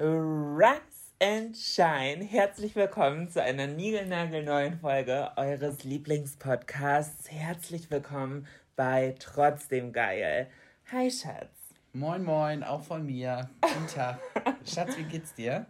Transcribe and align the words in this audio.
Rise 0.00 1.10
and 1.20 1.56
Shine. 1.56 2.22
Herzlich 2.22 2.76
willkommen 2.76 3.28
zu 3.28 3.42
einer 3.42 3.66
niegelnagelneuen 3.66 4.78
Folge 4.78 5.32
eures 5.34 5.82
Lieblingspodcasts. 5.82 7.28
Herzlich 7.32 7.90
willkommen 7.90 8.46
bei 8.76 9.16
Trotzdem 9.18 9.92
Geil. 9.92 10.46
Hi, 10.92 11.10
Schatz. 11.10 11.50
Moin, 11.92 12.22
moin, 12.22 12.62
auch 12.62 12.82
von 12.82 13.06
mir. 13.06 13.50
Guten 13.60 13.88
Tag. 13.88 14.20
Schatz, 14.64 14.96
wie 14.96 15.02
geht's 15.02 15.34
dir? 15.34 15.66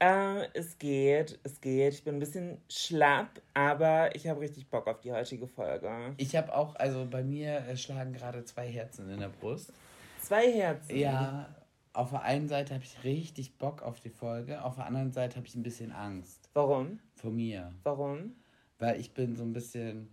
Ähm, 0.00 0.42
es 0.52 0.78
geht, 0.78 1.40
es 1.42 1.58
geht. 1.58 1.94
Ich 1.94 2.04
bin 2.04 2.16
ein 2.16 2.20
bisschen 2.20 2.60
schlapp, 2.68 3.40
aber 3.54 4.14
ich 4.14 4.28
habe 4.28 4.40
richtig 4.40 4.68
Bock 4.68 4.86
auf 4.86 5.00
die 5.00 5.12
heutige 5.12 5.46
Folge. 5.46 6.12
Ich 6.18 6.36
habe 6.36 6.54
auch, 6.54 6.74
also 6.74 7.06
bei 7.06 7.22
mir 7.22 7.64
äh, 7.66 7.78
schlagen 7.78 8.12
gerade 8.12 8.44
zwei 8.44 8.68
Herzen 8.68 9.08
in 9.08 9.20
der 9.20 9.30
Brust. 9.30 9.72
Zwei 10.20 10.52
Herzen. 10.52 10.94
Ja, 10.94 11.48
auf 11.94 12.10
der 12.10 12.22
einen 12.22 12.48
Seite 12.48 12.74
habe 12.74 12.84
ich 12.84 13.04
richtig 13.04 13.58
Bock 13.58 13.82
auf 13.82 14.00
die 14.00 14.10
Folge, 14.10 14.64
auf 14.64 14.76
der 14.76 14.86
anderen 14.86 15.12
Seite 15.12 15.36
habe 15.36 15.46
ich 15.46 15.54
ein 15.54 15.62
bisschen 15.62 15.92
Angst 15.92 16.48
Warum? 16.54 16.98
vor 17.14 17.30
mir, 17.30 17.72
Warum? 17.82 18.32
weil 18.78 18.98
ich 18.98 19.12
bin 19.14 19.36
so 19.36 19.42
ein 19.44 19.52
bisschen 19.52 20.08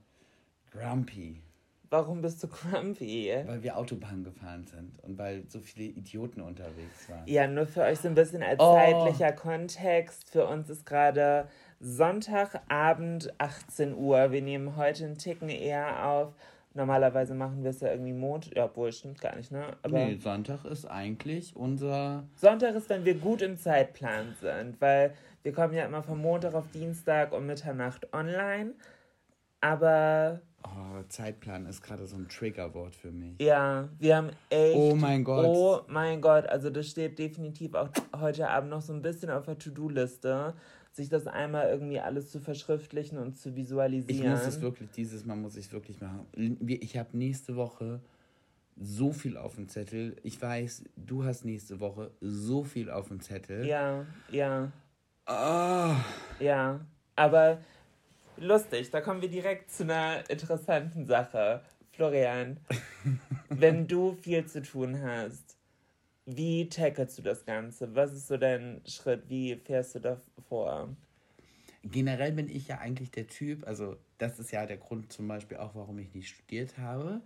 grumpy, 0.71 1.41
Warum 1.91 2.21
bist 2.21 2.43
du 2.43 2.47
grumpy? 2.47 3.33
weil 3.47 3.63
wir 3.63 3.75
Autobahn 3.75 4.23
gefahren 4.23 4.67
sind 4.67 4.99
und 5.03 5.17
weil 5.17 5.43
so 5.49 5.59
viele 5.59 5.85
Idioten 5.87 6.39
unterwegs 6.41 7.09
waren. 7.09 7.25
Ja, 7.27 7.47
nur 7.47 7.65
für 7.65 7.81
euch 7.81 7.97
so 7.99 8.07
ein 8.07 8.13
bisschen 8.13 8.43
als 8.43 8.59
Oh. 8.59 8.75
zeitlicher 8.75 9.31
Kontext. 9.31 10.29
Für 10.29 10.45
uns 10.45 10.69
ist 10.69 10.85
gerade 10.85 11.47
Sonntagabend 11.79 13.33
18 13.39 13.95
Uhr. 13.95 14.31
Wir 14.31 14.41
nehmen 14.43 14.75
heute 14.75 15.05
einen 15.05 15.17
Ticken 15.17 15.49
eher 15.49 16.05
auf. 16.07 16.33
Normalerweise 16.73 17.33
machen 17.33 17.63
wir 17.63 17.71
es 17.71 17.79
ja 17.81 17.89
irgendwie 17.91 18.13
Montag. 18.13 18.55
Ja, 18.55 18.65
obwohl, 18.65 18.91
stimmt 18.91 19.19
gar 19.19 19.35
nicht, 19.35 19.51
ne? 19.51 19.75
Aber 19.81 19.97
Nee, 20.05 20.17
Sonntag 20.17 20.65
ist 20.65 20.85
eigentlich 20.85 21.55
unser. 21.55 22.23
Sonntag 22.35 22.75
ist, 22.75 22.89
wenn 22.89 23.05
wir 23.05 23.15
gut 23.15 23.41
im 23.41 23.57
Zeitplan 23.57 24.35
sind, 24.39 24.79
weil 24.79 25.13
wir 25.41 25.51
kommen 25.51 25.73
ja 25.73 25.85
immer 25.85 26.03
von 26.03 26.21
Montag 26.21 26.53
auf 26.53 26.69
Dienstag 26.71 27.33
um 27.33 27.45
Mitternacht 27.47 28.13
online. 28.13 28.73
Aber 29.61 30.41
Oh, 30.61 31.01
Zeitplan 31.07 31.65
ist 31.67 31.81
gerade 31.81 32.05
so 32.05 32.17
ein 32.17 32.27
Triggerwort 32.27 32.93
für 32.93 33.11
mich. 33.11 33.41
ja, 33.41 33.87
wir 33.97 34.17
haben 34.17 34.29
echt. 34.49 34.75
Oh 34.75 34.93
mein 34.93 35.23
Gott. 35.23 35.45
Oh 35.47 35.79
mein 35.87 36.19
Gott, 36.19 36.45
also 36.47 36.69
das 36.69 36.87
steht 36.87 37.17
definitiv 37.17 37.73
auch 37.75 37.87
heute 38.19 38.49
Abend 38.49 38.69
noch 38.69 38.81
so 38.81 38.91
ein 38.91 39.01
bisschen 39.01 39.29
auf 39.29 39.45
der 39.45 39.57
To-Do-Liste, 39.57 40.53
sich 40.91 41.09
das 41.09 41.27
einmal 41.27 41.69
irgendwie 41.69 41.99
alles 41.99 42.31
zu 42.31 42.39
verschriftlichen 42.39 43.17
und 43.17 43.37
zu 43.37 43.49
Ich 43.49 43.55
visualisieren. 43.55 44.31
muss 44.31 44.45
es 44.47 44.61
wirklich, 44.61 44.89
dieses 44.91 45.25
Mal 45.25 45.35
muss 45.35 45.55
ich 45.55 45.67
es 45.67 45.71
wirklich 45.71 45.99
machen. 46.01 46.25
Ich 46.67 46.97
habe 46.97 47.17
nächste 47.17 47.55
Woche 47.55 48.01
so 48.81 49.11
viel 49.11 49.37
auf 49.37 49.55
dem 49.55 49.67
Zettel. 49.67 50.15
Ich 50.23 50.41
weiß, 50.41 50.83
du 50.95 51.23
hast 51.23 51.45
nächste 51.45 51.79
Woche 51.79 52.11
so 52.21 52.63
viel 52.63 52.89
auf 52.89 53.07
dem 53.09 53.19
Zettel. 53.21 53.65
Ja, 53.65 54.05
ja, 54.31 54.71
Ah, 55.25 55.95
ja. 56.39 56.79
Aber 57.15 57.59
lustig, 58.37 58.89
da 58.89 58.99
kommen 59.01 59.21
wir 59.21 59.29
direkt 59.29 59.69
zu 59.71 59.83
einer 59.83 60.27
interessanten 60.29 61.05
Sache. 61.05 61.61
Florian, 61.91 62.57
wenn 63.49 63.87
du 63.87 64.13
viel 64.13 64.45
zu 64.45 64.61
tun 64.63 64.99
hast, 65.01 65.48
wie 66.35 66.69
tackelst 66.69 67.17
du 67.17 67.21
das 67.21 67.45
Ganze? 67.45 67.93
Was 67.95 68.13
ist 68.13 68.27
so 68.27 68.37
dein 68.37 68.81
Schritt? 68.85 69.23
Wie 69.27 69.55
fährst 69.55 69.95
du 69.95 69.99
da 69.99 70.21
vor? 70.47 70.89
generell 71.83 72.31
bin 72.31 72.49
ich 72.49 72.67
ja 72.67 72.79
eigentlich 72.79 73.11
der 73.11 73.27
Typ, 73.27 73.67
also 73.67 73.97
das 74.17 74.39
ist 74.39 74.51
ja 74.51 74.65
der 74.65 74.77
Grund 74.77 75.11
zum 75.11 75.27
Beispiel 75.27 75.57
auch, 75.57 75.75
warum 75.75 75.99
ich 75.99 76.13
nicht 76.13 76.29
studiert 76.29 76.77
habe, 76.77 77.21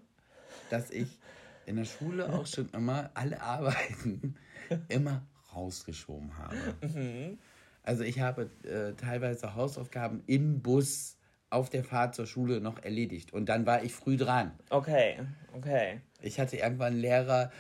dass 0.70 0.92
ich 0.92 1.20
in 1.66 1.78
der 1.78 1.86
Schule 1.86 2.32
auch 2.32 2.46
schon 2.46 2.70
immer 2.70 3.10
alle 3.14 3.42
Arbeiten 3.42 4.36
immer 4.90 5.26
rausgeschoben 5.56 6.38
habe. 6.38 7.38
Also 7.84 8.04
ich 8.04 8.20
habe 8.20 8.50
äh, 8.64 8.94
teilweise 8.94 9.56
Hausaufgaben 9.56 10.24
im 10.28 10.62
Bus 10.62 11.18
auf 11.50 11.70
der 11.70 11.84
Fahrt 11.84 12.16
zur 12.16 12.26
Schule 12.26 12.62
noch 12.62 12.82
erledigt 12.82 13.34
und 13.34 13.48
dann 13.48 13.66
war 13.66 13.84
ich 13.84 13.94
früh 13.94 14.18
dran. 14.18 14.52
Okay, 14.70 15.20
okay. 15.54 16.02
Ich 16.22 16.40
hatte 16.40 16.58
irgendwann 16.58 16.94
einen 16.94 17.02
Lehrer, 17.02 17.52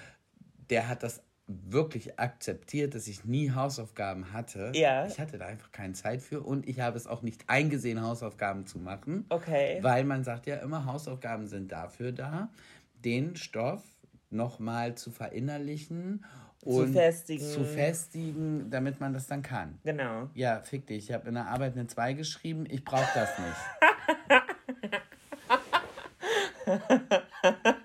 der 0.70 0.88
hat 0.88 1.04
das 1.04 1.22
wirklich 1.48 2.20
akzeptiert, 2.20 2.96
dass 2.96 3.08
ich 3.08 3.26
nie 3.26 3.52
Hausaufgaben 3.52 4.32
hatte. 4.32 4.72
Ja. 4.76 5.06
Ich 5.06 5.20
hatte 5.20 5.38
da 5.38 5.46
einfach 5.46 5.72
keine 5.72 5.94
Zeit 5.94 6.22
für 6.22 6.42
und 6.42 6.68
ich 6.68 6.80
habe 6.80 6.98
es 6.98 7.06
auch 7.06 7.22
nicht 7.22 7.44
eingesehen, 7.48 8.02
Hausaufgaben 8.02 8.66
zu 8.66 8.80
machen. 8.80 9.26
Okay. 9.30 9.80
Weil 9.82 10.06
man 10.06 10.24
sagt 10.24 10.48
ja 10.48 10.56
immer, 10.58 10.86
Hausaufgaben 10.86 11.48
sind 11.48 11.72
dafür 11.72 12.12
da, 12.14 12.50
den 13.04 13.36
Stoff 13.36 13.84
nochmal 14.30 14.96
zu 14.96 15.12
verinnerlichen 15.12 16.24
und 16.64 16.94
festigen. 16.94 17.44
zu 17.44 17.66
festigen, 17.66 18.70
damit 18.70 19.00
man 19.02 19.14
das 19.14 19.28
dann 19.28 19.42
kann. 19.42 19.80
Genau. 19.84 20.30
Ja, 20.34 20.62
fick 20.62 20.88
dich. 20.88 21.10
Ich 21.10 21.14
habe 21.14 21.28
in 21.28 21.34
der 21.36 21.48
Arbeit 21.48 21.74
eine 21.74 21.88
2 21.88 22.14
geschrieben. 22.14 22.66
Ich 22.70 22.86
brauche 22.86 23.10
das 23.14 23.30
nicht. 23.38 23.58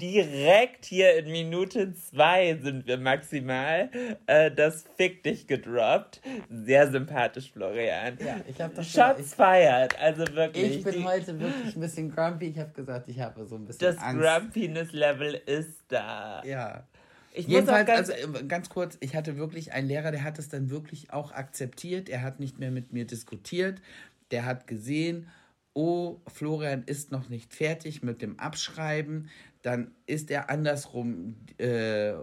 Direkt 0.00 0.84
hier 0.84 1.16
in 1.16 1.30
Minute 1.30 1.92
zwei 1.94 2.56
sind 2.62 2.86
wir 2.86 2.98
maximal. 2.98 3.90
Äh, 4.26 4.50
das 4.50 4.84
Fick 4.96 5.22
dich 5.22 5.46
gedroppt. 5.46 6.20
Sehr 6.50 6.90
sympathisch, 6.90 7.50
Florian. 7.52 8.18
Ja, 8.24 8.36
ich 8.48 8.60
habe 8.60 8.74
das 8.74 8.90
Shots 8.90 9.34
fired. 9.34 9.98
Also 10.00 10.24
wirklich. 10.34 10.76
Ich 10.78 10.84
bin 10.84 10.94
die- 10.94 11.04
heute 11.04 11.38
wirklich 11.40 11.76
ein 11.76 11.80
bisschen 11.80 12.10
grumpy. 12.14 12.46
Ich 12.48 12.58
habe 12.58 12.72
gesagt, 12.72 13.08
ich 13.08 13.20
habe 13.20 13.44
so 13.46 13.56
ein 13.56 13.64
bisschen 13.66 13.94
das 13.94 13.98
Angst. 13.98 14.22
Grumpiness-Level 14.22 15.40
ist 15.46 15.84
da. 15.88 16.42
Ja. 16.44 16.84
Ich 17.32 17.46
Jedenfalls, 17.48 17.86
ganz, 17.86 18.10
also 18.10 18.38
äh, 18.38 18.44
ganz 18.44 18.70
kurz, 18.70 18.96
ich 19.00 19.14
hatte 19.14 19.36
wirklich 19.36 19.72
einen 19.72 19.88
Lehrer, 19.88 20.10
der 20.10 20.24
hat 20.24 20.38
es 20.38 20.48
dann 20.48 20.70
wirklich 20.70 21.12
auch 21.12 21.32
akzeptiert. 21.32 22.08
Er 22.08 22.22
hat 22.22 22.40
nicht 22.40 22.58
mehr 22.58 22.70
mit 22.70 22.92
mir 22.94 23.04
diskutiert. 23.06 23.82
Der 24.30 24.46
hat 24.46 24.66
gesehen, 24.66 25.28
oh, 25.76 26.20
Florian 26.26 26.82
ist 26.84 27.12
noch 27.12 27.28
nicht 27.28 27.52
fertig 27.54 28.02
mit 28.02 28.22
dem 28.22 28.38
Abschreiben. 28.40 29.28
Dann 29.62 29.90
ist 30.06 30.30
er 30.30 30.48
andersrum 30.48 31.36
äh, 31.58 32.14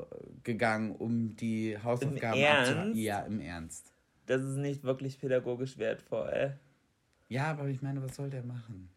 gegangen, 0.43 0.95
um 0.95 1.35
die 1.35 1.77
Hausaufgaben 1.77 2.43
abzuschreiben. 2.43 2.95
Ja, 2.95 3.19
im 3.21 3.39
Ernst. 3.39 3.93
das 4.25 4.41
ist 4.41 4.57
nicht 4.57 4.83
wirklich 4.83 5.19
pädagogisch 5.19 5.77
wertvoll. 5.77 6.57
Ja, 7.29 7.45
aber 7.51 7.67
ich 7.67 7.81
meine, 7.81 8.01
was 8.01 8.15
soll 8.15 8.29
der 8.29 8.43
machen? 8.43 8.89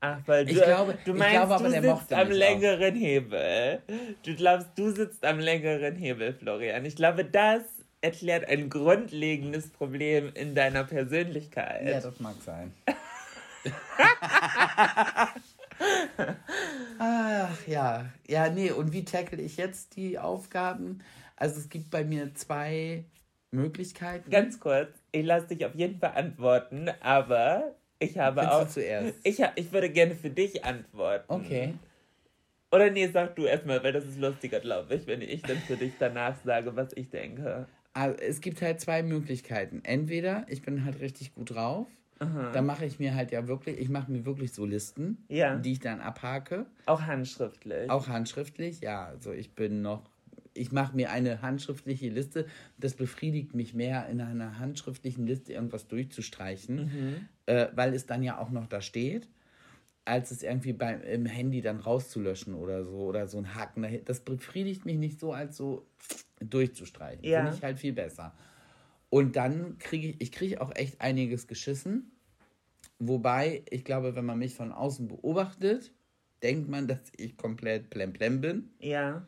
Ach, 0.00 0.20
weil 0.26 0.46
du, 0.46 0.52
Ich 0.52 0.62
glaube- 0.62 0.96
du 1.04 1.12
ich 1.12 1.18
meinst, 1.18 1.32
glaube 1.34 1.54
aber, 1.56 1.64
du 1.64 1.70
sitzt 1.98 2.12
am 2.12 2.28
mich 2.28 2.36
auch. 2.36 2.38
längeren 2.38 2.94
Hebel. 2.94 3.82
Du 4.24 4.34
glaubst, 4.36 4.68
du 4.76 4.90
sitzt 4.92 5.24
am 5.24 5.38
längeren 5.40 5.96
Hebel, 5.96 6.32
Florian. 6.34 6.84
Ich 6.84 6.94
glaube, 6.96 7.24
das 7.24 7.62
erklärt 8.00 8.48
ein 8.48 8.70
grundlegendes 8.70 9.70
Problem 9.70 10.30
in 10.34 10.54
deiner 10.54 10.84
Persönlichkeit. 10.84 11.84
Ja, 11.88 12.00
das 12.00 12.20
mag 12.20 12.36
sein. 12.44 12.72
Ach 16.98 17.66
ja, 17.66 18.06
ja, 18.26 18.50
nee, 18.50 18.70
und 18.70 18.92
wie 18.92 19.04
tackle 19.04 19.40
ich 19.40 19.56
jetzt 19.56 19.96
die 19.96 20.18
Aufgaben? 20.18 21.00
Also 21.36 21.60
es 21.60 21.68
gibt 21.68 21.90
bei 21.90 22.04
mir 22.04 22.34
zwei 22.34 23.04
Möglichkeiten. 23.50 24.30
Ganz 24.30 24.58
kurz, 24.58 24.90
ich 25.12 25.24
lasse 25.24 25.48
dich 25.48 25.64
auf 25.64 25.74
jeden 25.74 25.98
Fall 25.98 26.12
antworten, 26.16 26.90
aber 27.00 27.74
ich 27.98 28.18
habe 28.18 28.40
du 28.40 28.50
auch. 28.50 28.68
zuerst? 28.68 29.18
Ich, 29.22 29.42
ich 29.56 29.72
würde 29.72 29.90
gerne 29.90 30.14
für 30.14 30.30
dich 30.30 30.64
antworten. 30.64 31.32
Okay. 31.32 31.74
Oder 32.70 32.90
nee, 32.90 33.08
sag 33.08 33.34
du 33.36 33.46
erstmal, 33.46 33.82
weil 33.82 33.92
das 33.92 34.04
ist 34.04 34.18
lustiger, 34.18 34.60
glaube 34.60 34.94
ich, 34.94 35.06
wenn 35.06 35.22
ich 35.22 35.42
dann 35.42 35.56
für 35.58 35.76
dich 35.76 35.92
danach 35.98 36.36
sage, 36.44 36.76
was 36.76 36.92
ich 36.94 37.08
denke. 37.08 37.66
Also, 37.94 38.16
es 38.18 38.40
gibt 38.40 38.60
halt 38.60 38.80
zwei 38.80 39.02
Möglichkeiten. 39.02 39.80
Entweder 39.84 40.44
ich 40.48 40.62
bin 40.62 40.84
halt 40.84 41.00
richtig 41.00 41.34
gut 41.34 41.54
drauf, 41.54 41.86
dann 42.18 42.66
mache 42.66 42.84
ich 42.84 42.98
mir 42.98 43.14
halt 43.14 43.30
ja 43.30 43.46
wirklich, 43.46 43.78
ich 43.78 43.88
mache 43.88 44.10
mir 44.10 44.24
wirklich 44.26 44.52
so 44.52 44.64
Listen, 44.64 45.24
Ja. 45.28 45.56
die 45.56 45.72
ich 45.72 45.80
dann 45.80 46.00
abhake. 46.00 46.66
Auch 46.86 47.02
handschriftlich. 47.02 47.88
Auch 47.90 48.08
handschriftlich, 48.08 48.80
ja. 48.80 49.06
Also 49.06 49.32
ich 49.32 49.52
bin 49.54 49.82
noch, 49.82 50.02
ich 50.54 50.72
mache 50.72 50.96
mir 50.96 51.10
eine 51.12 51.42
handschriftliche 51.42 52.08
Liste. 52.08 52.46
Das 52.78 52.94
befriedigt 52.94 53.54
mich 53.54 53.74
mehr, 53.74 54.08
in 54.08 54.20
einer 54.20 54.58
handschriftlichen 54.58 55.26
Liste 55.26 55.52
irgendwas 55.52 55.86
durchzustreichen, 55.86 57.28
äh, 57.46 57.68
weil 57.74 57.94
es 57.94 58.06
dann 58.06 58.22
ja 58.22 58.38
auch 58.38 58.50
noch 58.50 58.66
da 58.66 58.80
steht, 58.80 59.28
als 60.04 60.30
es 60.30 60.42
irgendwie 60.42 60.72
beim 60.72 61.02
im 61.02 61.26
Handy 61.26 61.60
dann 61.60 61.78
rauszulöschen 61.80 62.54
oder 62.54 62.82
so 62.84 62.96
oder 62.96 63.28
so 63.28 63.38
ein 63.38 63.54
Haken. 63.54 63.86
Das 64.06 64.20
befriedigt 64.20 64.86
mich 64.86 64.96
nicht 64.96 65.20
so, 65.20 65.32
als 65.32 65.56
so 65.56 65.86
durchzustreichen. 66.40 67.24
Ja. 67.24 67.42
Finde 67.42 67.56
ich 67.56 67.62
halt 67.62 67.78
viel 67.78 67.92
besser. 67.92 68.34
Und 69.10 69.36
dann 69.36 69.78
kriege 69.78 70.08
ich, 70.08 70.20
ich 70.20 70.32
kriege 70.32 70.60
auch 70.60 70.74
echt 70.74 71.00
einiges 71.00 71.46
geschissen. 71.46 72.12
Wobei, 72.98 73.62
ich 73.70 73.84
glaube, 73.84 74.14
wenn 74.16 74.24
man 74.24 74.38
mich 74.38 74.54
von 74.54 74.72
außen 74.72 75.08
beobachtet, 75.08 75.92
denkt 76.42 76.68
man, 76.68 76.86
dass 76.88 76.98
ich 77.16 77.36
komplett 77.36 77.90
plemplem 77.90 78.40
bin. 78.40 78.70
Ja. 78.80 79.26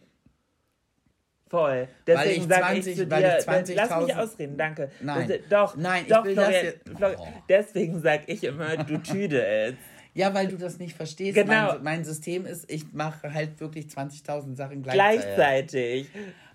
Voll. 1.49 1.89
Weil 1.89 1.89
Deswegen 2.07 2.43
ich 2.43 2.49
sag 2.49 2.59
20 2.61 2.87
ich 2.93 2.99
zu 2.99 3.07
dir, 3.07 3.39
ich 3.39 3.45
20.000 3.49 3.75
lass 3.75 4.07
mich 4.07 4.17
ausreden, 4.17 4.57
danke. 4.57 4.91
Nein. 5.01 5.29
Das, 5.29 5.39
doch, 5.49 5.77
Nein, 5.77 6.05
ich 6.07 6.13
doch, 6.13 6.25
will 6.25 6.35
das 6.37 6.45
Florian, 6.47 6.65
jetzt- 6.65 6.89
Florian, 6.97 7.21
Oh. 7.21 7.43
deswegen 7.49 8.01
sag 8.01 8.29
ich 8.29 8.45
immer, 8.45 8.77
du 8.77 8.99
tüdelst. 8.99 9.79
Ja, 10.13 10.35
weil 10.35 10.49
du 10.49 10.57
das 10.57 10.81
nicht 10.81 10.97
verstehst. 10.97 11.37
Genau. 11.37 11.75
Mein, 11.75 11.83
mein 11.85 12.05
System 12.05 12.45
ist, 12.45 12.69
ich 12.69 12.93
mache 12.93 13.33
halt 13.33 13.61
wirklich 13.61 13.87
20.000 13.87 14.57
Sachen 14.57 14.83
gleichzeitig. 14.83 15.25
Gleichzeitig. 15.37 16.09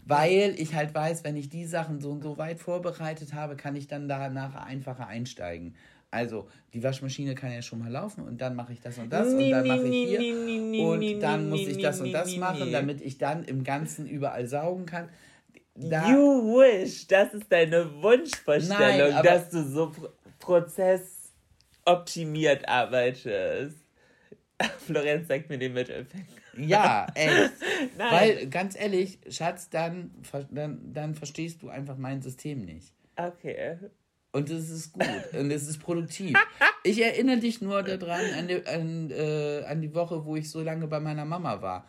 Weil 0.06 0.54
ich 0.58 0.74
halt 0.76 0.94
weiß, 0.94 1.24
wenn 1.24 1.36
ich 1.36 1.50
die 1.50 1.66
Sachen 1.66 2.00
so 2.00 2.12
und 2.12 2.22
so 2.22 2.38
weit 2.38 2.60
vorbereitet 2.60 3.34
habe, 3.34 3.56
kann 3.56 3.76
ich 3.76 3.88
dann 3.88 4.08
danach 4.08 4.54
einfacher 4.56 5.08
einsteigen. 5.08 5.74
Also, 6.12 6.48
die 6.74 6.84
Waschmaschine 6.84 7.34
kann 7.36 7.52
ja 7.52 7.62
schon 7.62 7.80
mal 7.80 7.92
laufen 7.92 8.24
und 8.24 8.40
dann 8.40 8.56
mache 8.56 8.72
ich 8.72 8.80
das 8.80 8.98
und 9.00 9.12
das 9.12 9.34
Nee, 9.34 9.44
und 9.46 9.52
dann 9.52 9.68
mache 9.68 9.84
ich 9.84 9.90
nee, 9.90 10.06
hier 10.06 10.20
nee, 10.20 10.80
und 10.80 11.20
dann 11.20 11.50
muss 11.50 11.60
ich 11.62 11.82
das 11.82 12.00
und 12.00 12.14
das 12.14 12.38
machen, 12.38 12.72
damit 12.72 13.02
ich 13.02 13.18
dann 13.18 13.44
im 13.44 13.66
Ganzen 13.66 14.08
überall 14.08 14.48
saugen 14.48 14.86
kann. 14.86 15.10
Da, 15.74 16.10
You 16.10 16.56
wish, 16.56 17.06
das 17.08 17.34
ist 17.34 17.52
deine 17.52 18.02
Wunschvorstellung, 18.02 19.12
Nein, 19.12 19.24
dass 19.24 19.50
du 19.50 19.62
so 19.62 19.90
pro 19.90 20.08
prozessoptimiert 20.40 22.70
arbeitest. 22.70 23.86
Florenz 24.86 25.28
zeigt 25.28 25.50
mir 25.50 25.58
den 25.58 25.74
Mittelfinger. 25.74 26.26
Ja, 26.58 27.08
echt. 27.16 27.52
Nein. 27.98 28.12
Weil, 28.12 28.48
ganz 28.48 28.76
ehrlich, 28.80 29.20
Schatz, 29.30 29.70
dann, 29.70 30.12
dann, 30.52 30.94
dann 30.94 31.16
verstehst 31.16 31.62
du 31.62 31.70
einfach 31.70 31.98
mein 31.98 32.22
System 32.22 32.66
nicht. 32.66 32.94
Okay. 33.16 33.78
Und 34.32 34.50
es 34.50 34.70
ist 34.70 34.92
gut 34.92 35.04
und 35.40 35.50
es 35.50 35.66
ist 35.68 35.78
produktiv. 35.78 36.38
Ich 36.84 37.02
erinnere 37.02 37.38
dich 37.38 37.62
nur 37.62 37.84
daran, 37.84 38.22
an 38.38 38.48
die, 38.50 38.68
an, 38.68 39.10
äh, 39.10 39.64
an 39.66 39.82
die 39.82 39.96
Woche, 39.96 40.26
wo 40.26 40.36
ich 40.36 40.50
so 40.50 40.62
lange 40.62 40.88
bei 40.88 41.00
meiner 41.00 41.24
Mama 41.24 41.62
war. 41.62 41.86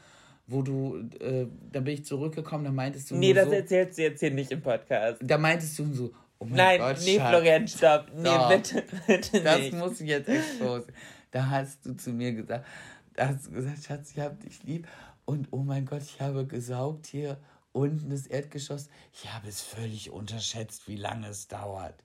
Wo 0.46 0.62
du, 0.62 1.08
äh, 1.18 1.46
da 1.72 1.80
bin 1.80 1.94
ich 1.94 2.04
zurückgekommen, 2.04 2.64
da 2.64 2.70
meintest 2.70 3.10
du 3.10 3.16
Nee, 3.16 3.32
das 3.32 3.46
so, 3.48 3.52
erzählst 3.52 3.98
du 3.98 4.02
jetzt 4.02 4.20
hier 4.20 4.30
nicht 4.30 4.52
im 4.52 4.62
Podcast. 4.62 5.20
da 5.20 5.38
meintest 5.38 5.76
du 5.80 5.92
so, 5.92 6.12
oh 6.38 6.44
mein 6.44 6.56
Nein, 6.56 6.78
Gott, 6.78 6.96
nee, 7.04 7.16
Schatz, 7.16 7.28
Florian, 7.30 7.68
stopp. 7.68 8.06
Nee, 8.14 8.22
Doch. 8.22 8.48
bitte, 8.48 8.84
bitte 9.08 9.40
das 9.42 9.58
nicht. 9.58 9.72
muss 9.72 10.00
ich 10.00 10.08
jetzt 10.08 10.28
exposen. 10.28 10.92
Da 11.32 11.50
hast 11.50 11.84
du 11.84 11.96
zu 11.96 12.10
mir 12.10 12.32
gesagt, 12.32 12.64
hast 13.18 13.52
gesagt, 13.52 13.84
Schatz, 13.84 14.12
ich 14.12 14.20
hab 14.20 14.40
dich 14.40 14.62
lieb. 14.62 14.86
Und 15.24 15.48
oh 15.50 15.58
mein 15.58 15.86
Gott, 15.86 16.02
ich 16.02 16.20
habe 16.20 16.46
gesaugt 16.46 17.06
hier 17.06 17.38
unten 17.72 18.10
das 18.10 18.26
Erdgeschoss. 18.26 18.88
Ich 19.12 19.32
habe 19.32 19.48
es 19.48 19.60
völlig 19.60 20.10
unterschätzt, 20.10 20.88
wie 20.88 20.96
lange 20.96 21.28
es 21.28 21.48
dauert. 21.48 22.02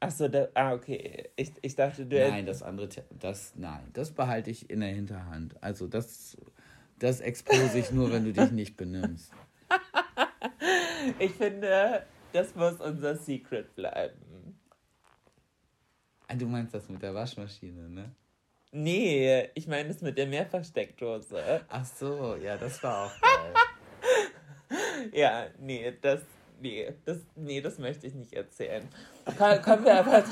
Achso, 0.00 0.28
ah, 0.54 0.72
okay. 0.72 1.30
Ich, 1.36 1.52
ich 1.62 1.76
dachte, 1.76 2.06
du 2.06 2.18
Nein, 2.18 2.44
das 2.44 2.62
andere, 2.62 2.88
das, 3.20 3.52
nein, 3.54 3.88
das 3.92 4.10
behalte 4.10 4.50
ich 4.50 4.68
in 4.68 4.80
der 4.80 4.88
Hinterhand. 4.88 5.62
Also 5.62 5.86
das, 5.86 6.36
das 6.98 7.20
expose 7.20 7.78
ich 7.78 7.92
nur, 7.92 8.10
wenn 8.10 8.24
du 8.24 8.32
dich 8.32 8.50
nicht 8.50 8.76
benimmst. 8.76 9.32
Ich 11.18 11.32
finde, 11.32 12.06
das 12.32 12.54
muss 12.54 12.80
unser 12.80 13.16
Secret 13.16 13.74
bleiben. 13.74 14.56
Ah, 16.28 16.36
Du 16.36 16.46
meinst 16.46 16.72
das 16.72 16.88
mit 16.88 17.02
der 17.02 17.12
Waschmaschine, 17.12 17.88
ne? 17.88 18.14
Nee, 18.72 19.48
ich 19.54 19.66
meine 19.66 19.88
das 19.88 20.00
mit 20.00 20.16
der 20.16 20.26
Mehrfachsteckdose. 20.26 21.60
Ach 21.68 21.84
so, 21.84 22.36
ja, 22.36 22.56
das 22.56 22.82
war 22.82 23.06
auch 23.06 23.20
geil. 23.20 24.80
Ja, 25.12 25.46
nee, 25.58 25.92
das. 26.00 26.20
Nee, 26.60 26.92
das, 27.04 27.18
nee, 27.34 27.60
das 27.60 27.78
möchte 27.78 28.06
ich 28.06 28.14
nicht 28.14 28.32
erzählen. 28.32 28.88
Komm, 29.36 29.60
kommen 29.62 29.84
wir 29.84 29.94
aber. 29.96 30.22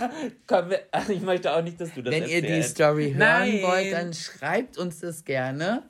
Kommen 0.46 0.70
wir, 0.70 0.80
ach, 0.92 1.08
ich 1.08 1.20
möchte 1.22 1.52
auch 1.52 1.60
nicht, 1.62 1.80
dass 1.80 1.92
du 1.92 2.02
das 2.02 2.14
Wenn 2.14 2.22
ihr 2.22 2.40
die 2.40 2.46
erzählst. 2.48 2.70
Story 2.76 3.08
hören 3.08 3.18
Nein. 3.18 3.62
wollt, 3.62 3.92
dann 3.92 4.14
schreibt 4.14 4.78
uns 4.78 5.00
das 5.00 5.24
gerne. 5.24 5.82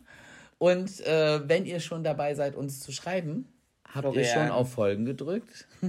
Und 0.56 0.98
äh, 1.06 1.46
wenn 1.46 1.66
ihr 1.66 1.78
schon 1.78 2.02
dabei 2.02 2.34
seid, 2.34 2.54
uns 2.56 2.80
zu 2.80 2.90
schreiben, 2.90 3.48
habt 3.86 4.06
ihr 4.06 4.24
Florian. 4.24 4.48
schon 4.48 4.50
auf 4.50 4.72
Folgen 4.72 5.04
gedrückt? 5.04 5.66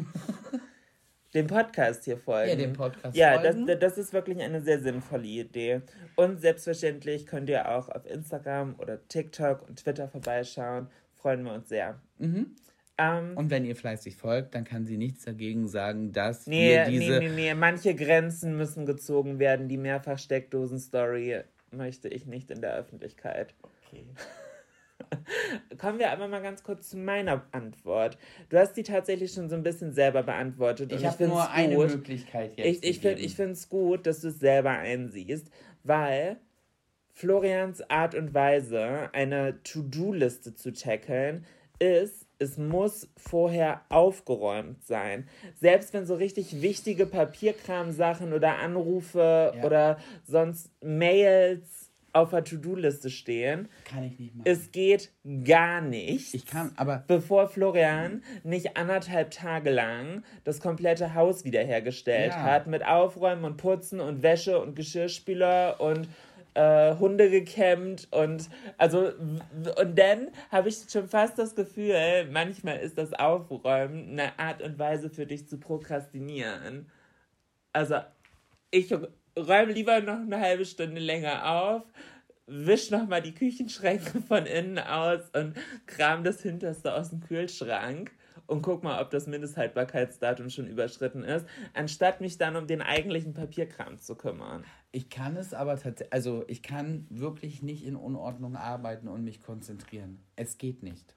dem 1.34 1.48
Podcast 1.48 2.06
hier 2.06 2.18
folgen. 2.18 2.50
Ja, 2.50 2.56
dem 2.56 2.74
Podcast 2.74 3.16
Ja, 3.16 3.40
folgen. 3.40 3.66
das, 3.68 3.80
das 3.80 3.98
ist 3.98 4.14
wirklich 4.14 4.42
eine 4.42 4.62
sehr 4.62 4.80
sinnvolle 4.82 5.26
Idee. 5.26 5.82
Und 6.16 6.42
selbstverständlich 6.42 7.26
könnt 7.26 7.50
ihr 7.50 7.70
auch 7.72 7.90
auf 7.90 8.06
Instagram 8.06 8.76
oder 8.80 9.06
TikTok 9.08 9.68
und 9.68 9.80
Twitter 9.80 10.08
vorbeischauen. 10.08 10.88
Freuen 11.16 11.44
wir 11.44 11.54
uns 11.54 11.70
sehr. 11.70 12.00
Mhm. 12.18 12.56
Ähm, 12.98 13.38
Und 13.38 13.50
wenn 13.50 13.64
ihr 13.66 13.76
fleißig 13.76 14.18
folgt, 14.18 14.54
dann 14.56 14.64
kann 14.66 14.86
sie 14.86 14.98
nichts 14.98 15.24
dagegen 15.24 15.68
sagen, 15.68 16.12
dass 16.12 16.46
nee, 16.48 16.72
wir 16.72 16.86
diese... 16.86 17.20
nee, 17.20 17.30
nee, 17.30 17.36
nee. 17.36 17.54
Manche 17.54 17.96
Grenzen 17.96 18.58
müssen 18.58 18.86
gezogen 18.86 19.40
werden. 19.40 19.70
Die 19.70 19.78
Mehrfachsteckdosen-Story 19.78 21.42
möchte 21.72 22.10
ich 22.10 22.26
nicht 22.26 22.52
in 22.52 22.62
der 22.62 22.76
Öffentlichkeit. 22.76 23.56
Okay. 23.62 24.06
Kommen 25.78 26.00
wir 26.00 26.12
aber 26.12 26.28
mal 26.28 26.42
ganz 26.42 26.64
kurz 26.64 26.90
zu 26.90 26.98
meiner 26.98 27.46
Antwort. 27.52 28.18
Du 28.50 28.58
hast 28.58 28.74
die 28.74 28.84
tatsächlich 28.84 29.34
schon 29.34 29.50
so 29.50 29.56
ein 29.56 29.64
bisschen 29.64 29.94
selber 29.94 30.24
beantwortet. 30.24 30.92
Ich 30.92 31.06
habe 31.06 31.28
nur 31.28 31.50
eine 31.50 31.76
gut. 31.76 31.90
Möglichkeit 31.90 32.58
jetzt 32.58 32.84
Ich, 32.84 33.04
ich 33.06 33.36
finde 33.36 33.54
es 33.54 33.70
gut, 33.70 34.06
dass 34.06 34.22
du 34.22 34.28
es 34.30 34.40
selber 34.40 34.72
einsiehst, 34.72 35.50
weil 35.84 36.38
Florians 37.14 37.82
Art 37.90 38.16
und 38.16 38.34
Weise, 38.34 39.10
eine 39.14 39.62
To-Do-Liste 39.64 40.56
zu 40.56 40.72
tackeln, 40.74 41.46
ist, 41.80 42.28
es 42.38 42.58
muss 42.58 43.10
vorher 43.18 43.82
aufgeräumt 43.90 44.84
sein. 44.86 45.28
Selbst 45.60 45.94
wenn 45.94 46.06
so 46.06 46.16
richtig 46.16 46.62
wichtige 46.62 47.06
Papierkram-Sachen 47.06 48.34
oder 48.34 48.58
Anrufe 48.60 49.54
Ja. 49.56 49.64
oder 49.64 49.98
sonst 50.24 50.70
Mails 50.84 51.81
auf 52.14 52.32
der 52.32 52.44
To-Do-Liste 52.44 53.10
stehen, 53.10 53.68
Kann 53.86 54.04
ich 54.04 54.20
nicht 54.20 54.36
machen. 54.36 54.46
es 54.50 54.72
geht 54.72 55.12
gar 55.44 55.82
nicht 55.82 56.34
ich 56.34 56.46
kann, 56.46 56.72
aber 56.76 57.04
bevor 57.08 57.48
Florian 57.48 58.24
nicht 58.44 58.76
anderthalb 58.78 59.32
Tage 59.32 59.70
lang 59.72 60.24
das 60.44 60.60
komplette 60.60 61.14
Haus 61.14 61.44
wiederhergestellt 61.46 62.32
Ja. 62.34 62.44
hat 62.44 62.68
mit 62.68 62.86
Aufräumen 62.86 63.46
und 63.46 63.58
Putzen 63.58 64.00
und 64.00 64.24
Wäsche 64.24 64.60
und 64.60 64.76
Geschirrspüler 64.76 65.80
und 65.80 66.08
äh, 66.54 66.96
Hunde 66.98 67.30
gekämmt 67.30 68.10
und 68.12 68.50
also 68.78 69.12
und 69.82 69.98
dann 69.98 70.28
habe 70.52 70.68
ich 70.68 70.80
schon 70.92 71.08
fast 71.08 71.40
das 71.40 71.56
Gefühl, 71.56 71.96
manchmal 72.30 72.78
ist 72.80 72.98
das 72.98 73.14
Aufräumen 73.14 74.10
eine 74.20 74.38
Art 74.38 74.62
und 74.62 74.78
Weise 74.78 75.10
für 75.10 75.26
dich 75.26 75.48
zu 75.48 75.58
prokrastinieren. 75.60 76.90
Also 77.72 77.96
ich 78.70 78.94
räume 79.38 79.74
lieber 79.74 80.02
noch 80.02 80.20
eine 80.20 80.40
halbe 80.40 80.66
Stunde 80.66 81.00
länger 81.00 81.50
auf, 81.50 81.84
wisch 82.48 82.92
noch 82.92 83.08
mal 83.08 83.22
die 83.22 83.34
Küchenschränke 83.34 84.22
von 84.28 84.46
innen 84.46 84.80
aus 84.80 85.22
und 85.34 85.56
kram 85.86 86.24
das 86.24 86.42
Hinterste 86.42 86.94
aus 86.94 87.10
dem 87.10 87.22
Kühlschrank 87.22 88.12
und 88.48 88.62
guck 88.62 88.84
mal, 88.84 89.02
ob 89.02 89.10
das 89.12 89.28
Mindesthaltbarkeitsdatum 89.28 90.50
schon 90.50 90.68
überschritten 90.68 91.24
ist, 91.24 91.46
anstatt 91.74 92.20
mich 92.20 92.38
dann 92.38 92.58
um 92.58 92.68
den 92.68 92.82
eigentlichen 92.82 93.34
Papierkram 93.34 93.98
zu 93.98 94.16
kümmern. 94.16 94.66
ich 94.92 95.10
kann 95.10 95.38
es 95.38 95.54
aber 95.54 95.78
tatsächlich, 95.78 96.12
also 96.12 96.44
ich 96.48 96.62
kann 96.62 97.08
wirklich 97.10 97.62
nicht 97.62 97.86
in 97.86 97.96
Unordnung 97.96 98.58
arbeiten 98.58 99.08
und 99.08 99.24
mich 99.24 99.42
konzentrieren. 99.42 100.20
Es 100.36 100.58
geht 100.58 100.84
nicht. 100.84 101.16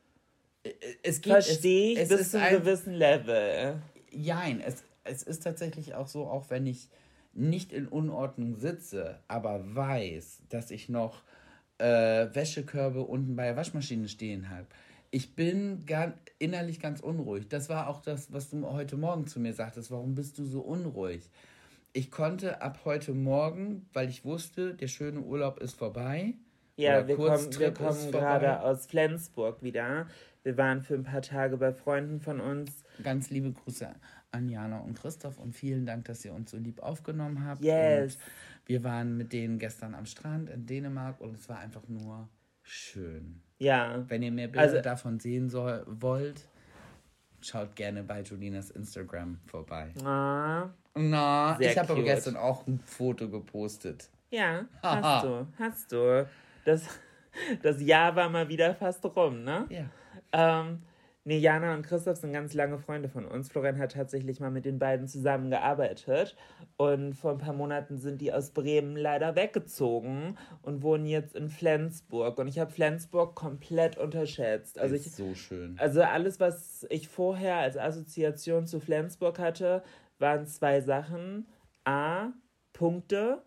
Äh, 0.62 0.70
Es 1.02 1.20
geht 1.20 1.32
Verstehe 1.32 1.92
ich 1.94 1.98
es, 1.98 2.08
bis 2.10 2.20
ist 2.20 2.30
zu 2.32 2.38
einem 2.40 2.58
ein, 2.58 2.62
gewissen 2.62 2.94
Level. 2.94 3.82
Jein, 4.12 4.60
es, 4.60 4.84
es 5.02 5.24
ist 5.24 5.42
tatsächlich 5.42 5.94
auch 5.94 6.06
so, 6.06 6.26
auch 6.26 6.50
wenn 6.50 6.66
ich 6.66 6.88
nicht 7.34 7.72
in 7.72 7.88
Unordnung 7.88 8.56
sitze, 8.56 9.18
aber 9.28 9.74
weiß, 9.74 10.42
dass 10.48 10.70
ich 10.70 10.88
noch 10.88 11.22
äh, 11.78 12.28
Wäschekörbe 12.32 13.02
unten 13.02 13.36
bei 13.36 13.44
der 13.44 13.56
Waschmaschine 13.56 14.08
stehen 14.08 14.50
habe. 14.50 14.66
Ich 15.10 15.36
bin 15.36 15.86
gar, 15.86 16.14
innerlich 16.38 16.80
ganz 16.80 17.00
unruhig. 17.00 17.48
Das 17.48 17.68
war 17.68 17.88
auch 17.88 18.02
das, 18.02 18.32
was 18.32 18.50
du 18.50 18.66
heute 18.66 18.96
Morgen 18.96 19.26
zu 19.26 19.38
mir 19.38 19.52
sagtest. 19.52 19.90
Warum 19.90 20.14
bist 20.14 20.38
du 20.38 20.44
so 20.44 20.60
unruhig? 20.60 21.30
Ich 21.92 22.10
konnte 22.10 22.60
ab 22.60 22.80
heute 22.84 23.14
Morgen, 23.14 23.88
weil 23.92 24.08
ich 24.08 24.24
wusste, 24.24 24.74
der 24.74 24.88
schöne 24.88 25.20
Urlaub 25.20 25.60
ist 25.60 25.76
vorbei 25.76 26.34
Ja, 26.76 26.98
Oder 26.98 27.08
wir 27.08 27.16
kommen, 27.16 27.58
wir 27.58 27.70
kommen 27.72 28.10
gerade 28.10 28.60
aus 28.62 28.86
Flensburg 28.86 29.62
wieder. 29.62 30.08
Wir 30.42 30.56
waren 30.56 30.82
für 30.82 30.94
ein 30.94 31.04
paar 31.04 31.22
Tage 31.22 31.56
bei 31.56 31.72
Freunden 31.72 32.20
von 32.20 32.40
uns. 32.40 32.82
Ganz 33.02 33.30
liebe 33.30 33.52
Grüße 33.52 33.94
an 34.34 34.48
Jana 34.48 34.78
und 34.80 34.98
Christoph 34.98 35.38
und 35.38 35.52
vielen 35.54 35.86
Dank, 35.86 36.04
dass 36.04 36.24
ihr 36.24 36.34
uns 36.34 36.50
so 36.50 36.56
lieb 36.58 36.80
aufgenommen 36.82 37.46
habt. 37.46 37.62
Yes. 37.64 38.16
Und 38.16 38.22
wir 38.66 38.84
waren 38.84 39.16
mit 39.16 39.32
denen 39.32 39.58
gestern 39.58 39.94
am 39.94 40.04
Strand 40.06 40.50
in 40.50 40.66
Dänemark 40.66 41.20
und 41.20 41.34
es 41.36 41.48
war 41.48 41.58
einfach 41.58 41.86
nur 41.88 42.28
schön. 42.62 43.40
Ja. 43.58 44.04
Wenn 44.08 44.22
ihr 44.22 44.32
mehr 44.32 44.48
Bilder 44.48 44.60
Also- 44.62 44.80
davon 44.80 45.18
sehen 45.20 45.48
soll, 45.48 45.84
wollt, 45.86 46.46
schaut 47.40 47.76
gerne 47.76 48.02
bei 48.02 48.22
Julinas 48.22 48.70
Instagram 48.70 49.38
vorbei. 49.46 49.92
Na, 50.96 51.56
Sehr 51.58 51.72
ich 51.72 51.78
habe 51.78 51.92
aber 51.92 52.02
gestern 52.02 52.36
auch 52.36 52.66
ein 52.66 52.78
Foto 52.80 53.28
gepostet. 53.28 54.08
ja, 54.30 54.64
hast 54.82 55.24
du. 55.24 55.46
Hast 55.58 55.92
du. 55.92 56.26
Das, 56.64 56.88
das 57.62 57.80
Jahr 57.82 58.14
war 58.16 58.28
mal 58.30 58.48
wieder 58.48 58.74
fast 58.74 59.04
rum, 59.04 59.42
ne? 59.44 59.66
Ja. 59.68 59.90
Ähm, 60.32 60.82
nee, 61.24 61.38
Jana 61.38 61.74
und 61.74 61.82
Christoph 61.82 62.18
sind 62.18 62.32
ganz 62.32 62.54
lange 62.54 62.78
Freunde 62.78 63.08
von 63.08 63.24
uns. 63.24 63.48
Florian 63.48 63.78
hat 63.78 63.92
tatsächlich 63.92 64.40
mal 64.40 64.50
mit 64.50 64.64
den 64.64 64.78
beiden 64.78 65.08
zusammengearbeitet. 65.08 66.36
Und 66.76 67.14
vor 67.14 67.32
ein 67.32 67.38
paar 67.38 67.54
Monaten 67.54 67.98
sind 67.98 68.20
die 68.20 68.32
aus 68.32 68.50
Bremen 68.50 68.96
leider 68.96 69.34
weggezogen 69.34 70.38
und 70.62 70.82
wohnen 70.82 71.06
jetzt 71.06 71.34
in 71.34 71.48
Flensburg. 71.48 72.38
Und 72.38 72.48
ich 72.48 72.58
habe 72.58 72.70
Flensburg 72.70 73.34
komplett 73.34 73.96
unterschätzt. 73.96 74.78
Also 74.78 74.94
ich, 74.94 75.06
ist 75.06 75.16
so 75.16 75.34
schön. 75.34 75.76
Also 75.78 76.02
alles, 76.02 76.40
was 76.40 76.86
ich 76.90 77.08
vorher 77.08 77.56
als 77.56 77.76
Assoziation 77.76 78.66
zu 78.66 78.80
Flensburg 78.80 79.38
hatte, 79.38 79.82
waren 80.18 80.46
zwei 80.46 80.80
Sachen. 80.80 81.46
A, 81.84 82.32
Punkte. 82.72 83.42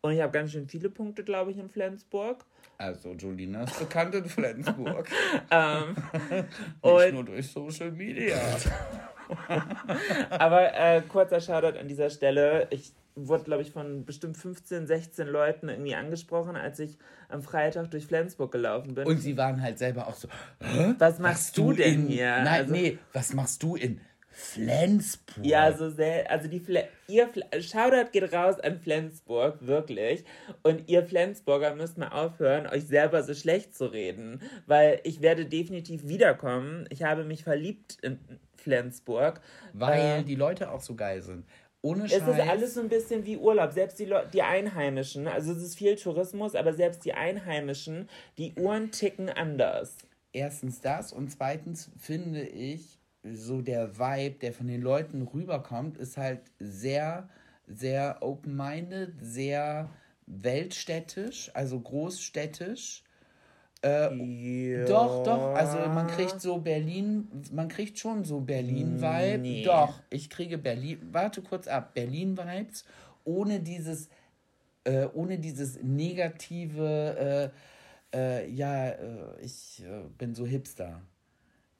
Und 0.00 0.12
ich 0.12 0.20
habe 0.20 0.32
ganz 0.32 0.50
schön 0.50 0.66
viele 0.66 0.90
Punkte, 0.90 1.22
glaube 1.22 1.52
ich, 1.52 1.58
in 1.58 1.68
Flensburg. 1.68 2.44
Also, 2.78 3.12
Julina 3.12 3.62
ist 3.64 3.78
bekannt 3.78 4.14
in 4.14 4.24
Flensburg. 4.24 5.08
Ähm, 5.50 5.96
Nicht 6.82 7.12
nur 7.12 7.24
durch 7.24 7.50
Social 7.50 7.90
Media. 7.92 8.36
aber 10.30 10.74
äh, 10.74 11.02
kurzer 11.02 11.40
Shoutout 11.40 11.78
an 11.78 11.88
dieser 11.88 12.10
Stelle. 12.10 12.66
Ich 12.70 12.92
wurde, 13.14 13.44
glaube 13.44 13.62
ich, 13.62 13.70
von 13.70 14.04
bestimmt 14.04 14.36
15, 14.36 14.86
16 14.86 15.26
Leuten 15.28 15.68
irgendwie 15.68 15.94
angesprochen, 15.94 16.56
als 16.56 16.78
ich 16.78 16.98
am 17.28 17.42
Freitag 17.42 17.90
durch 17.90 18.06
Flensburg 18.06 18.50
gelaufen 18.52 18.94
bin. 18.94 19.06
Und 19.06 19.18
sie 19.18 19.36
waren 19.36 19.60
halt 19.62 19.78
selber 19.78 20.06
auch 20.06 20.14
so, 20.14 20.28
was 20.98 21.18
machst 21.18 21.56
du 21.58 21.72
denn 21.72 22.02
in, 22.02 22.08
hier? 22.08 22.30
Nein, 22.42 22.48
Also- 22.62 22.72
nee, 22.72 22.98
was 23.12 23.34
machst 23.34 23.62
du 23.62 23.76
in 23.76 24.00
Flensburg? 24.32 25.44
Ja, 25.44 25.72
so 25.76 25.90
sehr. 25.90 26.30
Also 26.30 26.48
die 26.48 26.60
Fle 26.60 26.88
ihr 27.08 27.28
Fle 27.28 27.44
Shoutout 27.62 28.10
geht 28.12 28.32
raus 28.32 28.58
an 28.60 28.78
Flensburg, 28.80 29.58
wirklich. 29.66 30.24
Und 30.62 30.88
ihr 30.88 31.04
Flensburger 31.04 31.74
müsst 31.74 31.98
mal 31.98 32.08
aufhören, 32.08 32.66
euch 32.66 32.86
selber 32.86 33.22
so 33.22 33.34
schlecht 33.34 33.74
zu 33.74 33.86
reden. 33.86 34.40
Weil 34.66 35.00
ich 35.04 35.20
werde 35.20 35.46
definitiv 35.46 36.06
wiederkommen. 36.08 36.86
Ich 36.90 37.02
habe 37.02 37.24
mich 37.24 37.44
verliebt 37.44 37.98
in 38.02 38.18
Flensburg. 38.56 39.40
Weil 39.72 40.20
Äh, 40.20 40.22
die 40.24 40.34
Leute 40.36 40.70
auch 40.70 40.80
so 40.80 40.94
geil 40.94 41.22
sind. 41.22 41.44
Ohne 41.84 42.04
es 42.04 42.12
Scheiß. 42.12 42.22
ist 42.28 42.40
alles 42.48 42.74
so 42.74 42.80
ein 42.80 42.88
bisschen 42.88 43.26
wie 43.26 43.36
Urlaub. 43.36 43.72
Selbst 43.72 43.98
die, 43.98 44.04
Leu- 44.04 44.24
die 44.32 44.42
Einheimischen, 44.42 45.26
also 45.26 45.50
es 45.52 45.62
ist 45.62 45.76
viel 45.76 45.96
Tourismus, 45.96 46.54
aber 46.54 46.74
selbst 46.74 47.04
die 47.04 47.12
Einheimischen, 47.14 48.08
die 48.38 48.54
Uhren 48.54 48.92
ticken 48.92 49.28
anders. 49.28 49.96
Erstens 50.32 50.80
das 50.80 51.12
und 51.12 51.28
zweitens 51.32 51.90
finde 51.98 52.42
ich, 52.42 53.00
so 53.22 53.62
der 53.62 53.98
Vibe, 53.98 54.38
der 54.40 54.52
von 54.52 54.66
den 54.66 54.82
Leuten 54.82 55.22
rüberkommt, 55.22 55.96
ist 55.98 56.16
halt 56.16 56.40
sehr, 56.58 57.28
sehr 57.66 58.18
open-minded, 58.20 59.14
sehr 59.20 59.90
weltstädtisch, 60.26 61.50
also 61.54 61.80
großstädtisch. 61.80 63.04
Äh, 63.82 64.84
Doch, 64.86 65.24
doch, 65.24 65.54
also 65.54 65.76
man 65.78 66.06
kriegt 66.06 66.40
so 66.40 66.58
Berlin, 66.58 67.28
man 67.50 67.68
kriegt 67.68 67.98
schon 67.98 68.24
so 68.24 68.40
Berlin-Vibe. 68.40 69.38
Nee. 69.38 69.64
Doch, 69.64 70.00
ich 70.08 70.30
kriege 70.30 70.56
Berlin, 70.56 71.00
warte 71.10 71.42
kurz 71.42 71.66
ab, 71.66 71.92
Berlin-Vibes, 71.94 72.84
ohne 73.24 73.58
dieses, 73.58 74.08
äh, 74.84 75.06
ohne 75.12 75.38
dieses 75.38 75.82
negative, 75.82 77.50
äh, 78.12 78.16
äh, 78.16 78.48
ja, 78.50 78.90
äh, 78.90 79.40
ich 79.40 79.82
äh, 79.84 80.04
bin 80.16 80.34
so 80.36 80.46
Hipster. 80.46 81.02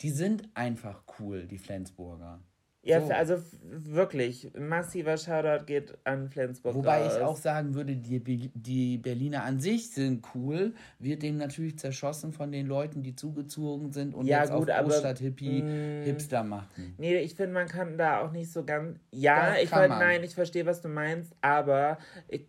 Die 0.03 0.11
sind 0.11 0.49
einfach 0.55 1.03
cool, 1.19 1.47
die 1.47 1.59
Flensburger. 1.59 2.41
Ja, 2.85 3.01
So. 3.01 3.13
also 3.13 3.37
wirklich, 3.63 4.51
massiver 4.59 5.17
Shoutout 5.17 5.67
geht 5.67 5.97
an 6.03 6.29
Flensburg 6.29 6.75
Wobei 6.75 7.03
raus. 7.03 7.15
ich 7.17 7.23
auch 7.23 7.37
sagen 7.37 7.75
würde, 7.77 7.95
die, 7.95 8.51
die 8.55 8.99
Berliner 8.99 9.45
an 9.45 9.61
sich 9.61 9.93
sind 9.93 10.27
cool, 10.35 10.75
wird 10.99 11.23
dem 11.23 11.37
natürlich 11.37 11.79
zerschossen 11.79 12.33
von 12.33 12.51
den 12.51 12.67
Leuten, 12.67 13.05
die 13.05 13.15
zugezogen 13.15 13.93
sind 13.93 14.15
und 14.17 14.27
Ja, 14.27 14.41
jetzt 14.41 14.53
gut, 14.53 14.69
auf 14.69 14.87
Großstadt-Hippie 14.87 15.63
mm, 15.63 16.03
Hipster 16.03 16.43
machen. 16.43 16.95
Nee, 16.99 17.19
ich 17.19 17.37
finde, 17.37 17.53
man 17.53 17.69
kann 17.69 17.97
da 17.97 18.21
auch 18.21 18.33
nicht 18.33 18.51
so 18.51 18.65
ganz. 18.65 18.99
Ja, 19.13 19.53
Doch, 19.53 19.63
ich 19.63 19.71
man. 19.71 19.89
nein, 19.91 20.25
ich 20.25 20.35
verstehe, 20.35 20.67
was 20.67 20.81
du 20.81 20.89
meinst, 20.89 21.37
aber 21.41 21.99
ich 22.27 22.49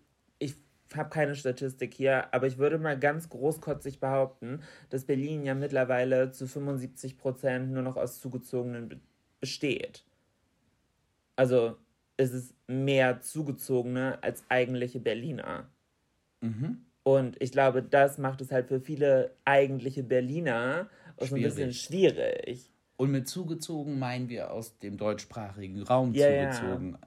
habe 0.96 1.10
keine 1.10 1.36
Statistik 1.36 1.94
hier, 1.94 2.34
aber 2.34 2.48
ich 2.48 2.58
würde 2.58 2.78
mal 2.78 2.98
ganz 2.98 3.30
großkotzig 3.30 4.00
behaupten, 4.00 4.62
dass 4.90 5.06
Berlin 5.06 5.44
ja 5.44 5.54
mittlerweile 5.56 6.32
zu 6.32 6.48
75 6.48 7.18
Prozent 7.18 7.72
nur 7.72 7.84
noch 7.84 7.98
aus 7.98 8.20
Zugezogenen 8.20 8.90
be 8.90 9.00
besteht. 9.40 10.06
Also 11.36 11.76
es 12.16 12.32
ist 12.32 12.56
mehr 12.68 13.20
Zugezogene 13.20 14.24
als 14.24 14.44
eigentliche 14.48 15.02
Berliner. 15.02 15.68
Mhm. 16.40 16.86
Und 17.04 17.42
ich 17.42 17.52
glaube, 17.52 17.84
das 17.84 18.18
macht 18.18 18.40
es 18.40 18.52
halt 18.54 18.68
für 18.70 18.80
viele 18.80 19.36
eigentliche 19.44 20.04
Berliner 20.04 20.90
auch 21.18 21.28
so 21.28 21.36
ein 21.36 21.42
bisschen 21.42 21.74
schwierig. 21.74 22.72
Und 22.96 23.12
mit 23.12 23.28
zugezogen 23.28 24.00
meinen 24.00 24.30
wir 24.30 24.52
aus 24.52 24.78
dem 24.80 24.96
deutschsprachigen 24.98 25.82
Raum 25.84 26.14
Ja, 26.14 26.30
ja. 26.30 26.52
zugezogen, 26.52 26.98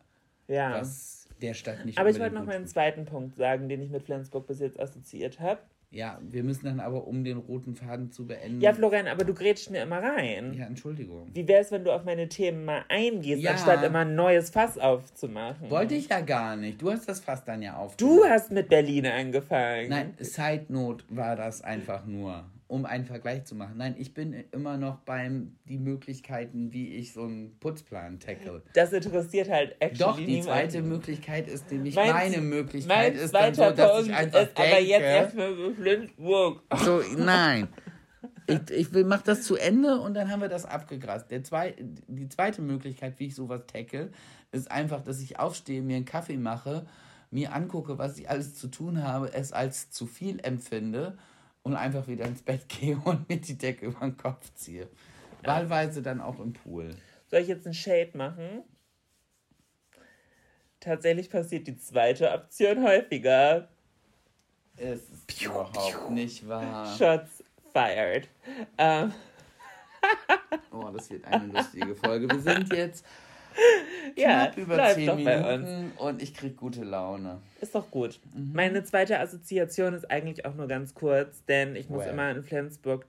Ja. 0.49 0.73
was 0.81 1.26
der 1.43 1.55
Stadt 1.55 1.85
nicht 1.85 1.99
Aber 1.99 2.09
ich 2.11 2.19
wollte 2.19 2.35
noch 2.35 2.45
meinen 2.47 2.67
zweiten 2.67 3.05
Punkt 3.05 3.37
sagen, 3.37 3.69
den 3.69 3.83
ich 3.83 3.91
mit 3.91 4.03
Flensburg 4.03 4.47
bis 4.47 4.61
jetzt 4.61 4.79
assoziiert 4.81 5.41
habe. 5.41 5.61
Ja, 5.91 6.19
wir 6.21 6.43
müssen 6.43 6.67
dann 6.67 6.81
aber, 6.81 7.07
um 7.07 7.23
den 7.23 7.39
roten 7.39 7.77
Faden 7.77 8.11
zu 8.11 8.27
beenden. 8.27 8.61
Ja, 8.61 8.73
Florian, 8.73 9.07
aber 9.07 9.25
du 9.25 9.33
grätschst 9.33 9.71
mir 9.71 9.83
immer 9.83 10.03
rein. 10.03 10.53
Ja, 10.55 10.67
Entschuldigung. 10.67 11.29
Wie 11.33 11.47
wäre 11.47 11.61
es, 11.63 11.71
wenn 11.71 11.85
du 11.85 11.93
auf 11.93 12.05
meine 12.05 12.29
Themen 12.29 12.65
mal 12.65 12.85
eingehst, 12.89 13.41
Ja. 13.41 13.53
anstatt 13.53 13.85
immer 13.85 14.01
ein 14.01 14.17
neues 14.17 14.51
Fass 14.51 14.79
aufzumachen? 14.79 15.71
Wollte 15.71 15.95
ich 15.95 16.09
ja 16.09 16.21
gar 16.21 16.57
nicht. 16.57 16.83
Du 16.83 16.91
hast 16.91 17.09
das 17.09 17.21
fast 17.21 17.47
dann 17.47 17.63
ja 17.63 17.77
auf. 17.77 17.97
Du 17.97 18.25
hast 18.25 18.51
mit 18.51 18.69
Berlin 18.69 19.07
angefangen. 19.07 19.89
Nein, 19.89 20.15
Side 20.19 20.67
Note 20.69 21.05
war 21.09 21.37
das 21.37 21.63
einfach 21.63 22.05
nur, 22.05 22.45
um 22.69 22.85
einen 22.85 23.05
Vergleich 23.05 23.45
zu 23.45 23.55
machen. 23.55 23.77
Nein, 23.77 23.95
ich 23.99 24.13
bin 24.13 24.33
immer 24.51 24.77
noch 24.77 24.99
beim 25.01 25.57
die 25.69 25.79
Möglichkeiten, 25.79 26.73
wie 26.73 26.95
ich 26.97 27.13
so 27.13 27.23
einen 27.23 27.57
Putzplan 27.61 28.19
tackle. 28.19 28.63
Das 28.75 28.93
interessiert 28.93 29.49
halt 29.49 29.77
actually 29.79 29.99
Doch, 29.99 30.17
die 30.17 30.25
niemanden. 30.27 30.47
zweite 30.49 30.83
Möglichkeit 30.83 31.49
ist 31.49 31.71
nämlich 31.71 31.95
Mein- 31.95 32.11
meine 32.13 32.41
Möglichkeit 32.41 33.15
Mein 33.15 33.23
ist 33.25 33.33
dann 33.35 33.55
so, 33.55 33.71
dass 33.71 34.07
ich 34.07 34.13
einfach 34.15 34.43
ist 34.43 34.57
aber 34.57 34.67
denke, 34.67 34.91
jetzt 34.91 35.03
erstmal 35.03 35.55
so, 36.85 37.03
nein. 37.19 37.69
Ich, 38.49 38.71
ich 38.71 38.93
will, 38.93 39.03
mach 39.03 39.23
das 39.23 39.43
zu 39.43 39.57
Ende 39.57 39.99
und 40.01 40.15
dann 40.15 40.31
haben 40.31 40.41
wir 40.41 40.49
das 40.49 40.67
abgegrast. 40.67 41.33
Der 41.33 41.43
zwei, 41.43 41.75
die 42.07 42.29
zweite 42.29 42.63
Möglichkeit, 42.63 43.19
wie 43.19 43.27
ich 43.27 43.35
sowas 43.35 43.63
tackle, 43.67 44.13
ist 44.53 44.71
einfach, 44.71 45.03
dass 45.03 45.21
ich 45.21 45.41
aufstehe, 45.41 45.83
mir 45.83 45.97
einen 45.97 46.05
Kaffee 46.05 46.37
mache, 46.37 46.87
mir 47.33 47.53
angucke, 47.53 47.99
was 47.99 48.17
ich 48.19 48.31
alles 48.31 48.55
zu 48.55 48.69
tun 48.69 49.03
habe, 49.03 49.33
es 49.35 49.53
als 49.53 49.91
zu 49.91 50.07
viel 50.07 50.39
empfinde 50.45 51.19
und 51.67 51.75
einfach 51.75 52.07
wieder 52.07 52.25
ins 52.27 52.43
Bett 52.43 52.69
gehe 52.69 52.97
und 53.05 53.29
mir 53.29 53.39
die 53.39 53.59
Decke 53.59 53.87
über 53.87 53.99
den 53.99 54.17
Kopf 54.17 54.55
ziehe. 54.55 54.89
Wahlweise 55.43 56.01
dann 56.01 56.21
auch 56.21 56.39
im 56.39 56.53
Pool. 56.53 56.95
Soll 57.29 57.41
ich 57.41 57.49
jetzt 57.49 57.67
einen 57.67 57.75
Shade 57.75 58.17
machen? 58.17 58.63
Tatsächlich 60.79 61.29
passiert 61.29 61.67
die 61.67 61.77
zweite 61.77 62.31
Option 62.31 62.85
häufiger. 62.85 63.69
Es 64.77 65.01
ist 65.11 65.43
überhaupt 65.43 66.11
nicht 66.13 66.47
wahr. 66.47 66.97
Shots 66.97 67.43
fired. 67.73 68.29
Ähm, 68.79 69.13
Oh, 70.71 70.91
das 70.95 71.11
wird 71.11 71.25
eine 71.25 71.47
lustige 71.53 71.97
Folge. 71.97 72.29
Wir 72.31 72.41
sind 72.41 72.73
jetzt 72.73 73.05
ja, 74.17 74.47
knapp 74.47 74.57
über 74.57 74.77
läuft 74.77 74.95
10 74.95 75.07
doch 75.07 75.25
bei 75.25 75.55
uns. 75.55 75.69
Minuten 75.69 75.93
und 75.99 76.23
ich 76.23 76.35
krieg 76.35 76.57
gute 76.57 76.85
Laune. 76.85 77.41
Ist 77.61 77.75
doch 77.75 77.91
gut. 77.91 78.21
Mhm. 78.35 78.53
Meine 78.55 78.85
zweite 78.85 79.19
Assoziation 79.21 79.95
ist 79.95 80.11
eigentlich 80.11 80.45
auch 80.45 80.55
nur 80.55 80.69
ganz 80.69 80.95
kurz, 80.95 81.45
denn 81.47 81.77
ich 81.77 81.89
muss 81.89 82.05
Well. 82.05 82.13
immer 82.13 82.31
in 82.31 82.43
Flensburg. 82.43 83.07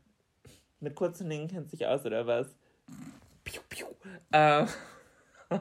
Mit 0.80 0.96
kurzen 0.96 1.30
Dingen 1.30 1.48
kennt 1.48 1.70
sich 1.70 1.86
aus, 1.88 2.06
oder 2.06 2.28
was? 2.28 2.56
Piu, 3.44 3.62
piu. 3.70 3.88
Ähm, 4.32 4.68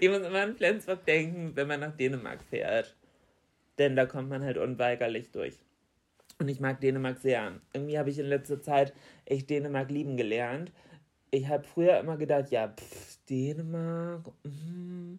ich 0.00 0.08
muss 0.08 0.20
immer 0.20 0.42
an 0.42 0.56
Flensburg 0.56 1.04
denken, 1.06 1.52
wenn 1.54 1.66
man 1.68 1.80
nach 1.80 1.96
Dänemark 1.96 2.42
fährt. 2.42 2.94
Denn 3.78 3.96
da 3.96 4.06
kommt 4.06 4.28
man 4.28 4.42
halt 4.42 4.58
unweigerlich 4.58 5.30
durch. 5.30 5.58
Und 6.38 6.48
ich 6.48 6.60
mag 6.60 6.80
Dänemark 6.80 7.18
sehr. 7.18 7.52
Irgendwie 7.72 7.98
habe 7.98 8.10
ich 8.10 8.18
in 8.18 8.26
letzter 8.26 8.62
Zeit 8.62 8.92
echt 9.24 9.50
Dänemark 9.50 9.90
lieben 9.90 10.16
gelernt. 10.16 10.72
Ich 11.30 11.48
habe 11.48 11.64
früher 11.64 11.98
immer 11.98 12.16
gedacht, 12.16 12.50
ja, 12.50 12.68
pff, 12.68 13.18
Dänemark, 13.28 14.30
mhm. 14.44 15.18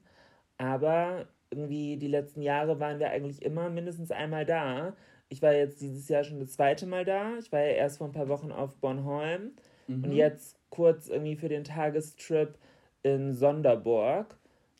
aber 0.57 1.27
irgendwie 1.51 1.97
die 1.97 2.07
letzten 2.07 2.41
Jahre 2.41 2.79
waren 2.79 2.99
wir 2.99 3.09
eigentlich 3.11 3.41
immer 3.43 3.69
mindestens 3.69 4.11
einmal 4.11 4.45
da. 4.45 4.95
ich 5.29 5.41
war 5.41 5.53
jetzt 5.53 5.81
dieses 5.81 6.07
Jahr 6.09 6.23
schon 6.23 6.39
das 6.39 6.53
zweite 6.53 6.85
Mal 6.87 7.05
da. 7.05 7.37
Ich 7.39 7.51
war 7.51 7.59
ja 7.61 7.67
erst 7.73 7.99
vor 7.99 8.07
ein 8.07 8.13
paar 8.13 8.27
Wochen 8.29 8.51
auf 8.51 8.75
Bornholm 8.77 9.51
Mhm. 9.89 10.03
und 10.05 10.11
jetzt 10.13 10.57
kurz 10.69 11.07
irgendwie 11.09 11.35
für 11.35 11.49
den 11.49 11.63
Tagestrip 11.63 12.57
in 13.03 13.33
Sonderburg. 13.33 14.37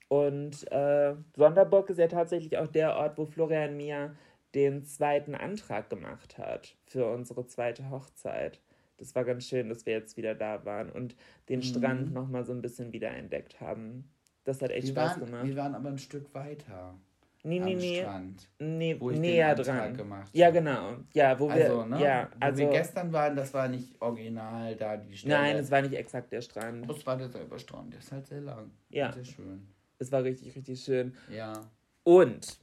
Und 0.07 0.71
äh, 0.71 1.15
Sonderburg 1.35 1.89
ist 1.89 1.97
ja 1.99 2.07
tatsächlich 2.07 2.57
auch 2.57 2.67
der 2.67 2.95
Ort, 2.95 3.17
wo 3.17 3.25
Florian 3.25 3.75
mir 3.77 4.15
den 4.55 4.83
zweiten 4.85 5.35
Antrag 5.35 5.89
gemacht 5.89 6.37
hat 6.37 6.75
für 6.85 7.05
unsere 7.11 7.45
zweite 7.47 7.89
Hochzeit. 7.91 8.59
Das 8.99 9.15
war 9.15 9.23
ganz 9.23 9.47
schön, 9.47 9.69
dass 9.69 9.85
wir 9.85 9.93
jetzt 9.93 10.17
wieder 10.17 10.35
da 10.35 10.65
waren 10.65 10.91
und 10.91 11.15
den 11.47 11.61
Strand 11.61 12.13
nochmal 12.13 12.43
so 12.43 12.51
ein 12.53 12.61
bisschen 12.61 12.91
wiederentdeckt 12.91 13.59
haben. 13.61 14.09
Das 14.43 14.61
hat 14.61 14.71
echt 14.71 14.87
Wir 14.87 14.93
Spaß 14.93 15.11
waren, 15.19 15.25
gemacht. 15.25 15.47
wir 15.47 15.55
waren 15.55 15.75
aber 15.75 15.89
ein 15.89 15.97
Stück 15.97 16.33
weiter 16.33 16.99
nee, 17.43 17.59
nee, 17.59 17.73
am 17.73 17.79
nee. 17.79 18.01
Strand. 18.01 18.49
Nee, 18.59 18.95
wo 18.99 19.09
ich 19.09 19.15
den 19.15 19.21
näher 19.21 19.49
Antrag 19.49 19.65
dran. 19.65 19.97
gemacht 19.97 20.29
ja, 20.33 20.49
genau. 20.49 20.97
Ja, 21.13 21.39
wo 21.39 21.47
wir, 21.47 21.53
Also, 21.53 21.85
ne? 21.85 22.01
ja, 22.01 22.29
wo 22.33 22.37
also, 22.39 22.57
wir 22.59 22.69
gestern 22.69 23.13
waren, 23.13 23.35
das 23.35 23.53
war 23.53 23.67
nicht 23.67 24.01
original 24.01 24.75
da 24.75 24.97
die 24.97 25.15
Stelle. 25.15 25.33
nein, 25.35 25.55
es 25.57 25.71
war 25.71 25.81
nicht 25.81 25.93
exakt 25.95 26.31
der 26.31 26.41
Strand. 26.41 26.89
Das 26.89 27.05
war 27.05 27.17
derselbe 27.17 27.57
Strand. 27.59 27.93
Der 27.93 27.99
ist 27.99 28.11
halt 28.11 28.27
sehr 28.27 28.41
lang. 28.41 28.71
Ja. 28.89 29.11
Sehr 29.13 29.25
schön. 29.25 29.67
Es 29.97 30.11
war 30.11 30.23
richtig, 30.23 30.55
richtig 30.55 30.81
schön. 30.81 31.13
Ja. 31.29 31.53
Und, 32.03 32.59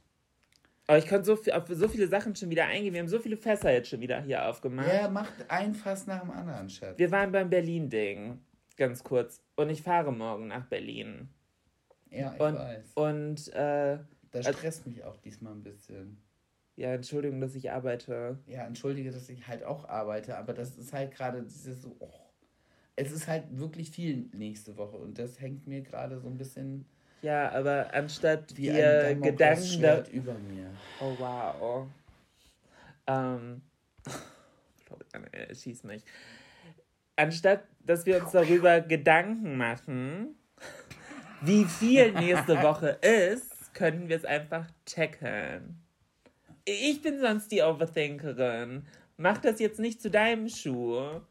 aber 0.87 0.97
ich 0.97 1.07
konnte 1.07 1.25
so 1.25 1.35
viel, 1.35 1.53
auf 1.53 1.65
so 1.67 1.87
viele 1.87 2.07
Sachen 2.07 2.35
schon 2.35 2.49
wieder 2.49 2.65
eingehen. 2.65 2.93
Wir 2.93 3.01
haben 3.01 3.07
so 3.07 3.19
viele 3.19 3.37
Fässer 3.37 3.71
jetzt 3.73 3.89
schon 3.89 3.99
wieder 3.99 4.21
hier 4.21 4.47
aufgemacht. 4.47 4.87
Ja, 4.87 5.09
macht 5.09 5.33
ein 5.49 5.75
Fass 5.75 6.07
nach 6.07 6.21
dem 6.21 6.31
anderen, 6.31 6.69
Schatz. 6.69 6.97
Wir 6.97 7.11
waren 7.11 7.31
beim 7.31 7.49
Berlin-Ding, 7.49 8.39
ganz 8.77 9.03
kurz. 9.03 9.41
Und 9.55 9.69
ich 9.69 9.81
fahre 9.81 10.11
morgen 10.13 10.47
nach 10.47 10.65
Berlin. 10.67 11.29
ja, 12.09 12.33
ich 12.33 12.39
Und, 12.39 12.55
weiß. 12.55 12.91
und 12.95 13.53
äh, 13.53 13.99
Das 14.31 14.47
stresst 14.47 14.87
mich 14.87 15.03
auch 15.03 15.17
diesmal 15.17 15.53
ein 15.53 15.63
bisschen. 15.63 16.21
ja, 16.77 16.93
Entschuldigung, 16.93 17.41
dass 17.41 17.55
ich 17.55 17.69
arbeite. 17.71 18.39
Ja, 18.47 18.65
entschuldige, 18.65 19.11
dass 19.11 19.27
ich 19.29 19.47
halt 19.47 19.63
auch 19.63 19.87
arbeite, 19.89 20.37
aber 20.37 20.53
das 20.53 20.77
ist 20.77 20.93
halt 20.93 21.11
gerade 21.13 21.43
dieses 21.43 21.81
so, 21.81 21.95
oh, 21.99 22.09
es 22.95 23.11
ist 23.11 23.27
halt 23.27 23.43
wirklich 23.57 23.91
viel 23.91 24.29
nächste 24.33 24.77
Woche 24.77 24.97
und 24.97 25.19
das 25.19 25.39
hängt 25.41 25.67
mir 25.67 25.81
gerade 25.81 26.19
so 26.19 26.27
ein 26.27 26.37
bisschen 26.37 26.85
Ja, 27.21 27.51
aber 27.51 27.93
anstatt 27.93 28.55
wie 28.55 28.71
ein 28.71 29.21
Gedanken 29.21 29.81
da 29.81 30.03
über 30.11 30.33
mir. 30.33 30.69
Oh, 30.99 31.15
wow. 31.17 31.87
Ähm, 33.07 33.61
Florian, 34.85 35.55
schieß 35.55 35.83
mich. 35.83 36.03
Anstatt, 37.15 37.63
dass 37.79 38.05
wir 38.05 38.21
uns 38.21 38.31
darüber 38.31 38.81
Gedanken 38.81 39.57
machen, 39.57 40.35
wie 41.41 41.65
viel 41.65 42.11
nächste 42.11 42.61
Woche 42.61 42.89
ist, 43.01 43.73
könnten 43.73 44.09
wir 44.09 44.17
es 44.17 44.25
einfach 44.25 44.67
checken. 44.85 45.81
Ich 46.65 47.01
bin 47.01 47.19
sonst 47.19 47.51
die 47.51 47.61
Overthinkerin. 47.61 48.85
Mach 49.17 49.37
das 49.37 49.59
jetzt 49.59 49.79
nicht 49.79 50.01
zu 50.01 50.11
deinem 50.11 50.49
Schuh. 50.49 51.21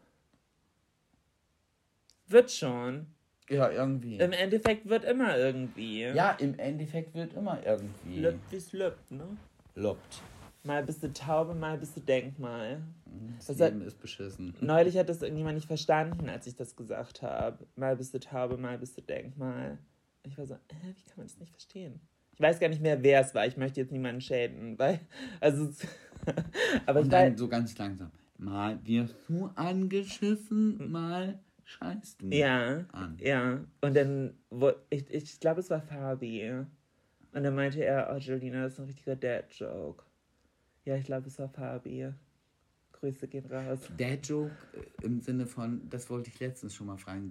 Wird 2.26 2.50
schon. 2.50 3.06
Ja, 3.48 3.70
irgendwie. 3.70 4.16
Im 4.18 4.32
Endeffekt 4.32 4.88
wird 4.88 5.04
immer 5.04 5.36
irgendwie. 5.36 6.02
ja, 6.02 6.32
im 6.32 6.58
Endeffekt 6.58 7.14
wird 7.14 7.34
immer 7.34 7.64
irgendwie. 7.64 8.20
Lübt 8.20 8.40
wie's 8.50 8.72
lübt, 8.72 9.10
ne? 9.10 9.24
Lobt. 9.74 10.22
Mal 10.64 10.82
bist 10.82 11.02
du 11.02 11.12
Taube, 11.12 11.54
mal 11.54 11.78
bist 11.78 11.96
du 11.96 12.00
Denkmal. 12.00 12.82
Das 13.36 13.46
Das 13.46 13.58
Leben 13.58 13.82
ist 13.82 14.00
beschissen. 14.00 14.52
Neulich 14.60 14.96
hat 14.98 15.08
das 15.08 15.22
irgendjemand 15.22 15.54
nicht 15.54 15.68
verstanden, 15.68 16.28
als 16.28 16.46
ich 16.48 16.56
das 16.56 16.74
gesagt 16.74 17.22
habe. 17.22 17.66
Mal 17.76 17.96
bist 17.96 18.12
du 18.14 18.18
Taube, 18.18 18.56
mal 18.56 18.76
bist 18.78 18.96
du 18.98 19.02
Denkmal. 19.02 19.78
Ich 20.24 20.36
war 20.36 20.44
so, 20.44 20.54
äh, 20.54 20.58
wie 20.82 21.04
kann 21.04 21.18
man 21.18 21.26
das 21.26 21.38
nicht 21.38 21.52
verstehen? 21.52 22.00
Ich 22.32 22.40
weiß 22.40 22.58
gar 22.58 22.68
nicht 22.68 22.82
mehr, 22.82 23.02
wer 23.02 23.20
es 23.20 23.34
war. 23.34 23.46
Ich 23.46 23.56
möchte 23.56 23.80
jetzt 23.80 23.92
niemanden 23.92 24.20
schäden, 24.20 24.78
weil, 24.78 25.00
also, 25.40 25.70
aber 26.86 27.00
ich 27.00 27.04
Und 27.04 27.12
dann 27.12 27.32
weiß, 27.32 27.38
so 27.38 27.48
ganz 27.48 27.78
langsam. 27.78 28.10
Mal 28.36 28.78
wirst 28.84 29.14
du 29.28 29.46
angeschissen, 29.54 30.90
mal 30.90 31.38
scheißt 31.66 32.22
du 32.22 32.28
ja, 32.28 32.86
an. 32.92 33.18
ja. 33.20 33.60
Und 33.80 33.96
dann, 33.96 34.34
wo, 34.50 34.72
ich, 34.88 35.10
ich 35.10 35.40
glaube, 35.40 35.60
es 35.60 35.68
war 35.68 35.82
Fabi. 35.82 36.64
Und 37.32 37.42
dann 37.42 37.54
meinte 37.54 37.84
er, 37.84 38.10
oh, 38.14 38.18
Jolina, 38.18 38.62
das 38.62 38.74
ist 38.74 38.78
ein 38.78 38.86
richtiger 38.86 39.16
Dad-Joke. 39.16 40.04
Ja, 40.84 40.96
ich 40.96 41.04
glaube, 41.04 41.26
es 41.26 41.38
war 41.38 41.48
Fabi. 41.48 42.12
Grüße 42.92 43.28
gehen 43.28 43.46
raus. 43.46 43.80
Dad-Joke 43.98 44.52
äh, 44.72 45.04
im 45.04 45.20
Sinne 45.20 45.46
von, 45.46 45.86
das 45.90 46.08
wollte 46.08 46.30
ich 46.30 46.40
letztens 46.40 46.74
schon 46.74 46.86
mal 46.86 46.96
fragen. 46.96 47.30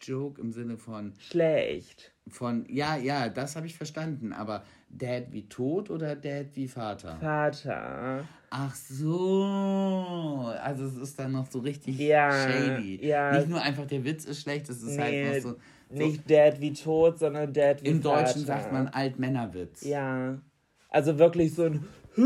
Dad-Joke 0.00 0.40
im 0.40 0.52
Sinne 0.52 0.76
von, 0.76 1.12
Schlecht. 1.18 2.12
von, 2.28 2.66
ja, 2.68 2.96
ja, 2.96 3.28
das 3.28 3.56
habe 3.56 3.66
ich 3.66 3.76
verstanden, 3.76 4.32
aber 4.32 4.64
Dad 4.88 5.32
wie 5.32 5.48
tot 5.48 5.90
oder 5.90 6.14
Dad 6.16 6.46
wie 6.54 6.68
Vater? 6.68 7.16
Vater. 7.20 8.24
Ach 8.50 8.74
so, 8.74 10.50
also 10.62 10.84
es 10.86 10.96
ist 10.96 11.18
dann 11.18 11.32
noch 11.32 11.50
so 11.50 11.58
richtig 11.60 11.98
Ja, 11.98 12.30
shady. 12.30 13.04
ja. 13.06 13.36
Nicht 13.38 13.48
nur 13.48 13.60
einfach 13.60 13.86
der 13.86 14.04
Witz 14.04 14.24
ist 14.24 14.40
schlecht, 14.42 14.68
es 14.68 14.82
ist 14.82 14.96
Nee, 14.96 15.26
halt 15.26 15.44
noch 15.44 15.50
so. 15.52 15.58
so 15.90 15.96
Nicht 15.96 16.30
Dad 16.30 16.60
wie 16.60 16.72
tot, 16.72 17.18
sondern 17.18 17.52
Dad 17.52 17.82
wie 17.82 17.88
Im 17.88 18.02
Vater. 18.02 18.24
Deutschen 18.24 18.44
sagt 18.44 18.72
man 18.72 18.88
Altmännerwitz. 18.88 19.82
Ja. 19.84 20.38
Also 20.90 21.18
wirklich 21.18 21.54
so 21.54 21.64
ein 21.64 21.84
so 22.16 22.22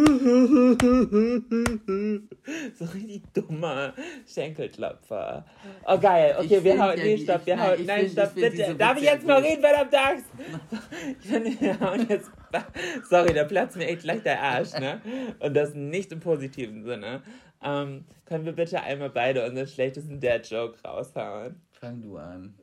richtig 2.94 3.23
dummer 3.35 3.92
Schenkelklopfer. 4.25 5.44
Oh 5.85 5.99
geil, 5.99 6.37
okay, 6.38 6.59
Ich 6.59 6.64
wir 6.64 6.81
hauen. 6.81 6.94
Nee, 6.96 7.18
stopp, 7.18 7.44
wir 7.44 7.61
hauen. 7.61 7.85
Nein, 7.87 8.01
find- 8.03 8.12
stopp, 8.12 8.35
bitte. 8.37 8.77
Darf 8.77 8.96
ich 8.99 9.03
jetzt 9.03 9.27
mal 9.27 9.42
reden, 9.42 9.61
verdammt 9.61 9.92
Axt? 9.94 10.27
Ich 11.20 11.27
finde, 11.29 11.51
wir 11.61 11.81
hauen 11.81 12.07
jetzt. 12.09 12.31
Sorry, 13.11 13.35
da 13.35 13.42
platzt 13.44 13.77
mir 13.77 13.88
echt 13.88 14.03
gleich 14.03 14.23
der 14.23 14.40
Arsch, 14.40 14.75
ne? 14.75 15.01
Und 15.40 15.55
das 15.55 15.75
nicht 15.75 16.12
im 16.12 16.20
positiven 16.20 16.85
Sinne. 16.85 17.23
Ähm, 17.62 18.05
können 18.27 18.44
wir 18.44 18.53
bitte 18.53 18.81
einmal 18.83 19.11
beide 19.11 19.44
unseren 19.44 19.66
schlechtesten 19.66 20.20
Dad-Joke 20.20 20.79
raushauen? 20.87 21.61
Fang 21.73 22.01
du 22.01 22.16
an. 22.16 22.55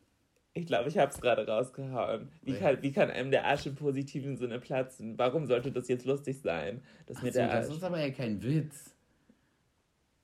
Ich 0.58 0.66
glaube, 0.66 0.90
ich 0.90 0.98
habe 0.98 1.12
es 1.12 1.22
gerade 1.22 1.46
rausgehauen. 1.48 2.30
Wie 2.42 2.54
Ja. 2.54 2.58
kann, 2.60 2.82
wie 2.82 2.92
kann 2.92 3.12
einem 3.12 3.30
der 3.30 3.46
Arsch 3.46 3.68
im 3.68 3.76
positiven 3.76 4.38
Sinne 4.38 4.60
platzen? 4.60 5.18
Warum 5.18 5.46
sollte 5.46 5.72
das 5.72 5.88
jetzt 5.88 6.06
lustig 6.06 6.40
sein? 6.42 6.82
Dass 7.06 7.22
mir 7.22 7.32
So, 7.32 7.40
der 7.40 7.48
das 7.48 7.68
Arsch. 7.68 7.78
ist 7.78 7.84
aber 7.84 8.00
ja 8.00 8.10
kein 8.12 8.42
Witz. 8.42 8.96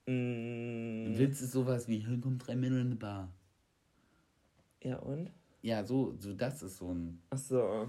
Mm, 0.07 1.05
Ein 1.07 1.17
Witz 1.17 1.41
ist 1.41 1.51
sowas 1.51 1.87
wie, 1.87 1.99
hier 1.99 2.19
kommt 2.19 2.45
drei 2.47 2.55
Männer 2.55 2.81
in 2.81 2.87
eine 2.87 2.95
Bar. 2.95 3.29
ja, 4.83 4.97
und? 4.97 5.29
Ja, 5.61 5.83
so, 5.85 6.13
so 6.19 6.33
das 6.33 6.61
ist 6.61 6.77
so 6.77 6.91
ein. 6.93 7.21
Ach 7.29 7.37
so. 7.37 7.87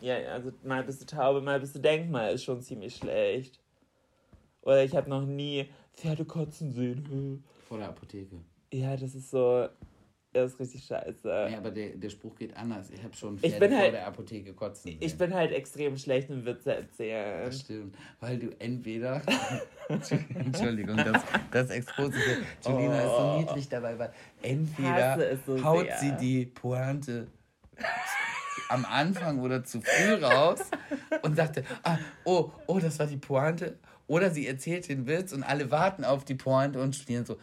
Ja, 0.00 0.18
ja, 0.18 0.30
also 0.32 0.50
mal 0.64 0.82
bist 0.82 1.00
du 1.02 1.06
Taube, 1.06 1.40
mal 1.40 1.60
bist 1.60 1.76
du 1.76 1.78
Denkmal, 1.78 2.32
ist 2.34 2.42
schon 2.42 2.60
ziemlich 2.62 2.96
schlecht. 2.96 3.60
Oder 4.62 4.82
ich 4.82 4.96
habe 4.96 5.08
noch 5.08 5.24
nie 5.24 5.68
Pferde 5.94 6.24
kotzen 6.24 6.72
sehen. 6.72 7.44
Vor 7.68 7.78
der 7.78 7.90
Apotheke. 7.90 8.36
Ja, 8.72 8.96
das 8.96 9.14
ist 9.14 9.30
so. 9.30 9.68
Das 10.32 10.52
ist 10.52 10.60
richtig 10.60 10.84
scheiße. 10.84 11.28
Ja, 11.50 11.58
aber 11.58 11.70
der, 11.70 11.90
der 11.90 12.08
Spruch 12.08 12.34
geht 12.36 12.56
anders. 12.56 12.88
Ich 12.90 13.02
habe 13.02 13.14
schon 13.14 13.34
Ich 13.36 13.40
Pferde 13.52 13.58
bin 13.60 13.70
vor 13.70 13.78
halt- 13.80 13.92
der 13.94 14.06
Apotheke 14.06 14.54
kotzen 14.54 14.92
sehen. 14.92 14.98
Ich 15.00 15.18
bin 15.18 15.34
halt 15.34 15.52
extrem 15.52 15.98
schlecht 15.98 16.30
im 16.30 16.46
Witze 16.46 16.74
erzählen. 16.74 17.44
Das 17.44 17.60
stimmt. 17.60 17.94
Weil 18.20 18.38
du 18.38 18.48
entweder. 18.58 19.20
Entschuldigung, 20.34 20.96
das, 20.96 21.22
das 21.50 21.70
Exposite. 21.70 22.42
Julina 22.64 23.02
ist 23.02 23.16
so 23.16 23.38
niedlich 23.40 23.68
dabei, 23.68 23.98
weil 23.98 24.12
entweder 24.40 25.36
so 25.46 25.62
haut 25.62 25.86
sehr. 25.86 25.98
sie 25.98 26.12
die 26.12 26.46
Pointe 26.46 27.26
am 28.70 28.86
Anfang 28.86 29.38
oder 29.40 29.62
zu 29.64 29.82
früh 29.82 30.14
raus 30.14 30.60
und 31.22 31.36
sagte, 31.36 31.62
ah, 31.82 31.98
oh, 32.24 32.50
oh, 32.66 32.78
das 32.78 32.98
war 32.98 33.06
die 33.06 33.18
Pointe. 33.18 33.78
Oder 34.06 34.30
sie 34.30 34.46
erzählt 34.46 34.88
den 34.88 35.06
Witz 35.06 35.32
und 35.32 35.42
alle 35.42 35.70
warten 35.70 36.04
auf 36.04 36.24
die 36.24 36.34
Pointe 36.34 36.80
und 36.80 36.96
stehen 36.96 37.26
so, 37.26 37.36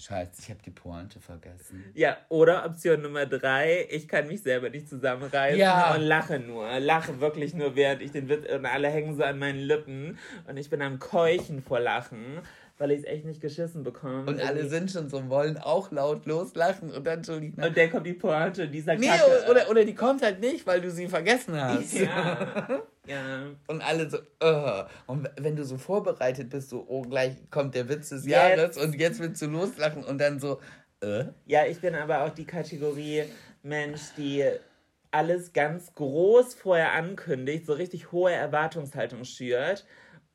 Scheiße, 0.00 0.30
ich 0.38 0.48
habe 0.50 0.60
die 0.64 0.70
Pointe 0.70 1.18
vergessen. 1.18 1.84
Ja, 1.94 2.18
oder 2.28 2.64
Option 2.64 3.02
Nummer 3.02 3.26
drei, 3.26 3.84
ich 3.90 4.06
kann 4.06 4.28
mich 4.28 4.42
selber 4.42 4.70
nicht 4.70 4.88
zusammenreißen 4.88 5.58
Ja. 5.58 5.94
und 5.94 6.02
lache 6.02 6.38
nur. 6.38 6.78
Lache 6.78 7.18
wirklich 7.20 7.52
nur, 7.52 7.74
während 7.74 8.02
ich 8.02 8.12
den 8.12 8.28
Witz. 8.28 8.48
Und 8.52 8.64
alle 8.64 8.88
hängen 8.90 9.16
so 9.16 9.24
an 9.24 9.40
meinen 9.40 9.58
Lippen. 9.58 10.16
Und 10.46 10.56
ich 10.56 10.70
bin 10.70 10.82
am 10.82 11.00
Keuchen 11.00 11.62
vor 11.62 11.80
Lachen, 11.80 12.38
weil 12.78 12.92
ich 12.92 13.00
es 13.00 13.04
echt 13.04 13.24
nicht 13.24 13.40
geschissen 13.40 13.82
bekomme. 13.82 14.20
Und 14.20 14.40
alle 14.40 14.60
Irgendwie. 14.60 14.68
sind 14.68 14.90
schon 14.90 15.08
so, 15.08 15.28
wollen 15.28 15.58
auch 15.58 15.90
laut 15.90 16.26
loslachen 16.26 16.90
und 16.90 17.06
dann 17.06 17.22
Julina. 17.22 17.66
Und 17.66 17.76
dann 17.76 17.90
kommt 17.90 18.06
die 18.06 18.12
Pointe 18.12 18.68
dieser 18.68 18.94
Nee, 18.94 19.08
Kacke. 19.08 19.50
oder, 19.50 19.68
oder 19.68 19.84
die 19.84 19.94
kommt 19.94 20.22
halt 20.22 20.40
nicht, 20.40 20.66
weil 20.66 20.80
du 20.80 20.90
sie 20.90 21.08
vergessen 21.08 21.60
hast. 21.60 21.92
Ja. 21.92 22.82
ja. 23.06 23.46
Und 23.66 23.82
alle 23.82 24.08
so, 24.08 24.18
uh. 24.42 24.84
Und 25.06 25.28
wenn 25.40 25.56
du 25.56 25.64
so 25.64 25.76
vorbereitet 25.76 26.50
bist, 26.50 26.70
so, 26.70 26.84
oh, 26.88 27.02
gleich 27.02 27.34
kommt 27.50 27.74
der 27.74 27.88
Witz 27.88 28.10
des 28.10 28.24
Jetzt. 28.24 28.32
Jahres 28.32 28.76
und 28.76 28.94
jetzt 28.94 29.18
willst 29.18 29.42
du 29.42 29.46
loslachen 29.46 30.04
und 30.04 30.18
dann 30.18 30.38
so, 30.38 30.60
äh? 31.02 31.24
Ja, 31.46 31.66
ich 31.66 31.80
bin 31.80 31.96
aber 31.96 32.24
auch 32.24 32.30
die 32.30 32.46
Kategorie 32.46 33.24
Mensch, 33.62 34.00
die 34.16 34.44
alles 35.10 35.52
ganz 35.52 35.94
groß 35.94 36.54
vorher 36.54 36.92
ankündigt, 36.92 37.66
so 37.66 37.72
richtig 37.72 38.12
hohe 38.12 38.30
Erwartungshaltung 38.32 39.24
schürt 39.24 39.84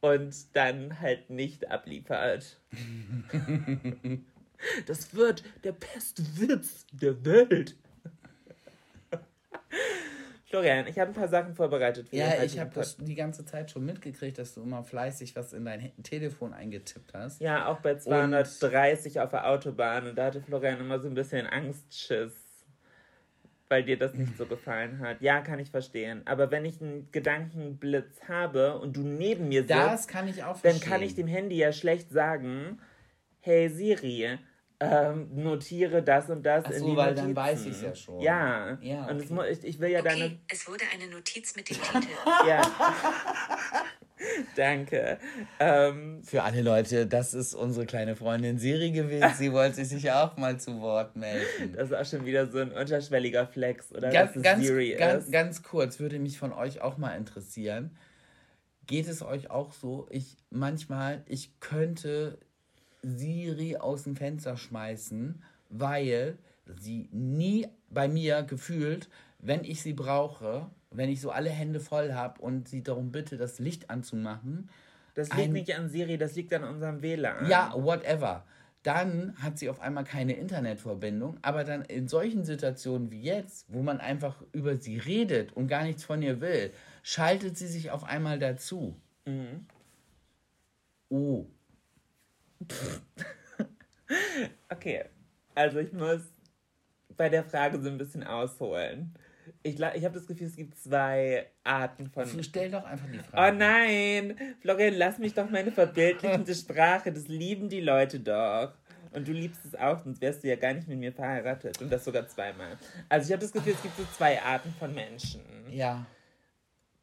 und 0.04 0.36
dann 0.54 1.00
halt 1.00 1.30
nicht 1.30 1.72
abliefert. 1.72 2.60
Das 4.86 5.14
wird 5.14 5.44
der 5.66 5.74
beste 5.74 6.24
Witz 6.38 6.86
der 6.94 7.26
Welt. 7.26 7.76
Florian, 10.46 10.88
ich 10.88 10.98
habe 10.98 11.12
ein 11.12 11.14
paar 11.14 11.28
Sachen 11.28 11.54
vorbereitet 11.54 12.08
für 12.08 12.16
Ja, 12.16 12.42
ich 12.42 12.58
habe 12.58 12.72
das 12.74 12.96
die 12.96 13.16
ganze 13.16 13.44
Zeit 13.44 13.72
schon 13.72 13.86
mitgekriegt, 13.86 14.38
dass 14.38 14.54
du 14.54 14.62
immer 14.62 14.82
fleißig 14.86 15.36
was 15.36 15.52
in 15.52 15.66
dein 15.66 15.92
Telefon 16.04 16.54
eingetippt 16.54 17.14
hast. 17.14 17.42
Ja, 17.42 17.68
auch 17.68 17.82
bei 17.82 17.98
230 17.98 19.20
auf 19.20 19.32
der 19.32 19.50
Autobahn. 19.50 20.08
Und 20.08 20.16
da 20.16 20.28
hatte 20.28 20.42
Florian 20.42 20.80
immer 20.80 20.98
so 21.02 21.10
ein 21.10 21.14
bisschen 21.14 21.46
Angstschiss, 21.46 22.43
weil 23.74 23.84
dir 23.84 23.98
das 23.98 24.14
nicht 24.14 24.38
so 24.38 24.46
gefallen 24.46 25.00
hat. 25.00 25.20
Ja, 25.20 25.42
kann 25.42 25.58
ich 25.58 25.72
verstehen. 25.72 26.22
Aber 26.26 26.52
wenn 26.52 26.64
ich 26.64 26.80
einen 26.80 27.12
Gedankenblitz 27.12 28.22
habe 28.28 28.78
und 28.80 28.96
du 28.96 29.02
neben 29.02 29.50
mir 29.50 29.66
Das 29.66 30.02
sitzt, 30.04 30.10
kann 30.12 30.28
ich 30.28 30.44
auch 30.44 30.54
dann 30.62 30.74
verstehen. 30.74 30.90
kann 30.90 31.02
ich 31.02 31.16
dem 31.16 31.26
Handy 31.28 31.58
ja 31.58 31.72
schlecht 31.74 32.12
sagen, 32.12 32.80
hey 33.40 33.68
Siri, 33.70 34.38
ähm, 34.80 35.30
notiere 35.34 36.04
das 36.04 36.30
und 36.30 36.44
das 36.46 36.66
Ach 36.68 36.72
in 36.72 36.80
so, 36.82 36.86
die 36.92 36.96
weil 36.98 37.16
dann 37.16 37.34
Notizen. 37.34 37.36
weiß 37.36 37.66
ich's 37.66 37.82
ja 37.82 37.96
schon. 37.96 38.20
Ja, 38.22 38.78
Ja, 38.82 39.06
und 39.08 39.22
es 39.22 39.32
okay. 39.32 39.52
ich, 39.54 39.64
ich 39.64 39.80
will 39.80 39.90
ja 39.90 40.02
deine... 40.04 40.26
Okay, 40.26 40.40
es 40.50 40.68
wurde 40.68 40.84
eine 40.94 41.08
Notiz 41.12 41.56
mit 41.56 41.70
dem 41.70 41.78
Titel. 41.82 42.08
Ja. 42.48 42.62
Danke. 44.56 45.18
Ähm, 45.60 46.22
Für 46.24 46.44
alle 46.44 46.62
Leute, 46.62 47.08
das 47.08 47.34
ist 47.34 47.54
unsere 47.54 47.86
kleine 47.86 48.16
Freundin 48.16 48.58
Siri 48.58 48.92
gewesen. 48.92 49.32
Sie 49.38 49.52
wollte 49.52 49.84
sich 49.86 50.12
auch 50.12 50.38
mal 50.38 50.60
zu 50.60 50.82
Wort 50.82 51.16
melden. 51.16 51.74
das 51.76 51.90
ist 51.90 51.94
auch 51.94 52.06
schon 52.06 52.26
wieder 52.26 52.48
so 52.48 52.60
ein 52.60 52.72
unterschwelliger 52.72 53.48
Flex, 53.48 53.92
oder? 53.92 54.10
Ganz, 54.10 54.42
ganz, 54.42 54.66
Siri 54.66 54.96
ganz, 54.98 55.26
ist. 55.26 55.32
ganz 55.32 55.64
kurz 55.64 56.00
würde 56.00 56.20
mich 56.20 56.38
von 56.38 56.54
euch 56.54 56.82
auch 56.82 56.98
mal 56.98 57.16
interessieren. 57.16 57.98
Geht 58.86 59.08
es 59.08 59.22
euch 59.22 59.50
auch 59.50 59.72
so? 59.72 60.08
Ich 60.10 60.38
manchmal, 60.50 61.24
ich 61.28 61.60
könnte 61.60 62.38
Siri 63.02 63.78
aus 63.78 64.04
dem 64.04 64.16
Fenster 64.16 64.58
schmeißen, 64.58 65.42
weil 65.70 66.38
sie 66.80 67.10
nie 67.12 67.68
bei 67.90 68.08
mir 68.08 68.44
gefühlt, 68.44 69.10
wenn 69.40 69.64
ich 69.64 69.82
sie 69.82 69.94
brauche, 69.94 70.70
wenn 70.96 71.10
ich 71.10 71.22
so 71.22 71.32
alle 71.32 71.50
Hände 71.50 71.80
voll 71.80 72.14
habe 72.14 72.42
und 72.42 72.68
sie 72.68 72.84
darum 72.84 73.12
bitte, 73.12 73.38
das 73.38 73.60
Licht 73.60 73.90
anzumachen, 73.90 74.70
Das 75.16 75.30
liegt 75.30 75.42
ein- 75.42 75.54
nicht 75.54 75.76
an 75.76 75.90
Siri, 75.90 76.18
das 76.18 76.36
liegt 76.36 76.54
an 76.54 76.64
unserem 76.64 77.02
WLAN. 77.02 77.50
ja, 77.50 77.74
whatever. 77.76 78.46
Dann 78.84 79.34
hat 79.42 79.58
sie 79.60 79.70
auf 79.70 79.80
einmal 79.80 80.04
keine 80.04 80.34
Internetverbindung, 80.34 81.38
aber 81.42 81.64
dann 81.64 81.84
in 81.84 82.08
solchen 82.10 82.44
Situationen 82.44 83.12
wie 83.12 83.22
jetzt, 83.22 83.66
wo 83.72 83.82
man 83.82 84.00
einfach 84.02 84.42
über 84.52 84.76
sie 84.78 84.98
redet 84.98 85.54
und 85.54 85.68
gar 85.70 85.84
nichts 85.84 86.04
von 86.04 86.22
ihr 86.22 86.42
will, 86.42 86.72
schaltet 87.02 87.58
sie 87.58 87.68
sich 87.68 87.92
auf 87.92 88.04
einmal 88.04 88.40
dazu. 88.40 88.96
Oh, 91.10 91.46
Okay, 94.70 95.06
also 95.56 95.80
ich 95.80 95.94
muss 95.94 96.22
bei 97.16 97.30
der 97.30 97.44
Frage 97.44 97.80
so 97.82 97.90
ein 97.90 97.98
bisschen 97.98 98.24
ausholen. 98.24 99.14
Ich, 99.66 99.76
ich 99.80 100.04
habe 100.06 100.14
das 100.16 100.28
Gefühl, 100.28 100.48
es 100.48 100.56
gibt 100.58 100.78
zwei 100.78 101.48
Arten 101.64 102.10
von... 102.10 102.44
stell 102.44 102.70
doch 102.70 102.84
einfach 102.84 103.08
die 103.12 103.20
Oh 103.20 103.24
Frage. 103.32 103.58
nein, 103.58 104.38
Florian, 104.60 104.94
lass 104.96 105.18
mich 105.20 105.34
doch 105.34 105.50
meine 105.50 105.72
verbildlichende 105.72 106.54
Sprache, 106.54 107.14
das 107.14 107.28
lieben 107.30 107.70
die 107.70 107.80
Leute 107.80 108.20
doch. 108.20 108.74
Und 109.12 109.28
du 109.28 109.32
liebst 109.32 109.64
es 109.64 109.76
auch, 109.76 110.04
sonst 110.04 110.20
wärst 110.22 110.44
du 110.44 110.50
ja 110.50 110.56
gar 110.58 110.74
nicht 110.74 110.88
mit 110.88 110.98
mir 111.00 111.14
verheiratet. 111.14 111.80
Und 111.82 111.90
das 111.92 112.04
sogar 112.04 112.28
zweimal. 112.28 112.78
Also 113.08 113.28
ich 113.28 113.32
habe 113.32 113.42
das 113.42 113.54
Gefühl, 113.54 113.74
es 113.74 113.82
gibt 113.82 113.96
so 113.96 114.04
zwei 114.18 114.42
Arten 114.42 114.74
von 114.78 114.94
Menschen. 114.94 115.42
Ja, 115.72 116.06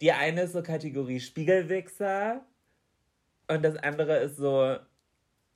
Die 0.02 0.12
eine 0.12 0.42
ist 0.42 0.52
so 0.52 0.62
Kategorie 0.62 1.20
Spiegelwichser 1.20 2.44
und 3.48 3.62
das 3.64 3.76
andere 3.76 4.18
ist 4.18 4.36
so, 4.36 4.76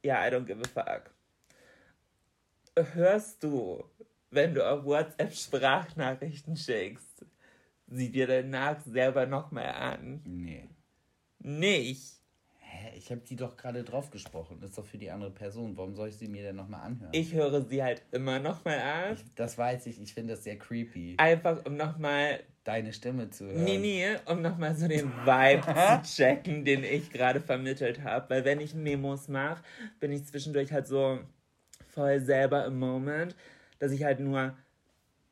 ja, 0.02 0.26
I 0.26 0.30
don't 0.30 0.44
give 0.46 0.60
a 0.62 0.68
fuck. 0.84 1.10
Hörst 2.94 3.42
du, 3.42 3.84
wenn 4.34 4.54
du 4.54 4.68
auf 4.68 4.84
WhatsApp 4.84 5.32
Sprachnachrichten 5.34 6.56
schickst, 6.56 7.24
sieh 7.86 8.10
dir 8.10 8.26
danach 8.26 8.80
selber 8.84 9.26
nochmal 9.26 9.68
an. 9.68 10.20
nee. 10.24 10.68
Nicht. 11.46 12.20
Hä, 12.58 12.92
ich 12.96 13.10
habe 13.10 13.20
die 13.20 13.36
doch 13.36 13.56
gerade 13.56 13.84
drauf 13.84 14.10
gesprochen. 14.10 14.58
Das 14.60 14.70
ist 14.70 14.78
doch 14.78 14.84
für 14.86 14.96
die 14.98 15.10
andere 15.10 15.30
Person. 15.30 15.76
Warum 15.76 15.94
soll 15.94 16.08
ich 16.08 16.16
sie 16.16 16.26
mir 16.26 16.42
denn 16.42 16.56
nochmal 16.56 16.80
anhören? 16.80 17.10
Ich 17.12 17.34
höre 17.34 17.62
sie 17.68 17.82
halt 17.82 18.02
immer 18.12 18.38
nochmal 18.40 18.78
an. 18.80 19.18
das 19.34 19.58
weiß 19.58 19.86
ich. 19.86 20.00
Ich 20.00 20.14
finde 20.14 20.34
das 20.34 20.44
sehr 20.44 20.58
creepy, 20.58 21.16
Einfach 21.18 21.64
um 21.66 21.76
nochmal, 21.76 22.40
deine 22.64 22.94
Stimme 22.94 23.28
zu 23.28 23.44
hören. 23.46 23.62
nee, 23.64 23.76
nee, 23.76 24.06
um 24.24 24.40
nochmal 24.40 24.74
so 24.74 24.88
den 24.88 25.12
Vibe 25.26 25.62
zu 26.02 26.02
checken, 26.16 26.64
den 26.64 26.82
ich 26.82 27.10
gerade 27.10 27.40
vermittelt 27.42 28.02
habe. 28.02 28.30
Weil 28.30 28.44
wenn 28.46 28.60
ich 28.60 28.74
Memos 28.74 29.28
mache, 29.28 29.62
bin 30.00 30.10
ich 30.12 30.24
zwischendurch 30.24 30.72
halt 30.72 30.86
so 30.86 31.18
voll 31.88 32.20
selber 32.20 32.64
im 32.64 32.78
Moment, 32.78 33.36
dass 33.84 33.92
ich 33.92 34.02
halt 34.02 34.20
nur 34.20 34.56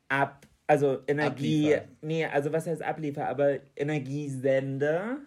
ab, 0.09 0.45
also 0.67 0.99
Energie, 1.07 1.73
Abliefer. 1.75 1.87
nee, 2.01 2.25
also 2.25 2.51
was 2.53 2.67
heißt 2.67 2.83
abliefer, 2.83 3.27
aber 3.27 3.59
Energie 3.75 4.29
sende, 4.29 5.17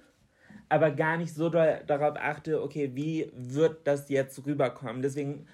aber 0.69 0.93
gar 0.93 1.17
nicht 1.17 1.35
so 1.35 1.49
doll 1.51 1.83
darauf 1.87 2.17
achte, 2.17 2.63
okay, 2.63 2.93
wie 2.95 3.31
wird 3.35 3.87
das 3.87 4.09
jetzt 4.09 4.47
rüberkommen? 4.47 5.03
Deswegen, 5.03 5.47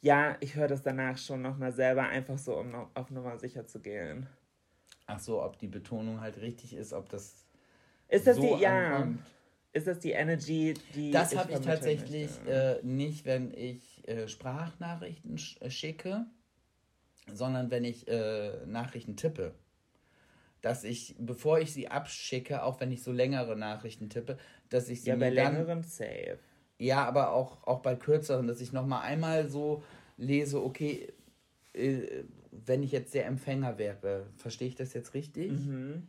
ja, 0.00 0.36
ich 0.40 0.54
höre 0.54 0.68
das 0.68 0.82
danach 0.82 1.18
schon 1.18 1.42
nochmal 1.42 1.72
selber, 1.72 2.02
einfach 2.04 2.38
so, 2.38 2.56
um 2.56 2.70
noch 2.70 2.90
auf 2.94 3.10
Nummer 3.10 3.36
sicher 3.38 3.66
zu 3.66 3.80
gehen. 3.80 4.28
Ach 5.06 5.18
so, 5.18 5.42
ob 5.42 5.58
die 5.58 5.66
Betonung 5.68 6.20
halt 6.20 6.40
richtig 6.40 6.74
ist, 6.74 6.92
ob 6.92 7.08
das 7.08 7.46
Ist 8.08 8.26
das 8.26 8.36
so 8.36 8.42
die, 8.42 8.62
ja, 8.62 8.96
ankommt. 8.96 9.20
ist 9.72 9.86
das 9.86 9.98
die 9.98 10.12
Energy, 10.12 10.74
die 10.94 11.10
Das 11.10 11.34
habe 11.36 11.52
ich 11.52 11.60
tatsächlich 11.60 12.30
äh, 12.46 12.78
nicht, 12.82 13.24
wenn 13.24 13.52
ich 13.52 14.06
äh, 14.08 14.28
Sprachnachrichten 14.28 15.38
sch 15.38 15.60
äh, 15.60 15.70
schicke, 15.70 16.26
sondern 17.34 17.70
wenn 17.70 17.84
ich 17.84 18.08
äh, 18.08 18.64
Nachrichten 18.66 19.16
tippe. 19.16 19.52
Dass 20.60 20.82
ich, 20.82 21.14
bevor 21.18 21.60
ich 21.60 21.72
sie 21.72 21.88
abschicke, 21.88 22.64
auch 22.64 22.80
wenn 22.80 22.90
ich 22.90 23.02
so 23.04 23.12
längere 23.12 23.56
Nachrichten 23.56 24.10
tippe, 24.10 24.38
dass 24.70 24.88
ich 24.88 25.02
sie 25.02 25.10
Ja, 25.10 25.16
bei 25.16 25.30
längeren 25.30 25.82
Safe. 25.84 26.38
ja, 26.78 27.04
aber 27.04 27.32
auch, 27.32 27.64
auch 27.66 27.80
bei 27.80 27.94
kürzeren, 27.94 28.48
dass 28.48 28.60
ich 28.60 28.72
nochmal 28.72 29.02
einmal 29.02 29.48
so 29.48 29.84
lese, 30.16 30.60
okay, 30.62 31.12
äh, 31.74 32.24
wenn 32.50 32.82
ich 32.82 32.90
jetzt 32.90 33.14
der 33.14 33.26
Empfänger 33.26 33.78
wäre, 33.78 34.26
verstehe 34.36 34.66
ich 34.68 34.74
das 34.74 34.94
jetzt 34.94 35.14
richtig? 35.14 35.52
Mhm. 35.52 36.08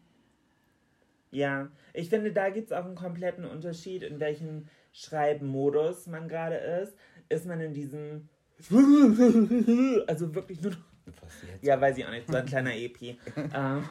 Ja, 1.32 1.70
ich 1.94 2.10
finde, 2.10 2.32
da 2.32 2.50
gibt 2.50 2.72
es 2.72 2.78
auch 2.78 2.86
einen 2.86 2.96
kompletten 2.96 3.46
Unterschied, 3.46 4.02
in 4.02 4.20
welchem 4.20 4.66
Schreibmodus 4.94 6.08
man 6.08 6.28
gerade 6.28 6.56
ist. 6.56 6.96
Ist 7.30 7.46
man 7.46 7.62
in 7.62 7.74
diesem. 7.76 8.30
Also 10.08 10.34
wirklich 10.34 10.62
nur. 10.62 10.72
Was 11.22 11.42
jetzt? 11.42 11.64
Ja, 11.64 11.80
weiß 11.80 11.98
ich 11.98 12.06
auch 12.06 12.12
nicht, 12.12 12.28
so 12.28 12.38
ein 12.38 12.46
kleiner 12.46 12.76
EP. 12.76 13.02
ähm, 13.36 13.90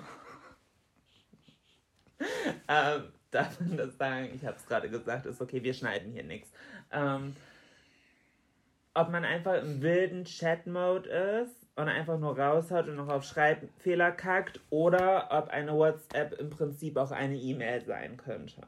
ähm, 2.68 3.02
darf 3.30 3.60
man 3.60 3.76
das 3.76 3.96
sagen? 3.96 4.30
Ich 4.34 4.44
habe 4.44 4.56
es 4.56 4.66
gerade 4.66 4.88
gesagt, 4.88 5.26
ist 5.26 5.40
okay, 5.40 5.62
wir 5.62 5.74
schneiden 5.74 6.12
hier 6.12 6.24
nichts. 6.24 6.50
Ähm, 6.90 7.34
ob 8.94 9.10
man 9.10 9.24
einfach 9.24 9.62
im 9.62 9.80
wilden 9.80 10.24
Chat-Mode 10.24 11.08
ist 11.08 11.66
und 11.76 11.88
einfach 11.88 12.18
nur 12.18 12.36
raushaut 12.36 12.88
und 12.88 12.96
noch 12.96 13.08
auf 13.08 13.22
Schreibfehler 13.22 14.10
kackt 14.10 14.60
oder 14.70 15.28
ob 15.30 15.48
eine 15.50 15.72
WhatsApp 15.74 16.32
im 16.40 16.50
Prinzip 16.50 16.96
auch 16.96 17.12
eine 17.12 17.36
E-Mail 17.36 17.84
sein 17.84 18.16
könnte. 18.16 18.62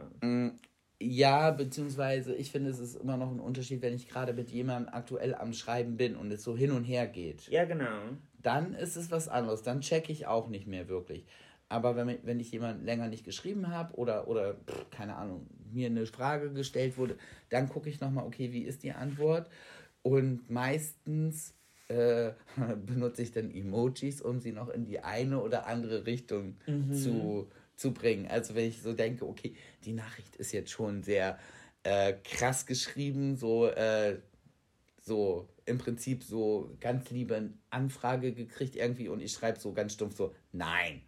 Ja, 1.03 1.51
beziehungsweise 1.51 2.35
ich 2.35 2.53
finde, 2.53 2.71
es 2.71 2.79
ist 2.79 2.95
immer 2.95 3.17
noch 3.17 3.31
ein 3.31 3.41
Unterschied, 3.41 3.83
wenn 3.83 3.95
ich 3.95 4.09
gerade 4.09 4.35
mit 4.35 4.51
jemandem 4.51 4.95
aktuell 4.95 5.35
am 5.35 5.53
Schreiben 5.53 5.97
bin 5.97 6.15
und 6.15 6.31
es 6.31 6.45
so 6.45 6.57
hin 6.57 6.71
und 6.71 6.85
her 6.85 7.07
geht. 7.07 7.49
Ja, 7.49 7.65
genau. 7.65 8.01
Dann 8.43 8.75
ist 8.75 8.97
es 8.97 9.11
was 9.11 9.29
anderes. 9.29 9.63
Dann 9.63 9.81
checke 9.81 10.13
ich 10.13 10.27
auch 10.27 10.49
nicht 10.49 10.67
mehr 10.67 10.89
wirklich. 10.89 11.27
Aber 11.69 11.95
wenn, 11.95 12.19
wenn 12.25 12.41
ich 12.41 12.51
jemanden 12.51 12.85
länger 12.85 13.09
nicht 13.09 13.25
geschrieben 13.25 13.69
habe 13.69 13.95
oder, 13.95 14.27
oder 14.27 14.55
pff, 14.55 14.91
keine 14.91 15.17
Ahnung, 15.17 15.47
mir 15.73 15.87
eine 15.87 16.05
Frage 16.07 16.53
gestellt 16.53 16.99
wurde, 16.99 17.17
dann 17.49 17.69
gucke 17.69 17.89
ich 17.89 18.01
nochmal, 18.01 18.27
okay, 18.27 18.53
wie 18.53 18.63
ist 18.63 18.83
die 18.83 18.93
Antwort? 18.93 19.49
Und 20.03 20.51
meistens 20.51 21.55
äh, 21.89 22.33
benutze 22.87 23.23
ich 23.23 23.33
dann 23.33 23.55
Emojis, 23.55 24.21
um 24.21 24.41
sie 24.41 24.53
noch 24.53 24.69
in 24.69 24.85
die 24.85 25.01
eine 25.01 25.41
oder 25.41 25.67
andere 25.67 26.07
Richtung 26.07 26.57
zu, 26.93 27.51
zu 27.77 27.93
bringen. 27.93 28.27
Also 28.27 28.55
wenn 28.55 28.69
ich 28.69 28.83
so 28.83 28.93
denke, 28.93 29.27
okay, 29.27 29.55
die 29.85 29.93
Nachricht 29.93 30.37
ist 30.37 30.53
jetzt 30.53 30.71
schon 30.71 31.03
sehr 31.03 31.39
äh, 31.83 32.15
krass 32.25 32.67
geschrieben, 32.67 33.37
so, 33.37 33.67
äh, 33.69 34.19
so 35.01 35.49
im 35.67 35.79
Prinzip 35.79 36.23
so 36.23 36.71
ganz 36.81 37.11
liebe 37.11 37.51
Anfrage 37.71 38.33
gekriegt 38.33 38.77
irgendwie 38.77 39.09
und 39.09 39.21
ich 39.21 39.33
schreibe 39.33 39.59
so 39.59 39.73
ganz 39.73 39.95
stumpf 39.95 40.17
so, 40.17 40.35
nein. 40.53 41.03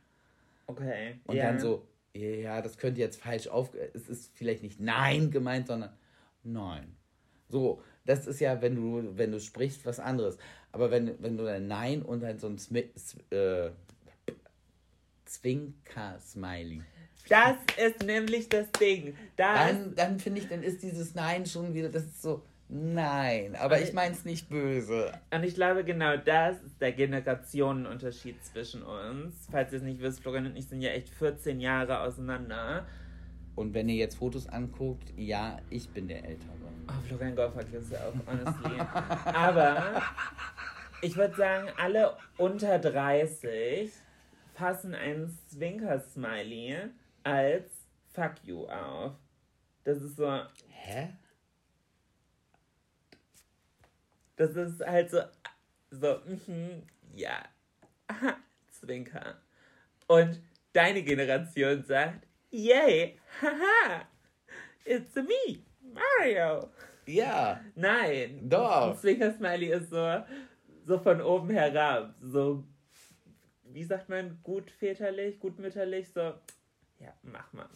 Okay. 0.66 1.20
Und 1.24 1.36
ja. 1.36 1.46
dann 1.46 1.60
so, 1.60 1.86
ja, 2.14 2.62
das 2.62 2.78
könnte 2.78 3.00
jetzt 3.00 3.20
falsch 3.20 3.48
auf, 3.48 3.74
es 3.94 4.08
ist 4.08 4.32
vielleicht 4.34 4.62
nicht 4.62 4.80
nein 4.80 5.30
gemeint, 5.30 5.66
sondern 5.66 5.90
nein. 6.42 6.96
So, 7.48 7.82
das 8.04 8.26
ist 8.26 8.40
ja, 8.40 8.62
wenn 8.62 8.76
du, 8.76 9.16
wenn 9.16 9.30
du 9.30 9.40
sprichst, 9.40 9.84
was 9.84 10.00
anderes. 10.00 10.38
Aber 10.72 10.90
wenn, 10.90 11.22
wenn 11.22 11.36
du 11.36 11.44
dann 11.44 11.66
nein 11.66 12.02
und 12.02 12.20
dann 12.20 12.38
so 12.38 12.48
ein 12.48 12.58
Smi 12.58 12.90
äh, 13.30 13.70
Zwinker-Smiley. 15.26 16.82
Das 17.28 17.56
ist 17.76 18.02
nämlich 18.04 18.48
das 18.48 18.70
Ding. 18.72 19.16
Da 19.36 19.68
ist 19.68 19.74
Dann, 19.74 19.94
dann 19.94 20.20
finde 20.20 20.40
ich, 20.40 20.48
dann 20.48 20.62
ist 20.62 20.82
dieses 20.82 21.14
Nein 21.14 21.46
schon 21.46 21.72
wieder, 21.72 21.88
das 21.88 22.04
ist 22.04 22.22
so, 22.22 22.42
Nein, 22.74 23.54
aber 23.56 23.82
ich 23.82 23.92
meine 23.92 24.14
es 24.14 24.24
nicht 24.24 24.48
böse. 24.48 25.12
Und 25.30 25.44
ich 25.44 25.54
glaube, 25.54 25.84
genau 25.84 26.16
das 26.16 26.62
ist 26.62 26.80
der 26.80 26.92
Generationenunterschied 26.92 28.42
zwischen 28.42 28.82
uns. 28.82 29.46
Falls 29.50 29.72
ihr 29.72 29.78
es 29.78 29.84
nicht 29.84 30.00
wisst, 30.00 30.20
Florian 30.20 30.46
und 30.46 30.56
ich 30.56 30.68
sind 30.68 30.80
ja 30.80 30.88
echt 30.88 31.10
14 31.10 31.60
Jahre 31.60 32.00
auseinander. 32.00 32.86
Und 33.56 33.74
wenn 33.74 33.90
ihr 33.90 33.96
jetzt 33.96 34.14
Fotos 34.14 34.48
anguckt, 34.48 35.12
ja, 35.18 35.58
ich 35.68 35.86
bin 35.90 36.08
der 36.08 36.24
Ältere. 36.24 36.48
Oh, 36.88 36.92
Florian 37.06 37.36
Goffert 37.36 37.70
ist 37.74 37.92
ja 37.92 37.98
auch, 37.98 38.14
honestly. 38.26 38.80
Aber 39.34 40.00
ich 41.02 41.14
würde 41.14 41.36
sagen, 41.36 41.68
alle 41.76 42.16
unter 42.38 42.78
30 42.78 43.92
fassen 44.54 44.94
ein 44.94 45.30
Zwinker-Smiley 45.48 46.76
als 47.22 47.70
Fuck 48.14 48.32
you 48.44 48.64
auf. 48.64 49.12
Das 49.84 50.00
ist 50.00 50.16
so, 50.16 50.40
Hä? 50.68 51.10
Das 54.46 54.56
ist 54.56 54.86
halt 54.86 55.10
so, 55.10 55.20
so, 55.90 56.20
mhm, 56.26 56.82
ja, 57.14 57.42
aha, 58.08 58.36
Zwinker. 58.70 59.40
Und 60.06 60.40
deine 60.72 61.02
Generation 61.02 61.82
sagt, 61.84 62.26
yay, 62.50 63.18
haha, 63.40 64.06
it's 64.84 65.14
me, 65.14 65.62
Mario. 65.80 66.70
Ja. 67.06 67.60
Nein. 67.74 68.48
Doch. 68.48 68.90
Ein 68.92 68.96
Zwinker-Smiley 68.96 69.72
ist 69.72 69.90
so, 69.90 70.22
so 70.86 70.98
von 70.98 71.20
oben 71.20 71.50
herab. 71.50 72.14
So, 72.20 72.64
wie 73.64 73.84
sagt 73.84 74.08
man, 74.08 74.38
gut 74.42 74.70
väterlich, 74.70 75.38
gut 75.40 75.58
mütterlich, 75.58 76.08
so, 76.12 76.34
ja, 76.98 77.12
mach 77.22 77.52
mal. 77.52 77.68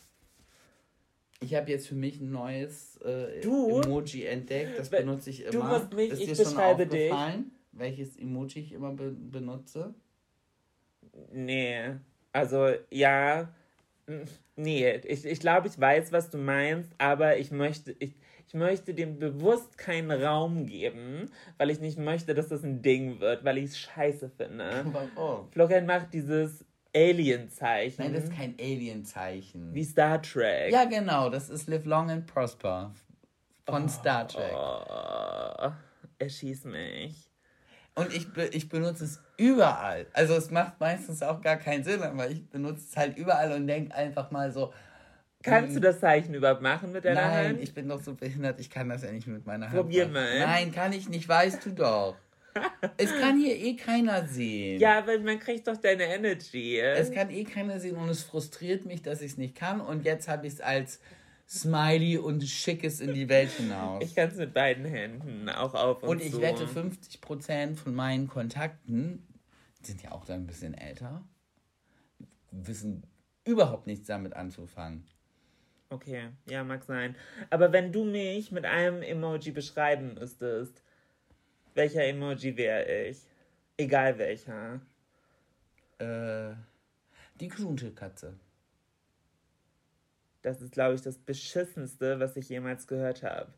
Ich 1.41 1.55
habe 1.55 1.71
jetzt 1.71 1.87
für 1.89 1.95
mich 1.95 2.21
ein 2.21 2.31
neues 2.31 2.97
äh, 3.03 3.41
Du? 3.43 3.81
Emoji 3.81 4.25
entdeckt. 4.25 4.79
Das 4.79 4.89
benutze 4.91 5.31
ich 5.31 5.43
immer. 5.43 5.51
du 5.53 5.63
musst 5.63 5.93
mich- 5.93 6.11
Ist 6.13 6.21
ich 6.21 6.27
dir 6.29 6.35
schon 6.37 6.45
beschreibe 6.45 6.87
dich. 6.87 7.13
aufgefallen, 7.13 7.51
welches 7.73 8.17
Emoji 8.17 8.61
ich 8.61 8.73
immer 8.73 8.93
be 8.93 9.11
benutze? 9.13 9.95
Nee, 11.33 11.97
also, 12.33 12.71
ja, 12.91 13.53
nee, 14.57 14.97
ich, 15.07 15.25
ich 15.25 15.41
glaube, 15.41 15.69
ich 15.69 15.79
weiß, 15.79 16.13
was 16.13 16.31
du 16.31 16.39
meinst, 16.39 16.91
aber 16.99 17.39
ich 17.39 17.51
möchte, 17.51 17.95
ich, 17.99 18.15
ich 18.47 18.55
möchte 18.55 18.95
dem 18.95 19.19
bewusst 19.19 19.79
keinen 19.79 20.11
Raum 20.11 20.67
geben, 20.67 21.31
weil 21.59 21.71
ich 21.71 21.81
nicht 21.81 21.99
möchte, 21.99 22.35
dass 22.35 22.49
das 22.49 22.63
ein 22.63 22.83
Ding 22.83 23.21
wird, 23.21 23.45
weil 23.45 23.59
ich 23.59 23.65
es 23.67 23.79
scheiße 23.79 24.31
finde. 24.31 24.85
Warum? 25.17 25.51
Florian 25.51 25.87
macht 25.87 26.13
dieses 26.15 26.65
Alien-Zeichen. 26.97 28.03
Nein, 28.03 28.15
das 28.15 28.25
ist 28.25 28.33
kein 28.33 28.55
Alien-Zeichen. 28.59 29.75
wie 29.75 29.85
Star 29.85 30.21
Trek. 30.23 30.73
Ja, 30.73 30.85
genau. 30.87 31.29
Das 31.31 31.51
ist 31.51 31.69
Live 31.69 31.85
Long 31.85 32.11
and 32.11 32.27
Prosper 32.27 32.93
von 33.67 33.89
Star 33.89 34.27
Trek. 34.27 34.53
Oh, 34.55 35.73
erschieß 36.19 36.65
mich. 36.65 37.31
Und 37.95 38.15
ich, 38.15 38.33
be 38.33 38.47
ich 38.53 38.69
benutze 38.69 39.05
es 39.05 39.21
überall. 39.37 40.07
Also 40.13 40.35
es 40.35 40.51
macht 40.51 40.81
meistens 40.81 41.23
auch 41.23 41.41
gar 41.41 41.57
keinen 41.57 41.85
Sinn, 41.85 42.03
aber 42.03 42.31
ich 42.31 42.49
benutze 42.49 42.85
es 42.89 42.97
halt 42.97 43.17
überall 43.17 43.53
und 43.53 43.67
denke 43.67 43.95
einfach 43.95 44.31
mal 44.31 44.51
so, 44.53 44.73
Kannst 45.43 45.77
du 45.77 45.81
das 45.81 46.01
Zeichen 46.01 46.35
überhaupt 46.35 46.63
machen 46.63 46.91
mit 46.93 47.05
deiner 47.05 47.21
nein, 47.21 47.49
Hand? 47.51 47.61
ich 47.63 47.73
bin 47.73 47.89
doch 47.89 48.01
so 48.03 48.15
behindert, 48.15 48.59
ich 48.59 48.69
kann 48.69 48.89
das 48.89 49.03
ja 49.03 49.13
nicht 49.13 49.29
mit 49.29 49.47
meiner 49.47 49.67
Hand 49.67 49.77
Probier 49.77 50.05
machen. 50.05 50.15
mal. 50.15 50.41
Nein, 50.41 50.73
kann 50.73 50.93
ich 50.93 51.09
nicht, 51.09 51.29
weißt 51.29 51.65
du 51.65 51.71
doch. 51.71 52.17
es 52.97 53.11
kann 53.21 53.39
hier 53.39 53.57
eh 53.57 53.75
keiner 53.77 54.27
sehen. 54.27 54.81
ja, 54.81 54.99
aber 54.99 55.19
man 55.19 55.39
kriegt 55.39 55.67
doch 55.67 55.77
deine 55.77 56.05
Energy. 56.05 56.79
Es 56.79 57.11
kann 57.11 57.31
eh 57.31 57.45
keiner 57.45 57.81
sehen 57.81 57.97
und 57.97 58.09
es 58.09 58.23
frustriert 58.23 58.87
mich, 58.87 59.03
dass 59.03 59.21
ich 59.21 59.33
es 59.33 59.37
nicht 59.39 59.55
kann 59.55 59.81
und 59.81 60.05
jetzt 60.05 60.29
habe 60.29 60.47
ich 60.47 60.55
es 60.55 60.61
als 60.61 61.01
Smiley 61.49 62.19
und 62.19 62.43
schickes 62.43 63.01
in 63.01 63.15
die 63.15 63.29
Welt 63.29 63.51
hinaus. 63.51 64.03
ich 64.03 64.17
kann 64.17 64.29
es 64.31 64.37
mit 64.37 64.53
beiden 64.53 64.85
Händen 64.85 65.49
auch 65.49 65.75
auf 65.75 66.03
und, 66.03 66.09
Und 66.09 66.23
ich 66.23 66.33
zu. 66.33 66.41
wette, 66.41 66.67
50% 66.67 67.77
von 67.77 67.95
meinen 67.95 68.27
Kontakten 68.29 69.23
die 69.87 69.93
sind 69.93 70.03
ja 70.03 70.13
auch 70.13 70.25
dann 70.25 70.41
ein 70.41 70.47
bisschen 70.47 70.75
älter, 70.75 71.23
wissen 72.51 73.05
überhaupt 73.45 73.87
nichts 73.87 74.07
damit 74.09 74.35
anzufangen. 74.35 75.05
Okay, 75.91 76.31
ja, 76.49 76.65
mag 76.65 76.83
sein. 76.83 77.15
Aber 77.51 77.73
wenn 77.73 77.93
du 77.93 78.05
mich 78.05 78.51
mit 78.51 78.65
einem 78.65 79.03
Emoji 79.03 79.53
beschreiben 79.53 80.15
müsstest, 80.15 80.83
welcher 81.77 82.05
Emoji 82.05 82.57
wäre 82.57 83.09
ich? 83.09 83.19
Egal 83.77 84.19
welcher. 84.19 84.81
Äh, 85.99 86.55
die 87.39 87.49
Knutschelkatze. 87.49 88.35
Das 90.43 90.63
ist, 90.63 90.73
glaube 90.73 90.95
ich, 90.95 91.03
das 91.03 91.19
Beschissenste, 91.19 92.19
was 92.19 92.37
ich 92.37 92.49
jemals 92.49 92.87
gehört 92.87 93.23
habe. 93.23 93.53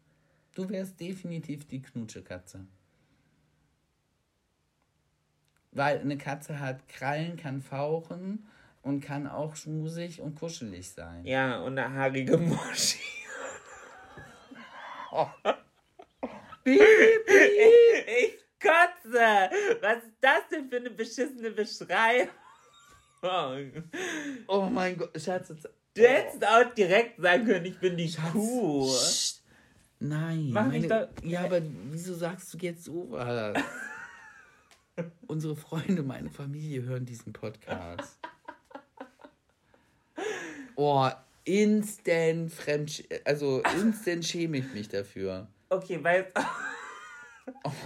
Du 0.54 0.68
wärst 0.68 0.98
definitiv 0.98 1.66
die 1.66 1.82
Knutschelkatze. 1.82 2.66
Weil 5.70 6.00
eine 6.00 6.18
Katze 6.18 6.58
hat 6.58 6.88
Krallen, 6.88 7.36
kann 7.36 7.60
fauchen 7.60 8.48
und 8.82 9.00
kann 9.00 9.26
auch 9.26 9.54
schmusig 9.54 10.20
und 10.20 10.34
kuschelig 10.34 10.90
sein. 10.90 11.24
Ja, 11.24 11.60
und 11.60 11.78
eine 11.78 11.94
haarige 11.94 12.36
Muschi. 12.38 12.98
ich 16.76 18.38
kotze! 18.60 19.50
Was 19.80 19.98
ist 20.04 20.16
das 20.20 20.40
denn 20.50 20.68
für 20.68 20.76
eine 20.76 20.90
beschissene 20.90 21.50
Beschreibung? 21.50 22.28
Oh 24.46 24.62
mein 24.70 24.96
Gott, 24.96 25.20
Schatz. 25.20 25.48
jetzt- 25.48 25.68
Du 25.94 26.02
hättest 26.06 26.46
auch 26.46 26.72
direkt 26.74 27.20
sagen 27.20 27.44
können, 27.46 27.64
ich 27.66 27.78
bin 27.80 27.96
die 27.96 28.12
Kuh. 28.32 28.86
Psst. 28.86 29.42
Nein. 29.98 30.50
Mach 30.52 30.66
meine, 30.68 30.86
doch- 30.86 31.08
ja, 31.24 31.40
aber 31.44 31.60
wieso 31.90 32.14
sagst 32.14 32.54
du 32.54 32.58
jetzt 32.58 32.84
sowas? 32.84 33.60
Unsere 35.26 35.56
Freunde, 35.56 36.04
meine 36.04 36.30
Familie 36.30 36.82
hören 36.82 37.04
diesen 37.04 37.32
Podcast. 37.32 38.16
Oh, 40.76 41.08
instant 41.44 42.52
fremd, 42.52 43.02
also 43.24 43.62
instant 43.76 44.24
schäme 44.24 44.58
ich 44.58 44.72
mich 44.72 44.88
dafür. 44.88 45.48
Okay, 45.70 46.02
weil. 46.02 46.32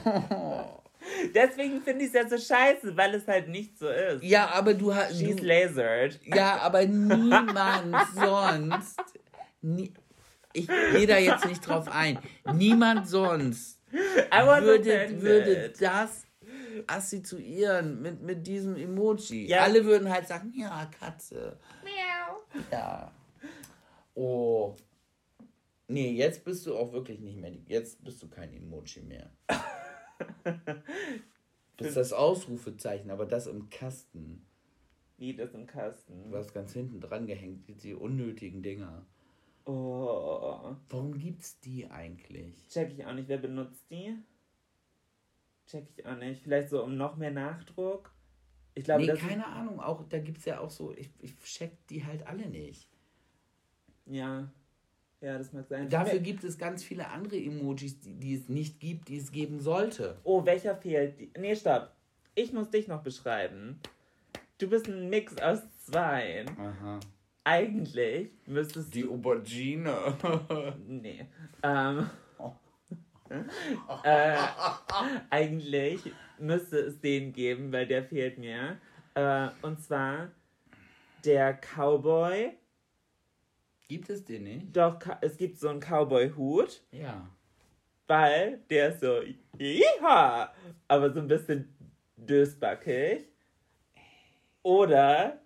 Deswegen 1.35 1.83
finde 1.83 2.05
ich 2.05 2.15
es 2.15 2.15
ja 2.15 2.29
so 2.29 2.39
scheiße, 2.39 2.97
weil 2.97 3.15
es 3.15 3.27
halt 3.27 3.49
nicht 3.49 3.79
so 3.79 3.89
ist. 3.89 4.23
Ja, 4.23 4.49
aber 4.49 4.75
du 4.75 4.95
hast. 4.95 5.19
She's 5.19 5.37
Du, 5.37 5.45
lasered. 5.45 6.21
ja, 6.25 6.59
aber 6.59 6.85
niemand 6.87 7.97
sonst. 8.15 9.01
Nie, 9.61 9.93
ich 10.53 10.67
gehe 10.67 11.07
da 11.07 11.19
jetzt 11.19 11.47
nicht 11.47 11.67
drauf 11.67 11.89
ein. 11.89 12.19
Niemand 12.53 13.09
sonst 13.09 13.81
würde, 13.91 15.21
würde 15.21 15.73
das 15.79 16.25
assoziieren 16.87 18.01
mit, 18.01 18.23
mit 18.23 18.47
diesem 18.47 18.77
Emoji. 18.77 19.47
Ja. 19.47 19.63
Alle 19.63 19.85
würden 19.85 20.11
halt 20.11 20.27
sagen, 20.27 20.53
ja, 20.57 20.91
Katze. 20.99 21.59
Ja. 22.71 23.13
Oh. 24.15 24.75
Nee, 25.89 26.13
jetzt 26.13 26.45
bist 26.45 26.67
du 26.67 26.77
auch 26.77 26.93
wirklich 26.93 27.21
nicht 27.21 27.37
mehr. 27.37 27.53
Jetzt 27.67 28.03
bist 28.05 28.23
du 28.23 28.29
kein 28.29 28.53
Emoji 28.53 29.03
mehr. 29.03 29.31
Das 31.79 31.89
ist 31.89 31.97
das 31.97 32.13
Ausrufezeichen, 32.13 33.11
aber 33.11 33.27
das 33.27 33.47
im 33.47 33.69
Kasten. 33.71 34.47
Wie 35.17 35.35
das 35.35 35.55
im 35.55 35.67
Kasten. 35.67 36.31
Du 36.31 36.37
hast 36.37 36.53
ganz 36.53 36.73
hinten 36.73 37.01
dran 37.01 37.27
gehängt, 37.27 37.65
die, 37.83 37.95
unnötigen 37.95 38.63
Dinger. 38.63 39.07
Oh. 39.65 40.77
Warum 40.89 41.19
gibt's 41.19 41.61
die 41.61 41.89
eigentlich? 41.89 42.69
Check 42.69 42.93
ich 42.93 43.07
auch 43.07 43.15
nicht. 43.15 43.29
Wer 43.29 43.39
benutzt 43.39 43.85
die? 43.91 44.17
Check 45.67 45.89
ich 45.97 46.07
auch 46.07 46.17
nicht. 46.17 46.43
Vielleicht 46.43 46.69
so 46.69 46.83
um 46.83 46.97
noch 46.97 47.17
mehr 47.17 47.31
Nachdruck. 47.31 48.13
Ich 48.75 48.85
glaube, 48.85 49.07
nee, 49.07 49.15
keine 49.15 49.47
Ahnung. 49.47 49.81
Auch, 49.81 50.09
da 50.09 50.19
gibt's 50.19 50.45
ja 50.45 50.61
auch 50.61 50.71
so, 50.71 50.93
ich, 50.93 51.11
ich 51.21 51.37
check 51.39 51.87
die 51.89 52.05
halt 52.05 52.27
alle 52.27 52.49
nicht. 52.49 52.91
Ja. 54.07 54.53
Ja, 55.23 55.39
das 55.39 55.53
mag 55.53 55.67
sein. 55.69 55.89
Dafür 55.89 56.19
gibt 56.19 56.43
es 56.45 56.59
ganz 56.59 56.83
viele 56.83 57.09
andere 57.09 57.37
Emojis, 57.37 58.01
die, 58.01 58.13
die 58.15 58.35
es 58.35 58.49
nicht 58.49 58.81
gibt, 58.81 59.09
die 59.09 59.17
es 59.19 59.31
geben 59.31 59.61
sollte. 59.61 60.17
Oh, 60.25 60.45
welcher 60.45 60.75
fehlt? 60.77 61.19
Die- 61.21 61.31
Nee, 61.39 61.55
stopp. 61.55 61.93
Ich 62.35 62.53
muss 62.53 62.71
dich 62.71 62.89
noch 62.89 63.03
beschreiben. 63.03 63.79
Du 64.59 64.69
bist 64.69 64.89
ein 64.89 65.09
Mix 65.11 65.37
aus 65.41 65.61
zwei. 65.87 66.45
Aha. 66.59 66.99
Eigentlich 67.45 68.31
müsstest 68.47 68.95
Die 68.95 69.07
Aubergine. 69.07 69.95
Nee. 70.87 71.27
Ähm, 71.63 72.11
äh, 74.05 74.37
eigentlich 75.31 76.13
müsste 76.39 76.79
es 76.79 77.01
den 77.01 77.33
geben, 77.33 77.73
weil 77.73 77.87
der 77.87 78.05
fehlt 78.05 78.39
mir. 78.39 78.79
Äh, 79.15 79.49
und 79.63 79.81
zwar 79.83 80.31
der 81.25 81.55
Cowboy. 81.55 82.53
Gibt 83.93 84.09
es 84.11 84.25
den 84.25 84.45
nicht? 84.45 84.75
Doch, 84.77 84.99
es 85.21 85.37
gibt 85.37 85.59
so 85.59 85.69
einen 85.69 85.81
Cowboy-Hut, 85.81 86.83
Ja. 86.93 87.29
weil 88.07 88.61
der 88.71 88.89
ist 88.89 89.01
so, 89.01 89.21
ja, 89.59 90.53
aber 90.89 91.13
so 91.13 91.21
ein 91.21 91.29
bisschen 91.29 91.69
dösbackig. 92.17 93.27
Oder 94.63 95.41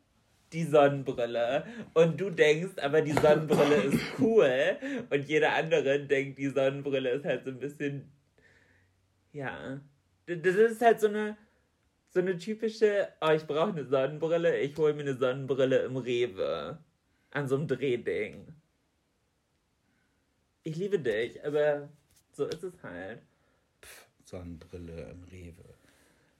die 0.52 0.62
Sonnenbrille. 0.64 1.64
Und 1.94 2.20
du 2.20 2.30
denkst, 2.30 2.78
aber 2.82 3.02
die 3.02 3.12
Sonnenbrille 3.12 3.74
ist 3.82 4.00
cool. 4.20 4.76
Und 5.10 5.28
jeder 5.28 5.54
andere 5.54 6.00
denkt, 6.00 6.38
die 6.38 6.48
Sonnenbrille 6.48 7.10
ist 7.10 7.24
halt 7.24 7.44
so 7.44 7.50
ein 7.50 7.58
bisschen. 7.58 8.12
Ja. 9.32 9.80
Das 10.26 10.54
ist 10.54 10.80
halt 10.82 11.00
so 11.00 11.08
eine. 11.08 11.36
So 12.10 12.20
eine 12.20 12.38
typische, 12.38 13.08
oh, 13.20 13.30
ich 13.32 13.42
brauche 13.46 13.70
eine 13.72 13.84
Sonnenbrille, 13.84 14.58
ich 14.60 14.74
hole 14.78 14.94
mir 14.94 15.02
eine 15.02 15.16
Sonnenbrille 15.16 15.80
im 15.80 15.98
Rewe. 15.98 16.78
An 17.36 17.46
so 17.46 17.56
einem 17.56 17.68
Drehding. 17.68 18.46
Ich 20.62 20.74
liebe 20.74 20.98
dich, 20.98 21.44
aber 21.44 21.90
so 22.32 22.46
ist 22.46 22.62
es 22.62 22.82
halt. 22.82 23.20
Sonnenbrille 24.24 25.10
im 25.10 25.22
Rewe. 25.24 25.74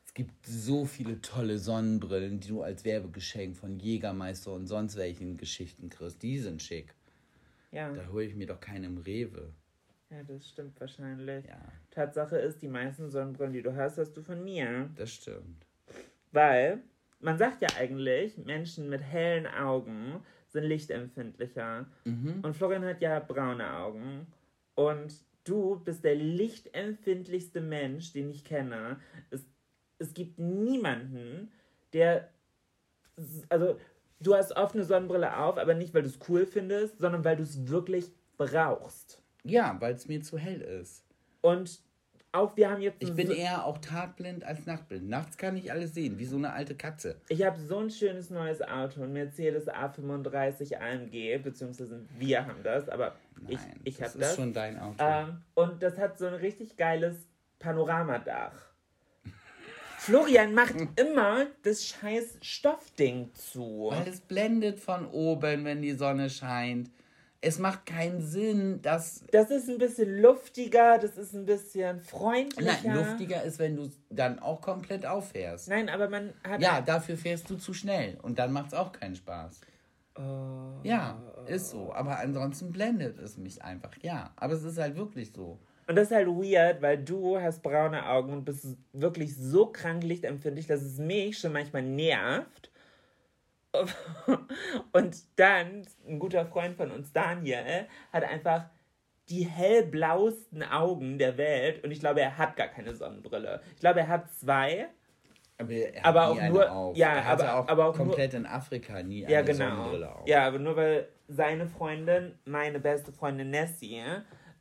Es 0.07 0.15
gibt 0.15 0.47
so 0.47 0.87
viele 0.87 1.21
tolle 1.21 1.59
Sonnenbrillen, 1.59 2.41
die 2.41 2.49
du 2.49 2.63
als 2.63 2.87
Werbegeschenk 2.87 3.59
von 3.59 3.79
Jägermeister 3.79 4.55
und 4.55 4.69
sonst 4.69 4.97
welchen 4.97 5.37
Geschichten 5.37 5.91
kriegst. 5.91 6.23
Die 6.23 6.39
sind 6.39 6.63
schick. 6.63 6.95
Ja. 7.73 7.93
Da 7.93 8.07
hole 8.07 8.25
ich 8.25 8.35
mir 8.35 8.47
doch 8.47 8.61
keine 8.61 8.87
im 8.87 8.97
Rewe. 8.97 9.53
Ja, 10.09 10.23
das 10.23 10.49
stimmt 10.49 10.81
wahrscheinlich. 10.81 11.45
Ja, 11.45 11.61
Tatsache 11.91 12.39
ist, 12.39 12.63
die 12.63 12.69
meisten 12.69 13.11
Sonnenbrillen, 13.11 13.53
die 13.53 13.63
du 13.63 13.77
hast, 13.77 13.99
hast 13.99 14.15
du 14.15 14.23
von 14.23 14.43
mir. 14.43 14.89
das 14.95 15.13
stimmt. 15.13 15.67
Weil 16.33 16.83
man 17.21 17.37
sagt 17.37 17.61
ja 17.61 17.69
eigentlich, 17.79 18.39
Menschen 18.39 18.89
mit 18.89 19.03
hellen 19.03 19.47
Augen 19.47 20.23
sind 20.57 20.65
lichtempfindlicher. 20.65 21.87
Und 22.43 22.57
Florian 22.57 22.85
hat 22.85 23.01
ja 23.01 23.21
braune 23.21 23.71
Augen. 23.73 24.27
Und 24.75 25.15
du 25.45 25.79
bist 25.85 26.03
der 26.05 26.17
lichtempfindlichste 26.17 27.61
Mensch, 27.61 28.13
den 28.13 28.31
ich 28.31 28.45
kenne. 28.45 28.99
Es, 29.31 29.47
es 29.99 30.15
gibt 30.15 30.39
niemanden, 30.39 31.53
der. 31.93 32.31
Also, 33.49 33.79
du 34.21 34.35
hast 34.35 34.57
oft 34.57 34.75
eine 34.75 34.85
Sonnenbrille 34.85 35.37
auf, 35.39 35.57
aber 35.59 35.75
nicht, 35.75 35.95
weil 35.95 36.03
du 36.03 36.09
es 36.09 36.19
cool 36.29 36.47
findest, 36.47 36.99
sondern 36.99 37.25
weil 37.25 37.37
du 37.37 37.43
es 37.43 37.69
wirklich 37.69 38.13
brauchst. 38.37 39.23
Ja, 39.45 39.77
weil 39.81 39.95
es 39.95 40.09
mir 40.09 40.23
zu 40.23 40.37
hell 40.37 40.61
ist. 40.61 41.07
Und 41.41 41.81
auch 42.33 42.57
wir 42.57 42.71
haben 42.71 42.83
jetzt. 42.83 43.03
Ich 43.03 43.15
bin 43.15 43.29
so- 43.29 43.33
eher 43.33 43.65
auch 43.65 43.79
tagblind 43.79 44.45
als 44.45 44.67
nachtblind. 44.67 45.09
Nachts 45.09 45.37
kann 45.39 45.57
ich 45.57 45.73
alles 45.73 45.95
sehen, 45.95 46.19
wie 46.19 46.25
so 46.27 46.37
eine 46.37 46.53
alte 46.53 46.75
Katze. 46.75 47.17
Ich 47.29 47.43
habe 47.45 47.59
so 47.59 47.79
ein 47.79 47.91
schönes 47.91 48.31
neues 48.31 48.61
Auto, 48.63 49.03
ein 49.03 49.13
Mercedes 49.13 49.69
A35 49.69 50.77
AMG, 50.79 51.39
beziehungsweise 51.43 52.05
wir 52.19 52.45
haben 52.47 52.63
das, 52.63 52.89
aber 52.89 53.15
ich, 53.49 53.59
Nein, 53.59 53.81
ich 53.85 53.97
das 53.97 54.11
habe 54.15 54.19
ist 54.19 54.31
das. 54.31 54.37
schon 54.37 54.53
dein 54.53 54.79
Auto. 54.79 54.97
Ähm, 55.03 55.43
und 55.55 55.83
das 55.83 55.97
hat 55.99 56.19
so 56.19 56.27
ein 56.27 56.35
richtig 56.35 56.77
geiles 56.77 57.17
Panoramadach. 57.59 58.53
Florian 59.99 60.55
macht 60.55 60.75
immer 61.01 61.47
das 61.63 61.87
scheiß 61.87 62.39
Stoffding 62.43 63.33
zu. 63.35 63.89
Weil 63.91 64.09
es 64.09 64.21
blendet 64.21 64.79
von 64.79 65.07
oben, 65.07 65.65
wenn 65.65 65.83
die 65.83 65.93
Sonne 65.95 66.29
scheint. 66.31 66.91
Es 67.47 67.61
macht 67.61 67.87
keinen 67.87 68.21
Sinn, 68.21 68.83
dass. 68.83 69.23
Das 69.31 69.51
ist 69.51 69.69
ein 69.69 69.79
bisschen 69.79 70.21
luftiger, 70.21 70.99
das 70.99 71.17
ist 71.17 71.33
ein 71.33 71.47
bisschen 71.47 72.01
freundlicher. 72.01 72.81
Nein, 72.85 72.97
luftiger 72.97 73.43
ist, 73.45 73.61
wenn 73.61 73.77
du 73.77 73.89
dann 74.11 74.41
auch 74.41 74.61
komplett 74.61 75.07
auffährst. 75.07 75.69
Nein, 75.69 75.89
aber 75.89 76.09
man 76.09 76.33
hat. 76.43 76.61
Ja, 76.61 76.81
dafür 76.81 77.17
fährst 77.17 77.49
du 77.49 77.55
zu 77.55 77.73
schnell 77.73 78.19
und 78.23 78.41
dann 78.41 78.53
macht 78.53 78.69
es 78.69 78.75
auch 78.75 78.91
keinen 78.91 79.15
Spaß. 79.15 79.61
Oh. 80.19 80.81
Ja, 80.83 81.23
ist 81.47 81.71
so. 81.71 81.93
Aber 81.93 82.19
ansonsten 82.19 82.73
blendet 82.73 83.19
es 83.19 83.37
mich 83.37 83.63
einfach. 83.63 83.93
Ja, 84.03 84.33
aber 84.37 84.55
es 84.55 84.65
ist 84.65 84.79
halt 84.79 84.97
wirklich 84.97 85.33
so. 85.33 85.61
Und 85.87 85.95
das 85.95 86.11
ist 86.11 86.17
halt 86.17 86.27
weird, 86.27 86.83
weil 86.83 86.99
du 86.99 87.41
hast 87.41 87.63
braune 87.63 88.09
Augen 88.09 88.33
und 88.33 88.45
bist 88.45 88.77
wirklich 88.93 89.37
so 89.37 89.67
krank 89.67 90.03
lichtempfindlich, 90.03 90.67
dass 90.67 90.83
es 90.83 90.99
mich 90.99 91.39
schon 91.39 91.53
manchmal 91.53 91.83
nervt. 91.83 92.73
Und 94.93 95.17
dann, 95.37 95.87
ein 96.07 96.19
guter 96.19 96.47
Freund 96.47 96.77
von 96.77 96.91
uns, 96.91 97.13
Daniel, 97.13 97.87
hat 98.13 98.25
einfach 98.25 98.67
die 99.29 99.45
hellblauesten 99.45 100.63
Augen 100.63 101.19
der 101.19 101.37
Welt 101.37 101.83
und 101.85 101.91
ich 101.91 102.01
glaube, 102.01 102.21
er 102.21 102.39
hat 102.39 102.57
gar 102.57 102.69
keine 102.69 102.95
Sonnenbrille. 102.95 103.61
Ich 103.75 103.81
glaube, 103.81 104.01
er 104.01 104.09
hat 104.09 104.33
zwei. 104.33 104.89
Aber, 105.59 105.73
er 105.73 106.05
Aber 106.07 106.29
auch 106.29 106.43
nur- 106.43 106.71
Auf. 106.71 106.97
ja, 106.97 107.15
er 107.15 107.27
aber- 107.27 107.55
auch 107.57 107.69
aber 107.69 107.85
auch 107.87 107.97
nur- 107.97 108.07
komplett 108.09 108.35
in 108.35 108.47
Afrika 108.47 109.03
nie 109.03 109.23
Ja, 109.23 109.39
eine 109.39 109.47
genau. 109.47 109.69
Sonnenbrille 109.71 110.15
auf. 110.15 110.29
Ja, 110.29 110.47
aber 110.47 110.59
nur 110.59 110.77
weil 110.77 111.09
seine 111.29 111.67
Freundin, 111.67 112.39
meine 112.45 112.79
beste 112.79 113.11
Freundin 113.13 113.51
Nessie, 113.51 114.03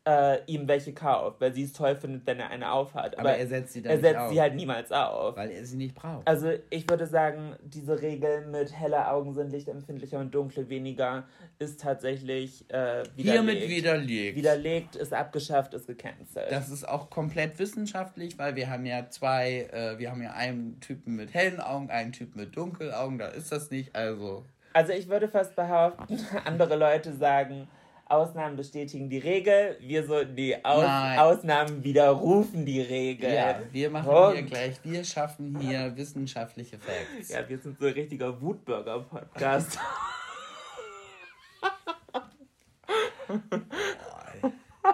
äh, 0.08 0.44
ihm 0.46 0.68
welche 0.68 0.94
kauft, 0.94 1.42
weil 1.42 1.54
sie 1.54 1.64
es 1.64 1.74
toll 1.74 1.96
findet, 1.96 2.28
wenn 2.28 2.40
er 2.40 2.50
eine 2.52 2.72
aufhat. 2.72 3.18
Aber 3.18 3.36
er 3.36 3.48
setzt 3.48 3.74
sie 3.74 3.82
dann 3.82 3.94
er 3.94 4.00
setzt 4.00 4.18
auf. 4.18 4.32
sie 4.32 4.40
halt 4.40 4.56
niemals 4.56 4.92
auf. 4.92 5.36
Weil 5.36 5.52
er 5.52 5.66
sie 5.66 5.78
nicht 5.78 5.96
braucht. 5.96 6.28
Also 6.28 6.52
ich 6.70 6.88
würde 6.90 7.08
sagen, 7.08 7.56
diese 7.64 8.02
Regel 8.02 8.46
mit 8.46 8.72
helle 8.72 9.08
Augen 9.10 9.34
sind 9.34 9.52
lichtempfindlicher 9.52 10.20
und 10.20 10.34
dunkle 10.34 10.70
weniger 10.70 11.24
ist 11.58 11.82
tatsächlich 11.82 12.70
äh, 12.70 13.04
widerlegt. 13.16 13.16
Hiermit 13.16 13.70
widerlegt. 13.70 14.38
Widerlegt, 14.38 14.96
ist 14.96 15.14
abgeschafft, 15.14 15.74
ist 15.74 15.88
gecancelt. 15.88 16.52
Das 16.52 16.70
ist 16.70 16.88
auch 16.88 17.10
komplett 17.10 17.58
wissenschaftlich, 17.58 18.38
weil 18.38 18.56
wir 18.56 18.70
haben 18.70 18.86
ja 18.86 19.10
zwei, 19.10 19.70
äh, 19.72 19.98
wir 19.98 20.12
haben 20.12 20.22
ja 20.22 20.34
einen 20.34 20.80
Typen 20.82 21.16
mit 21.16 21.34
hellen 21.34 21.60
Augen, 21.60 21.90
einen 21.90 22.12
Typen 22.12 22.40
mit 22.40 22.56
dunklen 22.56 22.92
Augen, 22.92 23.18
da 23.18 23.28
ist 23.28 23.52
das 23.52 23.72
nicht, 23.72 23.96
also. 23.96 24.46
Also 24.74 24.92
ich 24.92 25.08
würde 25.08 25.30
fast 25.30 25.56
behaupten, 25.56 26.20
andere 26.46 26.76
Leute 26.76 27.14
sagen, 27.14 27.68
Ausnahmen 28.08 28.56
bestätigen 28.56 29.10
die 29.10 29.18
Regel, 29.18 29.78
wir 29.80 30.06
so, 30.06 30.24
die 30.24 30.64
Aus 30.64 30.84
Nein. 30.84 31.20
Ausnahmen 31.20 31.84
widerrufen 31.84 32.66
die 32.66 32.82
Regel. 32.82 33.34
Ja, 33.34 33.60
wir 33.72 33.90
machen 33.90 34.10
Und- 34.10 34.34
hier 34.34 34.44
gleich, 34.44 34.76
wir 34.84 35.04
schaffen 35.04 35.60
hier 35.60 35.96
wissenschaftliche 35.98 36.78
Facts. 36.78 37.30
Ja, 37.30 37.48
wir 37.50 37.58
sind 37.58 37.80
so 37.80 37.86
ein 37.88 37.94
richtiger 37.94 38.40
Wutbürger-Podcast. 38.42 39.80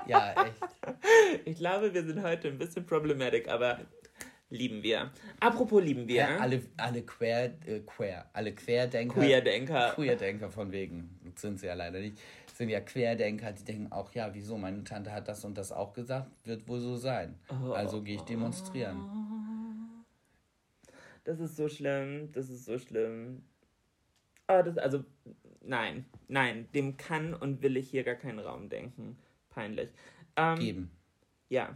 Ja, 0.08 0.34
echt. 0.45 0.56
ich 1.45 1.58
glaube, 1.58 1.93
wir 1.93 2.04
sind 2.04 2.24
heute 2.24 2.47
ein 2.47 2.58
bisschen 2.58 2.86
problematic, 2.86 3.47
aber 3.50 3.80
lieben 4.50 4.82
wir. 4.84 5.12
Apropos 5.39 5.84
lieben 5.84 6.08
wir. 6.08 6.15
Ja, 6.15 6.38
alle, 6.38 6.62
alle 6.78 7.02
Quer, 7.04 7.54
äh, 7.65 7.80
Quer, 7.86 8.26
alle 8.34 8.54
Querdenker. 8.54 9.13
Queerdenker. 9.19 9.91
Queerdenker 9.95 10.50
von 10.50 10.71
wegen, 10.71 11.19
sind 11.36 11.60
sie 11.60 11.67
ja 11.67 11.74
leider 11.74 12.00
nicht, 12.00 12.17
sind 12.62 12.69
ja 12.69 12.80
Querdenker, 12.80 13.54
die 13.54 13.63
denken 13.63 13.91
auch, 13.91 14.13
ja, 14.13 14.36
wieso, 14.36 14.56
meine 14.56 14.84
Tante 14.84 15.12
hat 15.12 15.28
das 15.28 15.43
und 15.43 15.58
das 15.58 15.71
auch 15.71 15.93
gesagt, 15.93 16.30
wird 16.45 16.67
wohl 16.67 16.80
so 16.80 16.95
sein. 16.95 17.39
Also 17.74 18.04
gehe 18.04 18.17
ich 18.17 18.21
demonstrieren. 18.21 20.06
Das 21.24 21.39
ist 21.39 21.56
so 21.56 21.67
schlimm, 21.67 22.32
das 22.34 22.52
ist 22.52 22.65
so 22.65 22.78
schlimm. 22.78 23.41
Aber 24.45 24.62
das, 24.62 24.78
also, 24.78 25.04
nein, 25.62 26.06
nein, 26.28 26.67
dem 26.76 26.97
kann 26.97 27.34
und 27.34 27.63
will 27.63 27.78
ich 27.78 27.89
hier 27.89 28.04
gar 28.04 28.13
keinen 28.13 28.38
Raum 28.38 28.69
denken. 28.69 29.17
Peinlich. 29.50 29.89
Ähm, 30.36 30.60
Geben. 30.60 30.91
Ja. 31.50 31.76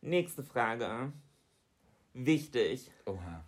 Nächste 0.00 0.42
Frage. 0.42 1.12
Wichtig. 2.14 2.90
Oha. 3.04 3.44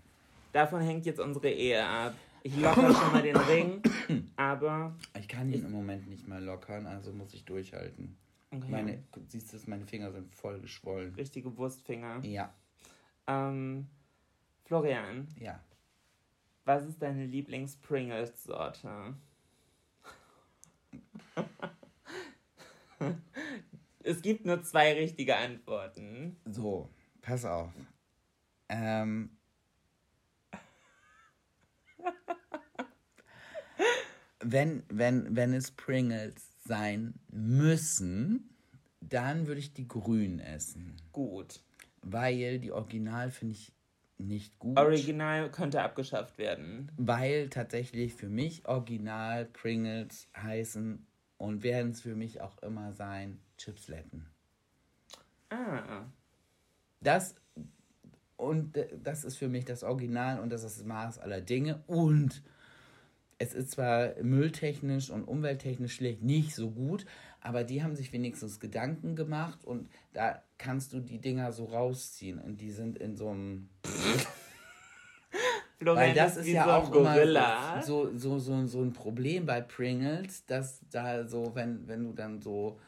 Davon 0.53 0.83
hängt 0.83 1.07
jetzt 1.07 1.19
unsere 1.19 1.49
Ehe 1.49 1.83
ab. 1.83 2.15
Ich 2.47 2.55
locker 2.59 2.93
schon 2.95 3.13
mal 3.13 3.23
den 3.23 3.37
Ring, 3.37 3.83
aber. 4.37 4.95
Ich 5.19 5.29
kann 5.29 5.51
ihn 5.51 5.65
im 5.65 5.73
Moment 5.73 6.07
nicht 6.09 6.29
mehr 6.29 6.43
lockern, 6.43 6.87
also 6.87 7.11
muss 7.11 7.33
ich 7.33 7.47
durchhalten. 7.47 8.19
Okay. 8.51 8.67
Meine, 8.69 9.03
siehst 9.29 9.51
du, 9.55 9.59
meine 9.67 9.87
Finger 9.87 10.13
sind 10.13 10.31
voll 10.35 10.61
geschwollen. 10.61 11.15
Richtige 11.15 11.57
Wurstfinger. 11.57 12.23
Ja, 12.23 12.53
Ähm, 13.27 13.87
Florian, 14.65 15.27
ja. 15.41 15.59
was 16.67 16.85
ist 16.85 17.01
deine 17.01 17.25
Lieblings-Pringles-Sorte? 17.25 19.15
es 24.01 24.21
gibt 24.21 24.45
nur 24.45 24.63
zwei 24.63 24.93
richtige 24.93 25.35
Antworten. 25.37 26.37
So, 26.45 26.91
pass 27.23 27.47
auf. 27.47 27.73
Ähm. 28.69 29.31
Wenn, 34.45 34.83
wenn, 34.89 35.35
wenn 35.35 35.53
es 35.53 35.71
Pringles 35.71 36.35
sein 36.65 37.15
müssen, 37.31 38.51
dann 39.01 39.47
würde 39.47 39.61
ich 39.61 39.75
die 39.75 39.89
grünen 39.89 40.41
essen. 40.41 40.97
Gut. 41.13 41.61
Weil 42.03 42.59
die 42.59 42.73
Original 42.73 43.31
finde 43.31 43.55
ich 43.55 43.73
nicht 44.19 44.59
gut. 44.59 44.79
Original 44.79 45.51
könnte 45.51 45.83
abgeschafft 45.83 46.39
werden. 46.39 46.91
Weil 46.97 47.49
tatsächlich 47.49 48.15
für 48.15 48.29
mich 48.29 48.67
Original 48.67 49.47
Pringles 49.47 50.29
heißen 50.37 51.07
und 51.39 51.63
werden 51.63 51.93
es 51.93 52.01
für 52.01 52.15
mich 52.15 52.41
auch 52.41 52.59
immer 52.63 52.93
sein 52.93 53.41
Chipsletten. 53.59 54.27
Ah. 55.51 56.05
Das 57.01 57.35
und 58.37 58.77
äh, 58.77 58.89
das 59.03 59.25
ist 59.25 59.37
für 59.37 59.49
mich 59.49 59.65
das 59.65 59.83
Original 59.83 60.41
und 60.41 60.51
das 60.51 60.65
ist 60.65 60.79
das 60.79 60.87
Maß 60.87 61.19
aller 61.19 61.41
Dinge 61.41 61.83
und 61.87 62.43
es 63.45 63.55
ist 63.55 63.73
zwar 63.73 64.15
mülltechnisch 64.23 65.11
und 65.11 65.25
umwelttechnisch 65.25 65.95
schlecht 65.95 66.23
nicht 66.23 66.55
so 66.55 66.71
gut, 66.71 67.05
aber 67.41 67.63
die 67.63 67.83
haben 67.83 67.95
sich 67.95 68.13
wenigstens 68.13 68.59
Gedanken 68.59 69.17
gemacht 69.17 69.65
und 69.65 69.91
da 70.15 70.43
kannst 70.57 70.93
du 70.93 71.01
die 71.01 71.19
Dinger 71.19 71.53
so 71.53 71.67
rausziehen 71.67 72.39
und 72.39 72.61
die 72.61 72.71
sind 72.71 72.99
in 72.99 73.17
so 73.17 73.29
einem 73.31 73.69
Weil 75.81 76.15
das 76.15 76.39
ist 76.39 76.47
ja 76.47 76.65
so 76.65 76.71
ein 76.71 76.77
auch 76.77 76.91
Gorilla. 76.91 77.75
immer 77.75 77.83
so, 77.83 78.17
so, 78.17 78.39
so, 78.39 78.65
so 78.67 78.81
ein 78.81 78.95
Problem 78.95 79.45
bei 79.45 79.61
Pringles, 79.61 80.47
dass 80.47 80.81
da 80.91 81.27
so, 81.27 81.55
wenn, 81.55 81.87
wenn 81.87 82.05
du 82.05 82.13
dann 82.13 82.41
so 82.41 82.79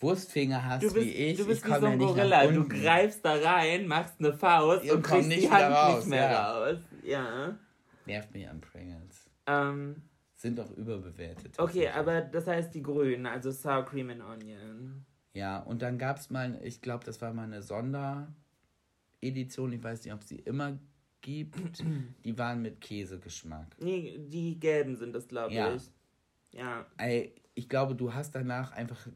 Wurstfinger 0.00 0.62
hast 0.62 0.82
bist, 0.82 0.96
wie 0.96 1.10
ich, 1.10 1.38
du 1.38 1.46
bist 1.46 1.64
ich 1.64 1.70
wie 1.70 1.78
so 1.78 1.86
ja 1.86 1.92
ein 1.92 1.98
nicht 1.98 2.06
Gorilla. 2.06 2.46
Du 2.48 2.68
greifst 2.68 3.24
da 3.24 3.34
rein, 3.34 3.86
machst 3.86 4.16
eine 4.18 4.34
Faust 4.34 4.84
Und 4.84 4.90
und 4.90 5.02
kriegst 5.02 5.28
nicht 5.28 5.44
die 5.44 5.50
Hand 5.50 5.74
raus, 5.74 5.96
nicht 5.96 6.08
mehr 6.08 6.30
ja. 6.30 6.52
raus. 6.52 6.78
Ja. 7.02 7.58
Nervt 8.04 8.34
mich 8.34 8.46
an 8.46 8.60
Pringles. 8.60 9.29
Ähm, 9.50 9.96
Sind 10.34 10.58
doch 10.58 10.70
überbewertet. 10.76 11.58
okay, 11.58 11.88
aber 11.88 12.20
das 12.22 12.46
heißt 12.46 12.74
die 12.74 12.82
Grünen, 12.82 13.26
also 13.26 13.50
Sour 13.50 13.84
Cream 13.84 14.10
and 14.10 14.22
Onion. 14.22 15.04
Ja, 15.34 15.58
und 15.60 15.82
dann 15.82 15.98
gab 15.98 16.18
es 16.18 16.30
mal, 16.30 16.58
ich 16.62 16.80
glaube, 16.80 17.04
das 17.04 17.20
war 17.20 17.32
mal 17.32 17.44
eine 17.44 17.62
Sonderedition, 17.62 19.72
ich 19.72 19.82
weiß 19.82 20.04
nicht, 20.04 20.14
ob 20.14 20.22
sie 20.24 20.36
immer 20.36 20.78
gibt. 21.20 21.84
Die 22.24 22.38
waren 22.38 22.62
mit 22.62 22.80
Käsegeschmack. 22.80 23.76
Nee, 23.80 24.18
die 24.28 24.58
gelben 24.58 24.96
sind 24.96 25.12
das, 25.14 25.28
glaube 25.28 25.52
Ja. 25.54 25.74
ich. 25.74 25.90
Ja. 26.52 26.86
Ich 27.54 27.68
glaube, 27.68 27.94
du 27.94 28.12
hast 28.14 28.34
danach 28.34 28.72
einfach 28.72 29.06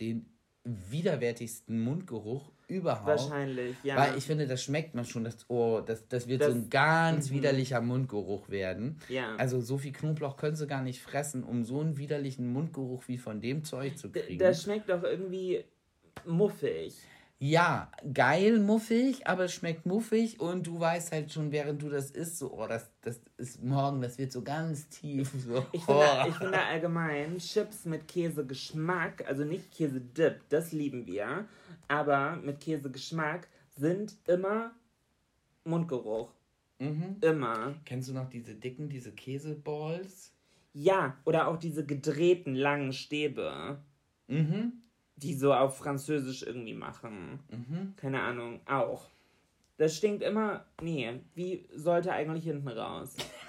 den 0.00 0.26
widerwärtigsten 0.64 1.80
Mundgeruch 1.82 2.51
überhaupt. 2.68 3.06
Wahrscheinlich, 3.06 3.76
ja. 3.82 3.96
Weil 3.96 4.16
ich 4.18 4.24
finde, 4.24 4.46
das 4.46 4.62
schmeckt 4.62 4.94
man 4.94 5.04
schon. 5.04 5.24
Das, 5.24 5.36
oh, 5.48 5.80
das, 5.84 6.06
das 6.08 6.26
wird 6.28 6.40
Das- 6.42 6.52
so 6.52 6.58
ein 6.58 6.70
ganz 6.70 7.30
widerlicher 7.30 7.80
Mundgeruch 7.80 8.48
werden. 8.48 8.98
Ja. 9.08 9.34
Also 9.36 9.60
so 9.60 9.78
viel 9.78 9.92
Knoblauch 9.92 10.36
können 10.36 10.56
sie 10.56 10.66
gar 10.66 10.82
nicht 10.82 11.00
fressen, 11.02 11.44
um 11.44 11.64
so 11.64 11.80
einen 11.80 11.98
widerlichen 11.98 12.52
Mundgeruch 12.52 13.02
wie 13.08 13.18
von 13.18 13.40
dem 13.40 13.64
Zeug 13.64 13.96
zu 13.98 14.08
D- 14.08 14.20
kriegen. 14.20 14.38
Das 14.38 14.62
schmeckt 14.62 14.88
doch 14.88 15.02
irgendwie 15.02 15.64
muffig. 16.26 16.94
ja, 17.38 17.90
geil 18.14 18.60
muffig, 18.60 19.26
aber 19.26 19.44
es 19.46 19.52
schmeckt 19.54 19.84
muffig 19.84 20.38
und 20.40 20.64
du 20.66 20.78
weißt 20.78 21.10
halt 21.10 21.32
schon, 21.32 21.50
während 21.50 21.82
du 21.82 21.88
das 21.88 22.12
isst, 22.12 22.38
so, 22.38 22.52
oh, 22.56 22.68
das, 22.68 22.88
das 23.00 23.20
ist 23.36 23.62
morgen, 23.64 24.00
das 24.00 24.16
wird 24.18 24.30
so 24.30 24.42
ganz 24.42 24.88
tief. 24.88 25.28
So. 25.44 25.66
Ich 25.72 25.82
finde, 25.84 26.04
oh. 26.24 26.28
ich 26.28 26.34
finde 26.36 26.60
allgemein 26.62 27.38
Chips 27.38 27.84
mit 27.84 28.06
Käsegeschmack, 28.06 29.24
also 29.26 29.42
nicht 29.44 29.72
Käsedip, 29.72 30.36
das 30.50 30.70
lieben 30.70 31.04
wir, 31.06 31.46
aber 31.92 32.36
mit 32.36 32.58
Käsegeschmack 32.60 33.48
sind 33.76 34.16
immer 34.26 34.72
Mundgeruch. 35.64 36.32
Mhm. 36.78 37.16
Immer. 37.20 37.74
Kennst 37.84 38.08
du 38.08 38.14
noch 38.14 38.30
diese 38.30 38.54
dicken, 38.54 38.88
diese 38.88 39.12
Käseballs? 39.12 40.32
Ja, 40.72 41.18
oder 41.26 41.48
auch 41.48 41.58
diese 41.58 41.84
gedrehten 41.84 42.54
langen 42.54 42.92
Stäbe, 42.94 43.78
Mhm. 44.26 44.72
die 45.16 45.34
so 45.34 45.52
auf 45.52 45.76
Französisch 45.76 46.42
irgendwie 46.42 46.74
machen. 46.74 47.40
Mhm. 47.50 47.94
Keine 47.96 48.22
Ahnung, 48.22 48.60
auch. 48.66 49.10
Das 49.76 49.96
stinkt 49.96 50.22
immer. 50.22 50.64
Nee, 50.80 51.20
wie 51.34 51.68
sollte 51.74 52.12
eigentlich 52.12 52.44
hinten 52.44 52.68
raus? 52.68 53.16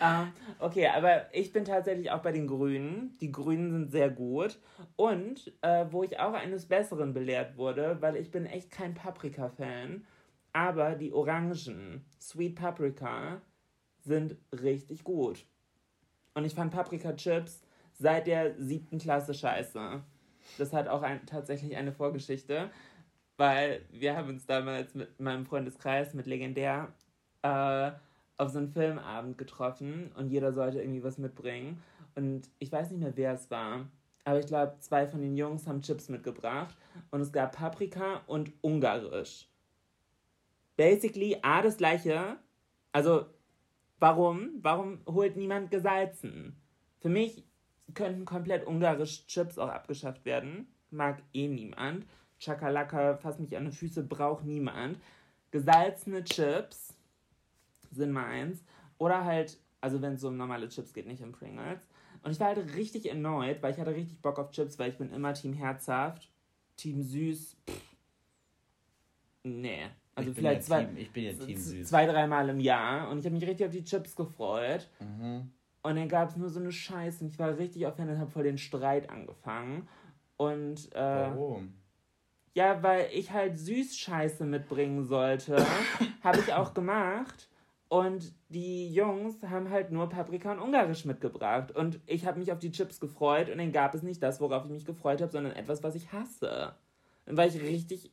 ähm, 0.00 0.32
okay, 0.58 0.88
aber 0.88 1.34
ich 1.34 1.52
bin 1.52 1.64
tatsächlich 1.64 2.10
auch 2.10 2.22
bei 2.22 2.32
den 2.32 2.46
Grünen. 2.46 3.16
Die 3.20 3.32
Grünen 3.32 3.70
sind 3.70 3.90
sehr 3.90 4.10
gut. 4.10 4.58
Und 4.96 5.52
äh, 5.62 5.86
wo 5.90 6.02
ich 6.02 6.18
auch 6.18 6.32
eines 6.32 6.66
Besseren 6.66 7.12
belehrt 7.14 7.56
wurde, 7.56 7.98
weil 8.00 8.16
ich 8.16 8.30
bin 8.30 8.46
echt 8.46 8.70
kein 8.70 8.94
Paprika-Fan, 8.94 10.04
aber 10.52 10.94
die 10.94 11.12
Orangen, 11.12 12.04
Sweet 12.20 12.56
Paprika, 12.56 13.40
sind 14.04 14.36
richtig 14.52 15.04
gut. 15.04 15.44
Und 16.34 16.44
ich 16.44 16.54
fand 16.54 16.72
Paprika-Chips 16.72 17.62
seit 17.92 18.26
der 18.26 18.54
siebten 18.58 18.98
Klasse 18.98 19.34
scheiße. 19.34 20.02
Das 20.58 20.72
hat 20.72 20.88
auch 20.88 21.02
ein, 21.02 21.26
tatsächlich 21.26 21.76
eine 21.76 21.92
Vorgeschichte, 21.92 22.70
weil 23.36 23.84
wir 23.90 24.16
haben 24.16 24.28
uns 24.28 24.46
damals 24.46 24.94
mit 24.94 25.18
meinem 25.18 25.44
Freundeskreis, 25.44 26.14
mit 26.14 26.26
Legendär, 26.26 26.92
äh, 27.42 27.92
auf 28.38 28.50
so 28.50 28.58
einen 28.58 28.68
Filmabend 28.68 29.38
getroffen 29.38 30.12
und 30.16 30.30
jeder 30.30 30.52
sollte 30.52 30.80
irgendwie 30.80 31.02
was 31.02 31.18
mitbringen. 31.18 31.82
Und 32.14 32.48
ich 32.58 32.70
weiß 32.72 32.90
nicht 32.90 33.00
mehr, 33.00 33.16
wer 33.16 33.32
es 33.32 33.50
war, 33.50 33.86
aber 34.24 34.40
ich 34.40 34.46
glaube, 34.46 34.76
zwei 34.80 35.06
von 35.06 35.20
den 35.20 35.36
Jungs 35.36 35.68
haben 35.68 35.82
Chips 35.82 36.08
mitgebracht 36.08 36.76
und 37.10 37.20
es 37.20 37.32
gab 37.32 37.56
Paprika 37.56 38.22
und 38.26 38.52
Ungarisch. 38.60 39.48
Basically, 40.76 41.38
A, 41.42 41.62
das 41.62 41.76
gleiche. 41.76 42.36
Also, 42.92 43.26
warum? 44.00 44.50
Warum 44.62 44.98
holt 45.06 45.36
niemand 45.36 45.70
gesalzen? 45.70 46.56
Für 46.98 47.08
mich 47.08 47.44
könnten 47.94 48.24
komplett 48.24 48.66
ungarische 48.66 49.26
Chips 49.28 49.58
auch 49.58 49.68
abgeschafft 49.68 50.24
werden. 50.24 50.66
Mag 50.90 51.22
eh 51.32 51.46
niemand. 51.46 52.04
Chakalaka, 52.40 53.16
fass 53.16 53.38
mich 53.38 53.56
an 53.56 53.66
die 53.66 53.76
Füße, 53.76 54.02
braucht 54.02 54.44
niemand. 54.44 54.98
Gesalzene 55.52 56.24
Chips 56.24 56.95
sind 57.96 58.12
meins. 58.12 58.64
Oder 58.98 59.24
halt, 59.24 59.58
also 59.80 60.00
wenn 60.02 60.14
es 60.14 60.20
so 60.20 60.28
um 60.28 60.36
normale 60.36 60.68
Chips 60.68 60.92
geht, 60.92 61.06
nicht 61.06 61.22
um 61.22 61.32
Pringles. 61.32 61.86
Und 62.22 62.32
ich 62.32 62.40
war 62.40 62.48
halt 62.48 62.74
richtig 62.74 63.08
erneut, 63.08 63.62
weil 63.62 63.72
ich 63.72 63.78
hatte 63.78 63.94
richtig 63.94 64.20
Bock 64.20 64.38
auf 64.38 64.50
Chips, 64.50 64.78
weil 64.78 64.90
ich 64.90 64.98
bin 64.98 65.12
immer 65.12 65.34
Team 65.34 65.52
herzhaft, 65.52 66.30
Team 66.76 67.02
süß. 67.02 67.56
Pff. 67.68 67.96
Nee. 69.44 69.86
Also 70.14 70.30
ich, 70.30 70.36
vielleicht 70.36 70.62
ja 70.62 70.66
zwei, 70.66 70.84
Team, 70.84 70.96
ich 70.96 71.12
bin 71.12 71.24
ja 71.24 71.32
Team 71.32 71.56
Süß. 71.56 71.88
zwei, 71.88 72.06
dreimal 72.06 72.48
im 72.48 72.58
Jahr. 72.58 73.10
Und 73.10 73.18
ich 73.18 73.26
habe 73.26 73.34
mich 73.34 73.46
richtig 73.46 73.66
auf 73.66 73.72
die 73.72 73.84
Chips 73.84 74.16
gefreut. 74.16 74.88
Mhm. 74.98 75.50
Und 75.82 75.96
dann 75.96 76.08
gab 76.08 76.30
es 76.30 76.36
nur 76.36 76.48
so 76.48 76.58
eine 76.58 76.72
Scheiße. 76.72 77.22
Und 77.22 77.30
ich 77.30 77.38
war 77.38 77.56
richtig 77.58 77.86
auf 77.86 77.98
und 77.98 78.18
habe 78.18 78.30
voll 78.30 78.44
den 78.44 78.58
Streit 78.58 79.08
angefangen. 79.08 79.86
Und 80.36 80.92
äh, 80.94 80.98
Warum? 80.98 81.74
ja, 82.54 82.82
weil 82.82 83.08
ich 83.12 83.30
halt 83.30 83.58
Süßscheiße 83.58 84.44
mitbringen 84.44 85.04
sollte, 85.04 85.64
habe 86.24 86.38
ich 86.40 86.52
auch 86.54 86.74
gemacht. 86.74 87.48
Und 87.88 88.34
die 88.48 88.92
Jungs 88.92 89.42
haben 89.44 89.70
halt 89.70 89.92
nur 89.92 90.08
Paprika 90.08 90.50
und 90.52 90.58
Ungarisch 90.58 91.04
mitgebracht. 91.04 91.70
Und 91.70 92.00
ich 92.06 92.26
habe 92.26 92.38
mich 92.38 92.50
auf 92.50 92.58
die 92.58 92.72
Chips 92.72 92.98
gefreut 92.98 93.48
und 93.48 93.58
dann 93.58 93.72
gab 93.72 93.94
es 93.94 94.02
nicht 94.02 94.22
das, 94.22 94.40
worauf 94.40 94.64
ich 94.64 94.70
mich 94.72 94.84
gefreut 94.84 95.22
habe, 95.22 95.30
sondern 95.30 95.54
etwas, 95.54 95.84
was 95.84 95.94
ich 95.94 96.12
hasse. 96.12 96.74
Dann 97.26 97.36
war 97.36 97.46
ich 97.46 97.60
richtig. 97.60 98.10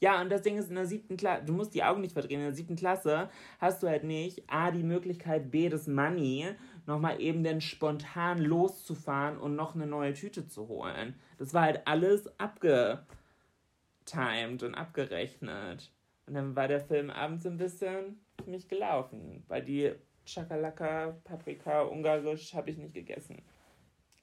Ja, 0.00 0.20
und 0.20 0.30
das 0.30 0.42
Ding 0.42 0.58
ist 0.58 0.68
in 0.68 0.74
der 0.74 0.86
siebten 0.86 1.16
Klasse, 1.16 1.44
du 1.46 1.54
musst 1.54 1.74
die 1.74 1.82
Augen 1.82 2.02
nicht 2.02 2.12
verdrehen, 2.12 2.40
in 2.40 2.46
der 2.46 2.54
siebten 2.54 2.76
Klasse 2.76 3.30
hast 3.58 3.82
du 3.82 3.88
halt 3.88 4.04
nicht 4.04 4.42
A, 4.46 4.70
die 4.70 4.82
Möglichkeit, 4.82 5.50
B, 5.50 5.70
das 5.70 5.86
Money, 5.86 6.48
nochmal 6.84 7.18
eben 7.20 7.42
dann 7.42 7.62
spontan 7.62 8.38
loszufahren 8.38 9.38
und 9.38 9.56
noch 9.56 9.74
eine 9.74 9.86
neue 9.86 10.12
Tüte 10.12 10.48
zu 10.48 10.68
holen. 10.68 11.14
Das 11.38 11.54
war 11.54 11.62
halt 11.62 11.86
alles 11.86 12.28
abgetimed 12.38 13.06
und 14.62 14.74
abgerechnet. 14.74 15.90
Und 16.26 16.34
dann 16.34 16.54
war 16.56 16.68
der 16.68 16.80
Film 16.80 17.08
abends 17.08 17.46
ein 17.46 17.56
bisschen 17.56 18.20
für 18.46 18.50
mich 18.50 18.68
gelaufen, 18.68 19.42
weil 19.48 19.62
die 19.64 19.92
Chakalaka, 20.24 21.16
Paprika, 21.24 21.82
Ungarisch 21.82 22.54
habe 22.54 22.70
ich 22.70 22.76
nicht 22.78 22.94
gegessen. 22.94 23.42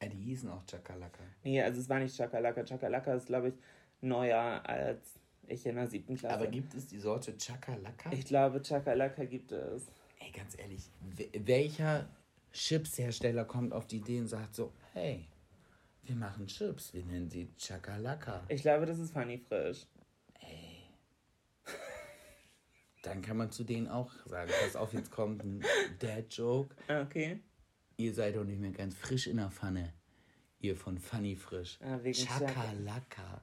Ja, 0.02 0.08
die 0.10 0.18
hießen 0.18 0.50
auch 0.50 0.66
Chakalaka. 0.66 1.20
Nee, 1.44 1.62
also 1.62 1.80
es 1.82 1.90
war 1.90 2.00
nicht 2.00 2.16
Chakalaka. 2.16 2.64
Chakalaka 2.64 3.14
ist, 3.14 3.28
glaube 3.28 3.50
ich, 3.50 3.54
neuer 4.02 4.62
als 4.66 5.20
ich 5.48 5.66
in 5.66 5.76
der 5.76 5.88
siebten 5.88 6.16
Klasse. 6.18 6.36
Aber 6.36 6.48
gibt 6.48 6.74
es 6.74 6.88
die 6.88 7.00
Sorte 7.00 7.36
Chakalaka? 7.38 8.12
ich 8.12 8.26
glaube, 8.26 8.62
Chakalaka 8.62 9.26
gibt 9.26 9.52
es. 9.52 9.88
Ey, 10.20 10.32
ganz 10.32 10.58
ehrlich, 10.58 10.90
we- 11.18 11.30
welcher 11.46 12.08
Chipshersteller 12.54 13.44
kommt 13.46 13.74
auf 13.74 13.88
die 13.88 13.98
Idee 13.98 14.20
und 14.20 14.28
sagt 14.28 14.56
so, 14.56 14.72
hey, 14.94 15.26
wir 16.04 16.16
machen 16.16 16.48
Chips, 16.48 16.94
wir 16.94 17.04
nennen 17.04 17.30
sie 17.30 17.50
Chakalaka. 17.58 18.44
Ich 18.50 18.62
glaube, 18.62 18.86
das 18.86 19.00
ist 19.00 19.12
Funny 19.14 19.38
Frisch. 19.38 19.86
Dann 23.04 23.22
kann 23.22 23.38
man 23.38 23.52
zu 23.52 23.64
denen 23.66 23.88
auch 23.88 24.12
sagen, 24.26 24.52
pass 24.64 24.76
auf, 24.76 24.94
jetzt 24.94 25.12
kommt 25.12 25.44
ein 25.44 25.64
Dad-Joke. 26.00 26.76
Okay. 26.88 27.40
Ihr 27.98 28.14
seid 28.14 28.36
doch 28.36 28.46
nicht 28.46 28.60
mehr 28.60 28.72
ganz 28.72 28.96
frisch 28.96 29.28
in 29.28 29.38
der 29.38 29.52
Pfanne. 29.52 29.94
Ihr 30.60 30.76
von 30.78 30.98
Funny 30.98 31.36
Frisch. 31.36 31.78
Ah, 31.82 32.00
wegen 32.02 32.26
Chakalaka. 32.26 33.42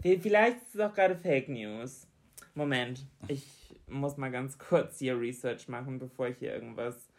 Vielleicht 0.00 0.62
ist 0.62 0.74
es 0.74 0.80
auch 0.80 0.94
gerade 0.94 1.14
Fake 1.14 1.50
News. 1.50 2.08
Moment, 2.54 3.06
ich 3.28 3.46
muss 3.86 4.16
mal 4.16 4.30
ganz 4.30 4.58
kurz 4.58 4.98
hier 4.98 5.20
Research 5.20 5.68
machen, 5.68 5.98
bevor 5.98 6.28
ich 6.28 6.38
hier 6.38 6.54
irgendwas. 6.54 7.10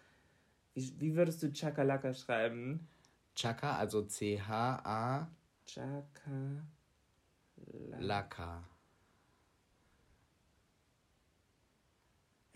Wie, 0.73 0.99
wie 0.99 1.15
würdest 1.15 1.43
du 1.43 1.53
Chakalaka 1.53 2.11
schreiben? 2.13 2.87
Chaka, 3.35 3.77
also 3.77 4.01
C-H-A-Laka. 4.01 5.29
Chaka. 5.65 6.63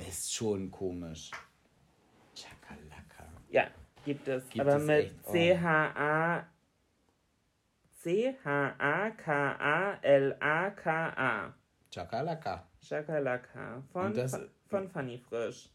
Ist 0.08 0.34
schon 0.34 0.72
komisch. 0.72 1.32
Chakalaka. 2.36 3.26
Ja, 3.50 3.68
gibt 4.06 4.28
es. 4.28 4.48
Gibt 4.50 4.62
aber 4.62 4.78
es 4.78 4.84
mit 4.84 4.98
echt? 5.06 5.16
Oh. 5.26 5.32
C-H-A. 5.32 6.46
C-H-A-K-A-L-A-K-A. 10.18 11.54
Chakalaka. 11.94 12.64
Chakalaka. 12.82 13.84
Von, 13.92 14.14
das- 14.14 14.40
von 14.68 14.88
Funny 14.90 15.18
Frisch. 15.18 15.70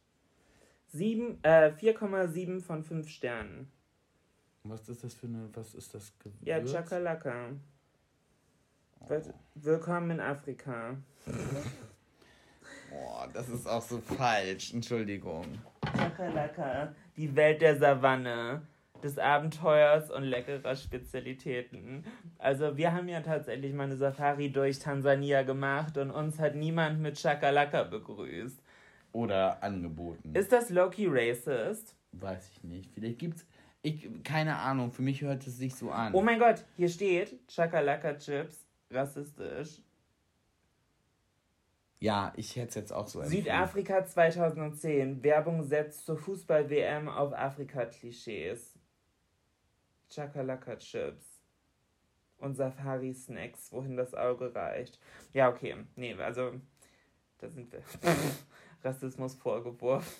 Sieben- 0.88 1.38
äh, 1.42 1.72
4,7 1.72 2.60
von 2.60 2.82
5 2.84 3.08
Sternen. 3.08 3.70
Was 4.64 4.88
ist 4.88 5.02
das 5.02 5.14
für 5.14 5.26
eine, 5.26 5.48
was 5.54 5.74
ist 5.74 5.92
das 5.94 6.16
Gewürz? 6.18 6.36
Ja, 6.42 6.60
Chakalaka. 6.64 7.50
Will- 9.08 9.34
Willkommen 9.54 10.10
in 10.12 10.20
Afrika. 10.20 10.96
Oh, 12.94 13.24
das 13.32 13.48
ist 13.48 13.66
auch 13.66 13.82
so 13.82 13.98
falsch. 13.98 14.72
Entschuldigung. 14.74 15.46
Chakalaka, 15.96 16.94
die 17.16 17.34
Welt 17.34 17.62
der 17.62 17.76
Savanne, 17.76 18.62
des 19.02 19.18
Abenteuers 19.18 20.10
und 20.10 20.24
leckerer 20.24 20.76
Spezialitäten. 20.76 22.04
Also 22.38 22.76
wir 22.76 22.92
haben 22.92 23.08
ja 23.08 23.20
tatsächlich 23.20 23.72
mal 23.72 23.84
eine 23.84 23.96
Safari 23.96 24.50
durch 24.50 24.78
Tansania 24.78 25.42
gemacht 25.42 25.98
und 25.98 26.10
uns 26.10 26.38
hat 26.38 26.54
niemand 26.54 27.00
mit 27.00 27.20
Chakalaka 27.20 27.82
begrüßt. 27.84 28.62
Oder 29.12 29.62
angeboten. 29.62 30.34
Ist 30.34 30.52
das 30.52 30.70
Loki 30.70 31.06
racist? 31.06 31.94
Weiß 32.12 32.50
ich 32.50 32.64
nicht. 32.64 32.90
Vielleicht 32.94 33.18
gibt's. 33.18 33.46
Ich, 33.82 34.08
keine 34.22 34.56
Ahnung, 34.56 34.92
für 34.92 35.02
mich 35.02 35.22
hört 35.22 35.46
es 35.46 35.58
sich 35.58 35.74
so 35.74 35.90
an. 35.90 36.14
Oh 36.14 36.22
mein 36.22 36.38
Gott, 36.38 36.64
hier 36.76 36.88
steht 36.88 37.36
Chakalaka 37.48 38.14
Chips, 38.16 38.64
rassistisch. 38.90 39.80
Ja, 42.02 42.32
ich 42.36 42.56
hätte 42.56 42.68
es 42.70 42.74
jetzt 42.74 42.92
auch 42.92 43.06
so 43.06 43.20
empfunden. 43.20 43.44
Südafrika 43.44 44.04
2010. 44.04 45.22
Werbung 45.22 45.62
setzt 45.62 46.04
zur 46.04 46.18
Fußball-WM 46.18 47.08
auf 47.08 47.32
Afrika-Klischees. 47.32 48.74
Chakalaka 50.12 50.76
Chips. 50.76 51.44
Und 52.38 52.56
Safari-Snacks, 52.56 53.70
wohin 53.70 53.96
das 53.96 54.14
Auge 54.14 54.52
reicht. 54.52 54.98
Ja, 55.32 55.48
okay. 55.48 55.76
Nee, 55.94 56.14
also, 56.14 56.54
da 57.38 57.48
sind 57.48 57.70
wir. 57.70 57.82
Rassismus 58.82 59.36
vorgeworfen. 59.36 60.12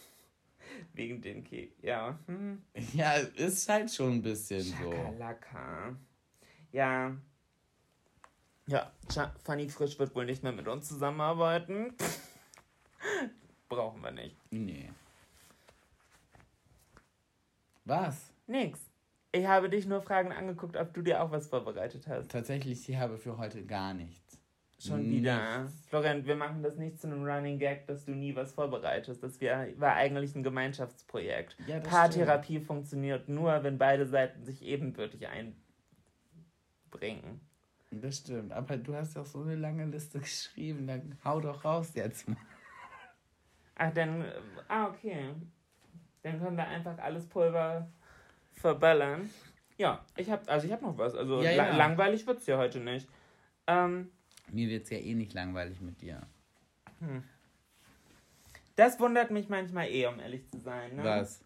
Wegen 0.95 1.21
den 1.21 1.43
Kek. 1.43 1.75
Ja. 1.83 2.17
Hm. 2.27 2.63
Ja, 2.93 3.15
ist 3.15 3.69
halt 3.69 3.93
schon 3.93 4.13
ein 4.13 4.23
bisschen 4.23 4.61
so. 4.61 4.91
Chakalaka. 4.91 5.97
Ja. 6.71 7.17
Ja, 8.73 8.91
Fanny 9.45 9.69
Frisch 9.69 9.99
wird 9.99 10.15
wohl 10.15 10.25
nicht 10.25 10.43
mehr 10.43 10.53
mit 10.53 10.67
uns 10.67 10.89
zusammenarbeiten. 10.89 11.95
Brauchen 13.69 14.01
wir 14.01 14.13
nicht. 14.13 14.35
Nee. 14.51 14.89
Was? 17.85 18.33
Nix. 18.47 18.81
Ich 19.31 19.47
habe 19.47 19.69
dich 19.69 19.85
nur 19.85 20.01
Fragen 20.01 20.33
angeguckt, 20.33 20.79
ob 20.79 20.95
du 20.95 21.03
dir 21.03 21.23
auch 21.23 21.31
was 21.31 21.49
vorbereitet 21.49 22.09
hast. 22.09 22.31
Tatsächlich, 22.31 22.89
ich 22.89 22.97
habe 22.97 23.19
für 23.19 23.37
heute 23.37 23.67
gar 23.67 23.93
nichts. 23.93 24.39
Schon 24.79 25.05
wieder. 25.05 25.69
Florian, 25.89 26.25
wir 26.25 26.37
machen 26.37 26.63
das 26.63 26.77
nicht 26.77 26.99
zu 26.99 27.09
einem 27.09 27.25
Running 27.25 27.59
Gag, 27.59 27.87
dass 27.87 28.07
du 28.07 28.13
nie 28.13 28.35
was 28.35 28.53
vorbereitest. 28.53 29.23
Das 29.23 29.39
war 29.41 29.97
eigentlich 29.97 30.35
ein 30.35 30.43
Gemeinschaftsprojekt. 30.43 31.59
Ja, 31.67 31.79
Paartherapie 31.81 32.61
funktioniert 32.61 33.29
nur, 33.29 33.65
wenn 33.65 33.77
beide 33.77 34.07
Seiten 34.07 34.45
sich 34.45 34.63
ebenbürtig 34.63 35.29
einbringen. 35.29 37.43
Das 37.93 38.19
stimmt. 38.19 38.53
Aber 38.53 38.77
du 38.79 38.95
hast 38.95 39.15
ja 39.15 39.23
auch 39.23 39.27
so 39.27 39.43
eine 39.43 39.55
lange 39.57 39.85
Liste 39.85 40.19
geschrieben. 40.19 40.87
Dann 40.87 41.17
hau 41.25 41.41
doch 41.41 41.65
raus 41.65 41.93
jetzt 41.95 42.27
mal. 42.29 42.37
Ach, 43.77 43.93
dann. 43.93 44.23
äh, 44.23 44.33
Ah, 44.69 44.87
okay. 44.89 45.27
Dann 46.23 46.41
können 46.41 46.57
wir 46.57 46.67
einfach 46.67 46.97
alles 46.99 47.27
Pulver 47.27 47.87
verballern. 48.53 49.29
Ja, 49.77 50.05
ich 50.17 50.31
hab, 50.31 50.49
also 50.49 50.67
ich 50.67 50.73
hab 50.73 50.81
noch 50.83 50.97
was. 50.97 51.15
Also 51.15 51.43
Ja, 51.43 51.51
la 51.53 51.67
ja. 51.69 51.77
langweilig 51.77 52.27
wird's 52.27 52.47
ja 52.47 52.57
heute 52.59 52.79
nicht. 52.81 53.09
Ähm, 53.67 54.11
Mir 54.51 54.69
wird's 54.69 54.91
ja 54.91 54.99
eh 54.99 55.15
nicht 55.15 55.35
langweilig 55.35 55.81
mit 55.81 56.01
dir. 56.01 56.23
das 58.77 58.99
wundert 59.01 59.31
mich 59.31 59.49
manchmal 59.49 59.89
eh, 59.89 60.07
um 60.07 60.21
ehrlich 60.21 60.49
zu 60.51 60.59
sein. 60.61 60.97
Ne? 60.97 61.05
Was? 61.05 61.45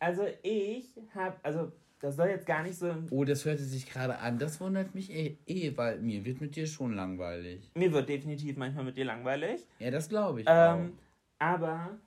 Also 0.00 0.26
ich 0.42 0.90
hab, 1.14 1.38
also 1.44 1.72
das 2.00 2.16
soll 2.16 2.28
jetzt 2.28 2.46
gar 2.46 2.62
nicht 2.62 2.78
so. 2.78 2.94
Oh, 3.10 3.24
das 3.24 3.44
hörte 3.44 3.62
sich 3.62 3.90
gerade 3.90 4.18
an. 4.18 4.38
Das 4.38 4.60
wundert 4.60 4.94
mich 4.94 5.10
eh, 5.12 5.36
eh, 5.46 5.76
weil 5.76 5.98
mir 6.00 6.24
wird 6.24 6.40
mit 6.40 6.54
dir 6.54 6.66
schon 6.66 6.94
langweilig. 6.94 7.70
Mir 7.74 7.92
wird 7.92 8.08
definitiv 8.08 8.56
manchmal 8.56 8.84
mit 8.84 8.96
dir 8.96 9.04
langweilig. 9.04 9.66
Ja, 9.78 9.90
das 9.90 10.08
glaube 10.08 10.40
ich 10.40 10.46
Ähm, 10.48 10.96
aber, 11.38 11.98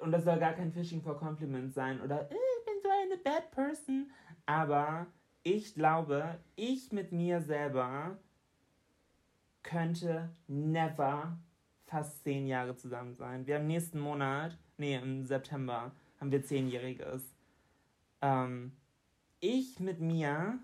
und 0.00 0.12
das 0.12 0.24
soll 0.24 0.38
gar 0.38 0.52
kein 0.52 0.72
Fishing 0.72 1.00
for 1.00 1.16
Compliments 1.16 1.74
sein 1.74 2.00
oder 2.00 2.22
äh, 2.30 2.34
ich 2.34 2.64
bin 2.64 2.74
so 2.82 2.88
eine 2.88 3.16
bad 3.22 3.50
person. 3.52 4.10
Aber 4.46 5.06
ich 5.44 5.74
glaube, 5.74 6.38
ich 6.56 6.92
mit 6.92 7.12
mir 7.12 7.40
selber 7.40 8.18
könnte 9.62 10.30
never 10.48 11.38
fast 11.86 12.24
zehn 12.24 12.46
Jahre 12.46 12.74
zusammen 12.74 13.14
sein. 13.14 13.46
Wir 13.46 13.56
haben 13.56 13.66
nächsten 13.66 14.00
Monat, 14.00 14.58
nee, 14.76 14.96
im 14.96 15.24
September 15.24 15.92
haben 16.20 16.32
wir 16.32 16.42
zehnjähriges. 16.42 17.22
Ähm, 18.22 18.72
ich 19.40 19.80
mit 19.80 20.00
mir 20.00 20.58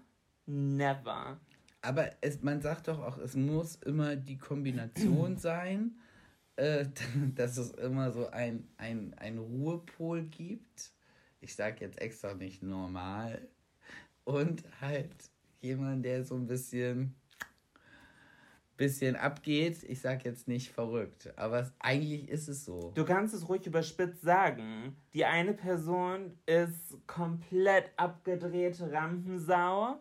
never. 0.47 1.41
Aber 1.83 2.11
es, 2.21 2.43
man 2.43 2.61
sagt 2.61 2.89
doch 2.89 3.01
auch, 3.01 3.19
es 3.19 3.35
muss 3.35 3.77
immer 3.77 4.17
die 4.17 4.39
Kombination 4.39 5.37
sein, 5.39 5.99
äh, 6.57 6.87
dass 7.35 7.59
es 7.59 7.73
immer 7.73 8.13
so 8.13 8.29
ein, 8.29 8.69
ein, 8.79 9.15
ein 9.15 9.39
Ruhepol 9.39 10.23
gibt. 10.25 10.93
Ich 11.41 11.55
sage 11.55 11.85
jetzt 11.85 12.01
extra 12.01 12.35
nicht 12.35 12.63
normal. 12.63 13.49
Und 14.25 14.63
halt 14.81 15.31
jemand, 15.61 16.05
der 16.05 16.25
so 16.25 16.35
ein 16.37 16.47
bisschen, 16.47 17.15
bisschen 18.79 19.17
abgeht. 19.17 19.83
Ich 19.83 20.01
sage 20.01 20.23
jetzt 20.25 20.49
nicht 20.49 20.73
verrückt, 20.73 21.31
aber 21.37 21.71
eigentlich 21.81 22.29
ist 22.31 22.49
es 22.49 22.65
so. 22.65 22.93
Du 22.95 23.05
kannst 23.05 23.35
es 23.35 23.47
ruhig 23.47 23.67
überspitzt 23.67 24.23
sagen. 24.23 24.97
Die 25.13 25.27
eine 25.27 25.53
Person 25.53 26.39
ist 26.47 26.97
komplett 27.07 27.91
abgedrehte 27.99 28.91
Rampensau, 28.91 30.01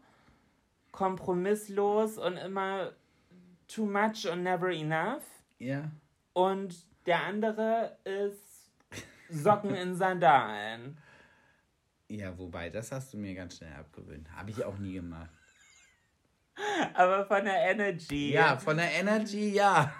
kompromisslos 0.91 2.17
und 2.17 2.37
immer 2.37 2.93
too 3.67 3.85
much 3.85 4.29
und 4.31 4.43
never 4.43 4.69
enough. 4.69 5.25
Ja. 5.59 5.91
Und 6.33 6.85
der 7.05 7.23
andere 7.23 7.97
ist 8.05 8.71
Socken 9.29 9.75
in 9.75 9.95
Sandalen. 9.95 10.97
Ja, 12.09 12.37
wobei, 12.37 12.69
das 12.69 12.91
hast 12.91 13.13
du 13.13 13.17
mir 13.17 13.35
ganz 13.35 13.57
schnell 13.57 13.73
abgewöhnt. 13.73 14.31
Habe 14.33 14.51
ich 14.51 14.63
auch 14.63 14.77
nie 14.77 14.93
gemacht. 14.93 15.29
Aber 16.93 17.25
von 17.25 17.45
der 17.45 17.71
Energy. 17.71 18.33
Ja, 18.33 18.57
von 18.57 18.77
der 18.77 18.91
Energy, 18.91 19.49
ja. 19.53 19.93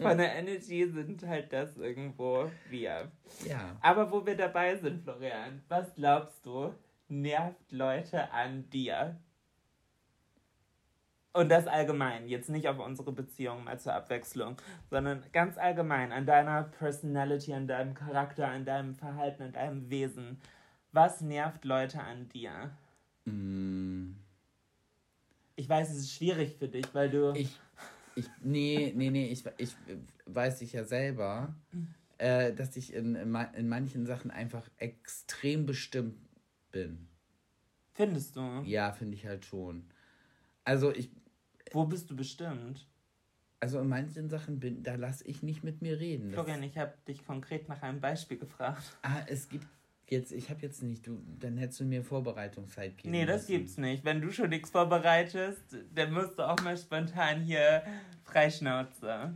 Von 0.00 0.18
der 0.18 0.34
Energy 0.34 0.86
sind 0.90 1.24
halt 1.26 1.52
das 1.52 1.76
irgendwo 1.76 2.50
wir. 2.68 3.12
Ja. 3.46 3.76
Aber 3.80 4.10
wo 4.10 4.26
wir 4.26 4.36
dabei 4.36 4.76
sind, 4.76 5.02
Florian, 5.02 5.62
was 5.68 5.94
glaubst 5.94 6.44
du, 6.44 6.74
nervt 7.08 7.70
Leute 7.70 8.32
an 8.32 8.68
dir? 8.70 9.16
Und 11.32 11.48
das 11.48 11.66
allgemein, 11.66 12.28
jetzt 12.28 12.48
nicht 12.48 12.68
auf 12.68 12.78
unsere 12.78 13.10
Beziehung 13.10 13.64
mal 13.64 13.78
zur 13.78 13.92
Abwechslung, 13.92 14.56
sondern 14.88 15.24
ganz 15.32 15.58
allgemein 15.58 16.12
an 16.12 16.26
deiner 16.26 16.62
Personality, 16.62 17.52
an 17.52 17.66
deinem 17.66 17.94
Charakter, 17.94 18.46
an 18.46 18.64
deinem 18.64 18.94
Verhalten, 18.94 19.42
an 19.42 19.52
deinem 19.52 19.90
Wesen. 19.90 20.40
Was 20.92 21.20
nervt 21.20 21.64
Leute 21.64 22.00
an 22.00 22.28
dir? 22.28 22.70
Mm, 23.24 24.12
Ich 25.56 25.68
weiß, 25.68 25.90
es 25.90 25.98
ist 25.98 26.12
schwierig 26.12 26.56
für 26.56 26.68
dich, 26.68 26.86
weil 26.94 27.10
du. 27.10 27.32
Ich, 27.34 27.60
ich, 28.16 28.28
nee, 28.42 28.92
nee, 28.96 29.10
nee, 29.10 29.28
ich, 29.28 29.44
ich 29.58 29.76
weiß 30.26 30.62
ich 30.62 30.72
ja 30.72 30.84
selber, 30.84 31.54
äh, 32.18 32.52
dass 32.52 32.76
ich 32.76 32.92
in, 32.92 33.14
in, 33.14 33.30
ma- 33.30 33.44
in 33.44 33.68
manchen 33.68 34.06
Sachen 34.06 34.30
einfach 34.30 34.68
extrem 34.78 35.66
bestimmt 35.66 36.16
bin. 36.72 37.08
findest 37.92 38.36
du? 38.36 38.62
Ja, 38.64 38.92
finde 38.92 39.14
ich 39.16 39.26
halt 39.26 39.44
schon. 39.44 39.84
Also 40.64 40.92
ich, 40.92 41.10
Wo 41.72 41.84
bist 41.84 42.10
du 42.10 42.16
bestimmt? 42.16 42.88
also 43.60 43.80
in 43.80 43.88
manchen 43.88 44.28
Sachen 44.28 44.60
bin, 44.60 44.82
da 44.82 44.94
lasse 44.96 45.24
ich 45.26 45.42
nicht 45.42 45.64
mit 45.64 45.80
mir 45.80 45.98
reden. 45.98 46.30
Florian, 46.32 46.62
ich 46.62 46.76
habe 46.76 46.92
dich 47.08 47.24
konkret 47.24 47.66
nach 47.68 47.80
einem 47.82 48.00
Beispiel 48.00 48.38
gefragt. 48.38 48.82
ah, 49.02 49.22
es 49.26 49.48
gibt 49.48 49.66
jetzt, 50.08 50.32
ich 50.32 50.50
habe 50.50 50.60
jetzt 50.62 50.82
nicht, 50.82 51.06
du, 51.06 51.18
dann 51.40 51.56
hättest 51.56 51.80
du 51.80 51.84
mir 51.84 52.02
Vorbereitungszeit 52.04 52.96
geben 52.98 53.10
Nee, 53.12 53.26
das 53.26 53.42
müssen. 53.42 53.52
gibt's 53.52 53.78
nicht. 53.78 54.04
Wenn 54.04 54.20
du 54.20 54.30
schon 54.32 54.50
nichts 54.50 54.70
vorbereitest, 54.70 55.76
dann 55.94 56.12
musst 56.12 56.38
du 56.38 56.42
auch 56.42 56.60
mal 56.62 56.76
spontan 56.76 57.40
hier 57.42 57.82
freischnauze. 58.24 59.34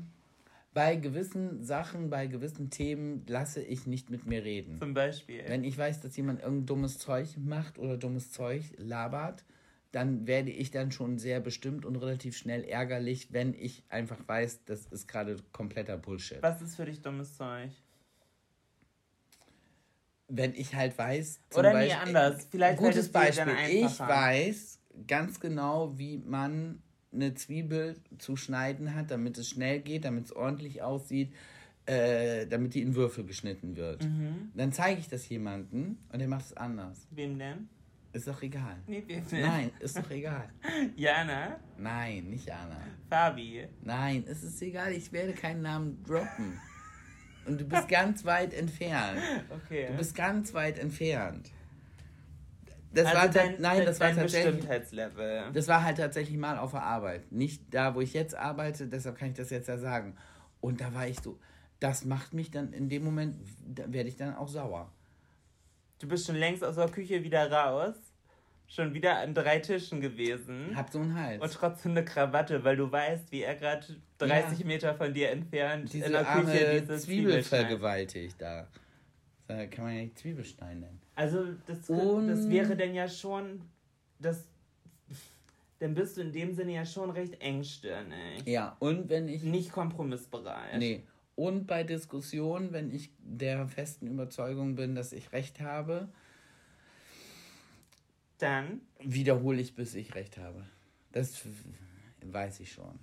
Bei 0.74 0.96
gewissen 0.96 1.64
Sachen, 1.64 2.10
bei 2.10 2.26
gewissen 2.26 2.70
Themen 2.70 3.24
lasse 3.26 3.62
ich 3.62 3.86
nicht 3.86 4.10
mit 4.10 4.26
mir 4.26 4.44
reden. 4.44 4.78
Zum 4.78 4.94
Beispiel. 4.94 5.42
Wenn 5.46 5.64
ich 5.64 5.76
weiß, 5.78 6.00
dass 6.00 6.16
jemand 6.16 6.40
irgendein 6.40 6.66
dummes 6.66 6.98
Zeug 6.98 7.36
macht 7.38 7.78
oder 7.78 7.96
dummes 7.96 8.30
Zeug 8.30 8.62
labert, 8.76 9.44
dann 9.92 10.26
werde 10.26 10.50
ich 10.50 10.70
dann 10.70 10.92
schon 10.92 11.18
sehr 11.18 11.40
bestimmt 11.40 11.86
und 11.86 11.96
relativ 11.96 12.36
schnell 12.36 12.62
ärgerlich, 12.64 13.32
wenn 13.32 13.54
ich 13.54 13.82
einfach 13.88 14.18
weiß, 14.26 14.64
das 14.66 14.84
ist 14.86 15.08
gerade 15.08 15.36
kompletter 15.52 15.96
Bullshit. 15.96 16.42
Was 16.42 16.60
ist 16.60 16.76
für 16.76 16.84
dich 16.84 17.00
dummes 17.00 17.36
Zeug? 17.36 17.70
Wenn 20.28 20.54
ich 20.54 20.74
halt 20.74 20.96
weiß, 20.96 21.40
Oder 21.56 21.72
Beispiel, 21.72 22.08
anders. 22.08 22.46
Vielleicht 22.50 22.78
gutes 22.78 23.10
Beispiel. 23.10 23.54
Ich 23.70 23.98
weiß 23.98 24.78
ganz 25.06 25.40
genau, 25.40 25.98
wie 25.98 26.18
man 26.18 26.82
eine 27.12 27.34
Zwiebel 27.34 27.96
zu 28.18 28.36
schneiden 28.36 28.94
hat, 28.94 29.10
damit 29.10 29.38
es 29.38 29.48
schnell 29.48 29.80
geht, 29.80 30.04
damit 30.04 30.26
es 30.26 30.32
ordentlich 30.36 30.82
aussieht, 30.82 31.32
äh, 31.86 32.46
damit 32.46 32.74
die 32.74 32.82
in 32.82 32.94
Würfel 32.94 33.24
geschnitten 33.24 33.76
wird. 33.76 34.04
Mhm. 34.04 34.50
Dann 34.54 34.72
zeige 34.72 35.00
ich 35.00 35.08
das 35.08 35.28
jemandem 35.28 35.98
und 36.12 36.18
der 36.18 36.28
macht 36.28 36.46
es 36.46 36.56
anders. 36.56 37.06
Wem 37.10 37.38
denn? 37.38 37.68
Ist 38.12 38.26
doch 38.26 38.42
egal. 38.42 38.76
Nee, 38.86 39.02
wem 39.06 39.26
denn? 39.28 39.40
Nein, 39.42 39.70
ist 39.80 39.96
doch 39.96 40.10
egal. 40.10 40.48
Jana? 40.96 41.58
Nein, 41.78 42.30
nicht 42.30 42.50
Anna. 42.50 42.80
Fabi? 43.08 43.66
Nein, 43.82 44.24
es 44.26 44.42
ist 44.42 44.60
egal, 44.62 44.92
ich 44.92 45.12
werde 45.12 45.32
keinen 45.32 45.62
Namen 45.62 46.02
droppen. 46.04 46.60
Und 47.48 47.60
du 47.60 47.64
bist 47.64 47.88
ganz 47.88 48.24
weit 48.24 48.52
entfernt. 48.52 49.20
Okay. 49.64 49.88
Du 49.90 49.96
bist 49.96 50.14
ganz 50.14 50.52
weit 50.54 50.78
entfernt. 50.78 51.50
Das 52.92 53.06
also 53.06 53.18
war 53.18 53.28
dein, 53.28 53.60
nein, 53.60 53.84
das 53.84 54.00
war 54.00 54.08
dein 54.08 54.16
tatsächlich. 54.16 54.54
Bestimmtheitslevel. 54.54 55.52
Das 55.52 55.68
war 55.68 55.84
halt 55.84 55.98
tatsächlich 55.98 56.36
mal 56.38 56.58
auf 56.58 56.72
der 56.72 56.82
Arbeit. 56.82 57.30
Nicht 57.32 57.62
da, 57.70 57.94
wo 57.94 58.00
ich 58.00 58.12
jetzt 58.14 58.34
arbeite, 58.34 58.86
deshalb 58.86 59.18
kann 59.18 59.28
ich 59.28 59.34
das 59.34 59.50
jetzt 59.50 59.68
ja 59.68 59.78
sagen. 59.78 60.16
Und 60.60 60.80
da 60.80 60.94
war 60.94 61.06
ich 61.06 61.20
so, 61.20 61.38
das 61.80 62.04
macht 62.04 62.34
mich 62.34 62.50
dann 62.50 62.72
in 62.72 62.88
dem 62.88 63.04
Moment, 63.04 63.36
da 63.66 63.92
werde 63.92 64.08
ich 64.08 64.16
dann 64.16 64.34
auch 64.34 64.48
sauer. 64.48 64.90
Du 65.98 66.08
bist 66.08 66.26
schon 66.26 66.36
längst 66.36 66.64
aus 66.64 66.76
der 66.76 66.88
Küche 66.88 67.22
wieder 67.22 67.50
raus. 67.50 67.94
Schon 68.70 68.92
wieder 68.92 69.18
an 69.18 69.32
drei 69.34 69.60
Tischen 69.60 70.00
gewesen. 70.02 70.76
Hab 70.76 70.90
so 70.90 70.98
einen 71.00 71.14
Hals. 71.18 71.42
Und 71.42 71.52
trotzdem 71.54 71.92
eine 71.92 72.04
Krawatte, 72.04 72.62
weil 72.64 72.76
du 72.76 72.90
weißt, 72.92 73.32
wie 73.32 73.40
er 73.42 73.54
gerade 73.54 73.86
30 74.18 74.58
Ja. 74.60 74.66
Meter 74.66 74.94
von 74.94 75.14
dir 75.14 75.30
entfernt 75.30 75.90
diese 75.92 76.04
in 76.06 76.12
der 76.12 76.28
arme 76.28 76.44
Küche 76.52 76.80
diese 76.82 76.98
Zwiebel 76.98 77.42
vergewaltigt 77.42 78.36
da. 78.38 78.68
Da 79.46 79.66
kann 79.66 79.84
man 79.86 79.94
ja 79.96 80.02
nicht 80.02 80.18
Zwiebelstein 80.18 80.80
nennen. 80.80 81.00
Also 81.14 81.46
das, 81.66 81.88
Und- 81.88 82.28
das 82.28 82.48
wäre 82.50 82.76
dann 82.76 82.94
ja 82.94 83.08
schon, 83.08 83.62
das, 84.18 84.46
dann 85.78 85.94
bist 85.94 86.18
du 86.18 86.20
in 86.20 86.32
dem 86.32 86.52
Sinne 86.52 86.74
ja 86.74 86.84
schon 86.84 87.08
recht 87.10 87.40
engstirnig. 87.40 88.42
Ja, 88.44 88.76
und 88.80 89.08
wenn 89.08 89.28
ich. 89.28 89.42
Nicht 89.44 89.72
kompromissbereit. 89.72 90.76
Nee. 90.78 91.04
Und 91.36 91.66
bei 91.66 91.84
Diskussionen, 91.84 92.72
wenn 92.72 92.90
ich 92.90 93.12
der 93.20 93.66
festen 93.66 94.08
Überzeugung 94.08 94.74
bin, 94.74 94.94
dass 94.94 95.12
ich 95.12 95.32
recht 95.32 95.60
habe, 95.60 96.08
Dann, 98.38 98.80
wiederhole 99.00 99.60
ich, 99.60 99.74
bis 99.74 99.94
ich 99.94 100.14
recht 100.14 100.38
habe. 100.38 100.64
Das 101.12 101.44
weiß 102.22 102.60
ich 102.60 102.72
schon. 102.72 102.98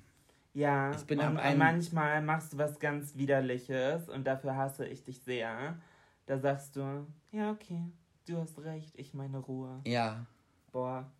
ja, 0.54 0.92
Ich 0.96 1.04
bin 1.04 1.20
und, 1.20 1.38
und 1.38 1.58
manchmal 1.58 2.22
machst 2.22 2.54
du 2.54 2.58
was 2.58 2.80
ganz 2.80 3.16
Widerliches 3.16 4.10
und 4.10 4.26
dafür 4.26 4.56
hasse 4.56 4.86
ich 4.88 5.04
dich 5.04 5.20
sehr. 5.20 5.78
Da 6.26 6.40
sagst 6.40 6.76
du, 6.76 7.06
ja 7.32 7.52
okay, 7.52 7.82
du 8.28 8.38
hast 8.38 8.58
recht, 8.60 8.94
ich 8.98 9.14
meine 9.14 9.38
Ruhe. 9.38 9.82
Ja. 9.86 10.26
Boah, 10.72 11.12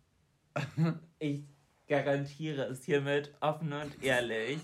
ich 1.18 1.44
garantiere 1.86 2.64
es 2.64 2.84
hiermit 2.84 3.34
offen 3.40 3.72
und 3.72 4.02
ehrlich. 4.02 4.58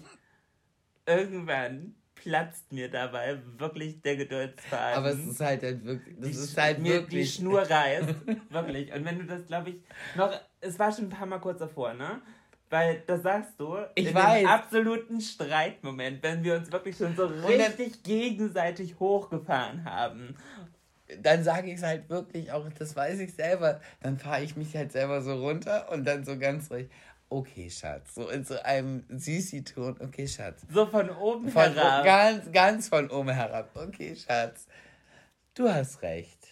Irgendwann 1.06 1.94
platzt 2.22 2.72
mir 2.72 2.88
dabei 2.90 3.38
wirklich 3.58 4.00
der 4.02 4.16
Geduldsfaden. 4.16 4.96
Aber 4.98 5.10
es 5.10 5.18
ist 5.26 5.40
halt, 5.40 5.62
halt 5.62 5.84
wirklich. 5.84 6.16
Das 6.18 6.28
die, 6.30 6.36
ist 6.36 6.56
halt 6.56 6.78
mir 6.78 6.92
wirklich. 6.94 7.34
die 7.36 7.40
Schnur 7.42 7.62
reißt. 7.68 8.14
wirklich. 8.50 8.92
Und 8.92 9.04
wenn 9.04 9.18
du 9.18 9.24
das, 9.24 9.46
glaube 9.46 9.70
ich, 9.70 9.76
noch. 10.16 10.32
Es 10.60 10.78
war 10.78 10.92
schon 10.92 11.06
ein 11.06 11.10
paar 11.10 11.26
Mal 11.26 11.38
kurz 11.40 11.58
davor, 11.58 11.94
ne? 11.94 12.20
Weil 12.70 13.02
das 13.06 13.22
sagst 13.22 13.52
du 13.58 13.76
Ich 13.96 14.06
in 14.08 14.14
weiß. 14.14 14.40
dem 14.40 14.48
absoluten 14.48 15.20
Streitmoment, 15.20 16.22
wenn 16.22 16.42
wir 16.44 16.54
uns 16.56 16.70
wirklich 16.72 16.96
schon 16.96 17.14
so 17.16 17.26
dann- 17.28 17.44
richtig 17.44 18.02
gegenseitig 18.02 18.98
hochgefahren 18.98 19.84
haben. 19.84 20.36
dann 21.20 21.44
sage 21.44 21.68
ich 21.68 21.74
es 21.76 21.82
halt 21.82 22.08
wirklich 22.08 22.50
auch, 22.52 22.66
das 22.78 22.96
weiß 22.96 23.20
ich 23.20 23.34
selber. 23.34 23.80
Dann 24.00 24.18
fahre 24.18 24.42
ich 24.44 24.56
mich 24.56 24.74
halt 24.74 24.92
selber 24.92 25.20
so 25.20 25.34
runter 25.34 25.90
und 25.92 26.04
dann 26.06 26.24
so 26.24 26.38
ganz 26.38 26.70
ruhig. 26.70 26.88
Okay, 27.32 27.68
Schatz. 27.70 28.14
So 28.14 28.28
in 28.28 28.44
so 28.44 28.60
einem 28.62 29.04
Süßi-Ton. 29.08 29.96
Okay, 30.00 30.28
Schatz. 30.28 30.66
So 30.70 30.84
von 30.84 31.08
oben 31.08 31.48
Von 31.48 31.72
herab. 31.72 32.04
ganz, 32.04 32.52
ganz 32.52 32.90
von 32.90 33.08
oben 33.08 33.30
herab. 33.30 33.70
Okay, 33.74 34.14
Schatz. 34.14 34.66
Du 35.54 35.66
hast 35.66 36.02
recht. 36.02 36.48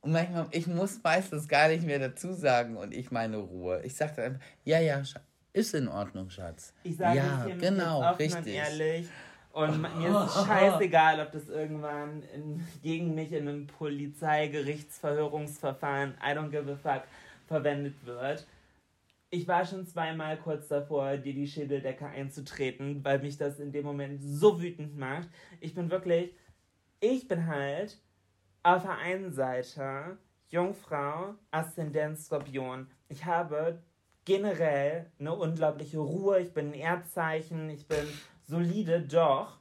Und 0.00 0.12
manchmal, 0.12 0.46
ich 0.52 0.66
muss 0.66 1.00
meistens 1.04 1.48
gar 1.48 1.68
nicht 1.68 1.84
mehr 1.84 1.98
dazu 1.98 2.32
sagen 2.32 2.78
und 2.78 2.94
ich 2.94 3.10
meine 3.10 3.36
Ruhe. 3.36 3.82
Ich 3.84 3.94
sage 3.94 4.14
dann 4.16 4.24
einfach, 4.24 4.40
ja, 4.64 4.80
ja, 4.80 5.04
Schatz. 5.04 5.22
Ist 5.52 5.74
in 5.74 5.86
Ordnung, 5.86 6.30
Schatz. 6.30 6.72
Ich 6.82 6.96
sage 6.96 7.18
ja, 7.18 7.46
es 7.46 7.60
genau, 7.60 8.00
offen 8.00 8.16
richtig. 8.16 8.38
und 8.38 8.46
ehrlich. 8.46 9.06
Und 9.52 9.82
mir 9.98 10.24
ist 10.24 10.46
scheißegal, 10.46 11.20
ob 11.20 11.32
das 11.32 11.50
irgendwann 11.50 12.22
in, 12.34 12.66
gegen 12.82 13.14
mich 13.14 13.32
in 13.32 13.48
einem 13.48 13.66
Polizeigerichtsverhörungsverfahren, 13.66 16.14
I 16.22 16.30
don't 16.30 16.48
give 16.48 16.72
a 16.72 16.76
fuck, 16.76 17.02
verwendet 17.46 17.96
wird. 18.06 18.46
Ich 19.34 19.48
war 19.48 19.64
schon 19.64 19.86
zweimal 19.86 20.36
kurz 20.36 20.68
davor, 20.68 21.16
dir 21.16 21.32
die 21.32 21.46
Schädeldecke 21.46 22.04
einzutreten, 22.04 23.02
weil 23.02 23.18
mich 23.20 23.38
das 23.38 23.60
in 23.60 23.72
dem 23.72 23.86
Moment 23.86 24.20
so 24.22 24.60
wütend 24.60 24.98
macht. 24.98 25.26
Ich 25.58 25.74
bin 25.74 25.90
wirklich, 25.90 26.34
ich 27.00 27.28
bin 27.28 27.46
halt 27.46 27.98
auf 28.62 28.82
der 28.82 28.98
einen 28.98 29.32
Seite 29.32 30.18
Jungfrau, 30.48 31.34
Aszendent 31.50 32.18
Skorpion. 32.18 32.90
Ich 33.08 33.24
habe 33.24 33.82
generell 34.26 35.10
eine 35.18 35.34
unglaubliche 35.34 35.98
Ruhe. 35.98 36.40
Ich 36.40 36.52
bin 36.52 36.66
ein 36.66 36.74
Erdzeichen, 36.74 37.70
ich 37.70 37.88
bin 37.88 38.06
solide, 38.42 39.00
doch. 39.00 39.58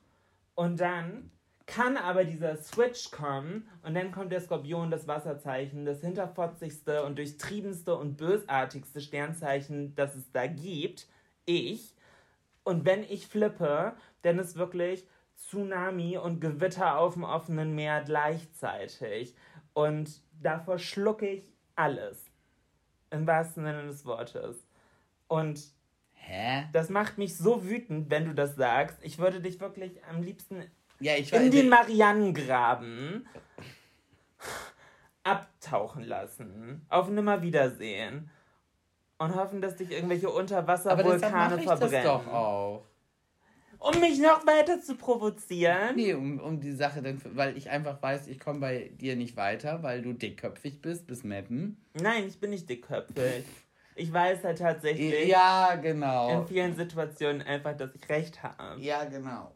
Und 0.53 0.81
dann 0.81 1.31
kann 1.65 1.97
aber 1.97 2.25
dieser 2.25 2.57
Switch 2.57 3.11
kommen 3.11 3.67
und 3.83 3.93
dann 3.95 4.11
kommt 4.11 4.31
der 4.31 4.41
Skorpion, 4.41 4.91
das 4.91 5.07
Wasserzeichen, 5.07 5.85
das 5.85 6.01
hinterfotzigste 6.01 7.03
und 7.03 7.17
durchtriebenste 7.17 7.95
und 7.95 8.17
bösartigste 8.17 9.01
Sternzeichen, 9.01 9.95
das 9.95 10.15
es 10.15 10.31
da 10.31 10.47
gibt, 10.47 11.07
ich. 11.45 11.95
Und 12.63 12.85
wenn 12.85 13.03
ich 13.03 13.27
flippe, 13.27 13.93
dann 14.21 14.39
ist 14.39 14.55
wirklich 14.55 15.07
Tsunami 15.35 16.17
und 16.17 16.39
Gewitter 16.39 16.97
auf 16.97 17.13
dem 17.13 17.23
offenen 17.23 17.73
Meer 17.73 18.03
gleichzeitig. 18.03 19.35
Und 19.73 20.21
davor 20.41 20.77
schlucke 20.77 21.27
ich 21.27 21.51
alles. 21.75 22.25
Im 23.09 23.27
wahrsten 23.27 23.63
Sinne 23.63 23.83
des 23.83 24.05
Wortes. 24.05 24.67
Und 25.27 25.61
Hä? 26.13 26.65
das 26.71 26.89
macht 26.89 27.17
mich 27.17 27.35
so 27.35 27.65
wütend, 27.65 28.09
wenn 28.09 28.25
du 28.25 28.33
das 28.33 28.55
sagst. 28.55 28.97
Ich 29.01 29.17
würde 29.17 29.41
dich 29.41 29.59
wirklich 29.59 30.03
am 30.05 30.21
liebsten 30.21 30.63
Ja, 31.01 31.15
ich 31.15 31.33
in 31.33 31.39
weiß. 31.45 31.49
den 31.51 31.69
Marianengraben 31.69 33.27
abtauchen 35.23 36.03
lassen. 36.03 36.85
Auf 36.89 37.09
Nimmerwiedersehen. 37.09 38.29
Und 39.17 39.35
hoffen, 39.35 39.61
dass 39.61 39.75
dich 39.75 39.91
irgendwelche 39.91 40.27
aber 40.27 40.37
Unterwasservulkane 40.37 41.55
mache 41.55 41.59
ich 41.61 41.65
das 41.67 41.79
verbrennen. 41.79 42.05
doch 42.07 42.27
auch. 42.27 42.85
Um 43.77 43.99
mich 43.99 44.19
noch 44.19 44.45
weiter 44.45 44.79
zu 44.79 44.95
provozieren. 44.95 45.95
Nee, 45.95 46.13
um, 46.13 46.39
um 46.39 46.59
die 46.59 46.71
Sache 46.73 47.01
dann, 47.01 47.19
weil 47.35 47.57
ich 47.57 47.69
einfach 47.69 48.01
weiß, 48.01 48.27
ich 48.27 48.39
komme 48.39 48.59
bei 48.59 48.91
dir 48.93 49.15
nicht 49.15 49.35
weiter, 49.37 49.81
weil 49.81 50.01
du 50.03 50.13
dickköpfig 50.13 50.81
bist, 50.81 51.07
bis 51.07 51.23
Mappen. 51.23 51.83
Nein, 51.93 52.27
ich 52.27 52.39
bin 52.39 52.51
nicht 52.51 52.69
dickköpfig. 52.69 53.45
Ich 53.95 54.13
weiß 54.13 54.43
halt 54.43 54.59
tatsächlich 54.59 55.27
Ja, 55.27 55.73
in 55.73 55.81
genau. 55.81 56.45
vielen 56.45 56.75
Situationen 56.75 57.41
einfach, 57.41 57.75
dass 57.75 57.93
ich 57.95 58.07
recht 58.09 58.41
habe. 58.43 58.79
Ja, 58.81 59.03
genau. 59.05 59.55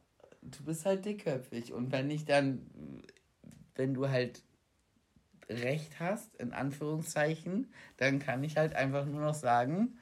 Du 0.51 0.63
bist 0.63 0.85
halt 0.85 1.05
dickköpfig. 1.05 1.73
Und 1.73 1.91
wenn 1.91 2.09
ich 2.09 2.25
dann, 2.25 2.69
wenn 3.75 3.93
du 3.93 4.09
halt 4.09 4.43
recht 5.49 5.99
hast, 5.99 6.35
in 6.35 6.53
Anführungszeichen, 6.53 7.71
dann 7.97 8.19
kann 8.19 8.43
ich 8.43 8.57
halt 8.57 8.75
einfach 8.75 9.05
nur 9.05 9.21
noch 9.21 9.33
sagen, 9.33 9.97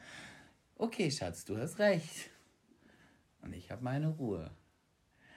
okay, 0.75 1.11
Schatz, 1.11 1.45
du 1.45 1.57
hast 1.57 1.79
recht. 1.79 2.29
Und 3.41 3.53
ich 3.53 3.71
habe 3.71 3.83
meine 3.83 4.09
Ruhe. 4.09 4.51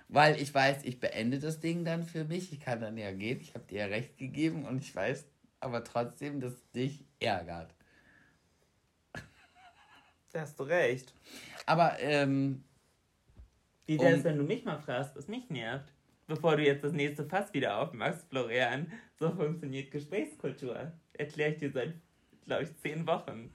Weil 0.09 0.41
ich 0.41 0.55
weiß, 0.55 0.85
ich 0.85 1.01
beende 1.01 1.41
das 1.41 1.59
Ding 1.59 1.85
dann 1.85 2.05
für 2.05 2.25
mich. 2.25 2.53
Ich 2.53 2.61
kann 2.61 2.81
dann 2.81 2.97
ja 2.97 3.13
gehen. 3.13 3.41
Ich 3.41 3.55
habe 3.55 3.67
dir 3.67 3.81
ja 3.81 3.87
recht 3.87 4.17
gegeben 4.17 4.65
und 4.65 4.79
ich 4.79 4.95
weiß 4.95 5.27
aber 5.59 5.83
trotzdem, 5.83 6.41
dass 6.41 6.53
es 6.53 6.71
dich 6.71 7.05
ärgert. 7.19 7.75
Da 10.33 10.43
hast 10.43 10.61
du 10.61 10.65
recht. 10.65 11.15
Aber 11.65 11.99
ähm, 11.99 12.63
Wie 13.87 13.99
wäre 14.01 14.17
es, 14.17 14.25
wenn 14.25 14.37
du 14.37 14.43
mich 14.43 14.65
mal 14.65 14.79
fragst, 14.79 15.15
was 15.17 15.29
mich 15.29 15.49
nervt? 15.49 15.93
Bevor 16.27 16.57
du 16.57 16.65
jetzt 16.65 16.83
das 16.83 16.93
nächste 16.93 17.25
Fass 17.25 17.55
wieder 17.55 17.79
aufmachst, 17.79 18.27
Florian. 18.29 18.91
So 19.19 19.31
funktioniert 19.31 19.93
Gesprächskultur. 19.93 20.93
Erkläre 21.13 21.53
ich 21.53 21.59
dir 21.59 21.71
seit, 21.71 21.95
glaube 22.45 22.65
ich, 22.65 22.77
zehn 22.79 23.07
Wochen. 23.07 23.55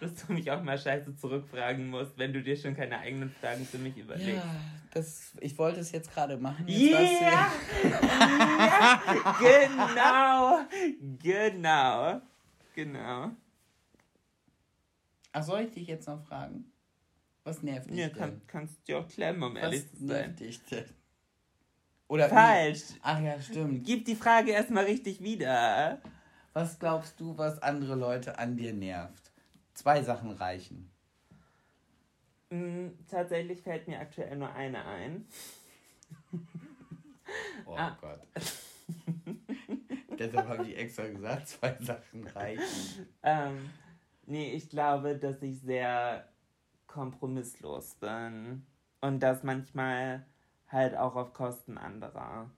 Dass 0.00 0.14
du 0.14 0.32
mich 0.32 0.48
auch 0.48 0.62
mal 0.62 0.78
scheiße 0.78 1.16
zurückfragen 1.16 1.88
musst, 1.88 2.16
wenn 2.18 2.32
du 2.32 2.40
dir 2.40 2.56
schon 2.56 2.76
keine 2.76 3.00
eigenen 3.00 3.30
Fragen 3.30 3.64
für 3.64 3.78
mich 3.78 3.96
überlegst. 3.96 4.28
ja, 4.28 4.44
das, 4.94 5.32
ich 5.40 5.58
wollte 5.58 5.80
es 5.80 5.90
jetzt 5.90 6.14
gerade 6.14 6.36
machen. 6.36 6.68
Jetzt 6.68 7.20
Yeah! 7.20 7.50
ja! 7.82 9.02
Genau! 9.40 10.60
Genau! 11.20 12.20
Genau. 12.76 13.30
Ach, 15.32 15.42
soll 15.42 15.62
ich 15.62 15.72
dich 15.72 15.88
jetzt 15.88 16.06
noch 16.06 16.24
fragen? 16.24 16.70
Was 17.48 17.62
nervt 17.62 17.88
dich 17.90 17.96
Ja, 17.96 18.08
denn? 18.08 18.16
kann, 18.18 18.42
kannst 18.46 18.76
du 18.78 18.82
dir 18.86 18.98
auch 18.98 19.08
klemmen, 19.08 19.42
um 19.42 19.56
ehrlich 19.56 19.84
Was 19.92 19.98
zu 19.98 20.06
sein. 20.06 20.36
dich 20.36 20.62
denn? 20.66 20.84
Oder 22.08 22.28
Falsch! 22.28 22.82
Ach 23.02 23.20
ja, 23.20 23.40
stimmt. 23.40 23.84
Gib 23.86 24.04
die 24.04 24.14
Frage 24.16 24.50
erstmal 24.52 24.84
richtig 24.84 25.22
wieder. 25.22 26.00
Was 26.52 26.78
glaubst 26.78 27.18
du, 27.20 27.36
was 27.38 27.60
andere 27.62 27.94
Leute 27.94 28.38
an 28.38 28.56
dir 28.56 28.72
nervt? 28.72 29.30
Zwei 29.74 30.02
Sachen 30.02 30.30
reichen. 30.32 30.90
Mm, 32.50 32.88
Tatsächlich 33.10 33.62
fällt 33.62 33.86
mir 33.88 33.98
aktuell 34.00 34.36
nur 34.36 34.52
eine 34.54 34.84
ein. 34.84 35.26
Oh 37.66 37.76
Ah. 37.76 37.96
Gott. 38.00 38.20
Deshalb 40.18 40.48
habe 40.48 40.66
ich 40.66 40.76
extra 40.78 41.06
gesagt, 41.08 41.48
zwei 41.48 41.76
Sachen 41.80 42.26
reichen. 42.26 43.06
Ähm, 43.22 43.70
nee, 44.26 44.52
ich 44.52 44.68
glaube, 44.70 45.16
dass 45.16 45.40
ich 45.42 45.60
sehr 45.60 46.26
kompromisslos 46.88 47.94
bin. 47.96 48.66
Und 49.00 49.20
das 49.20 49.44
manchmal 49.44 50.26
halt 50.66 50.96
auch 50.96 51.14
auf 51.14 51.32
Kosten 51.32 51.78
anderer. 51.78 52.50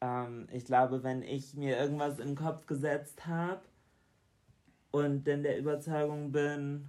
Ähm, 0.00 0.48
ich 0.50 0.64
glaube, 0.64 1.02
wenn 1.02 1.22
ich 1.22 1.54
mir 1.54 1.78
irgendwas 1.78 2.18
in 2.18 2.28
den 2.28 2.36
Kopf 2.36 2.66
gesetzt 2.66 3.26
habe 3.26 3.62
und 4.90 5.26
dann 5.28 5.42
der 5.42 5.58
Überzeugung 5.58 6.32
bin, 6.32 6.88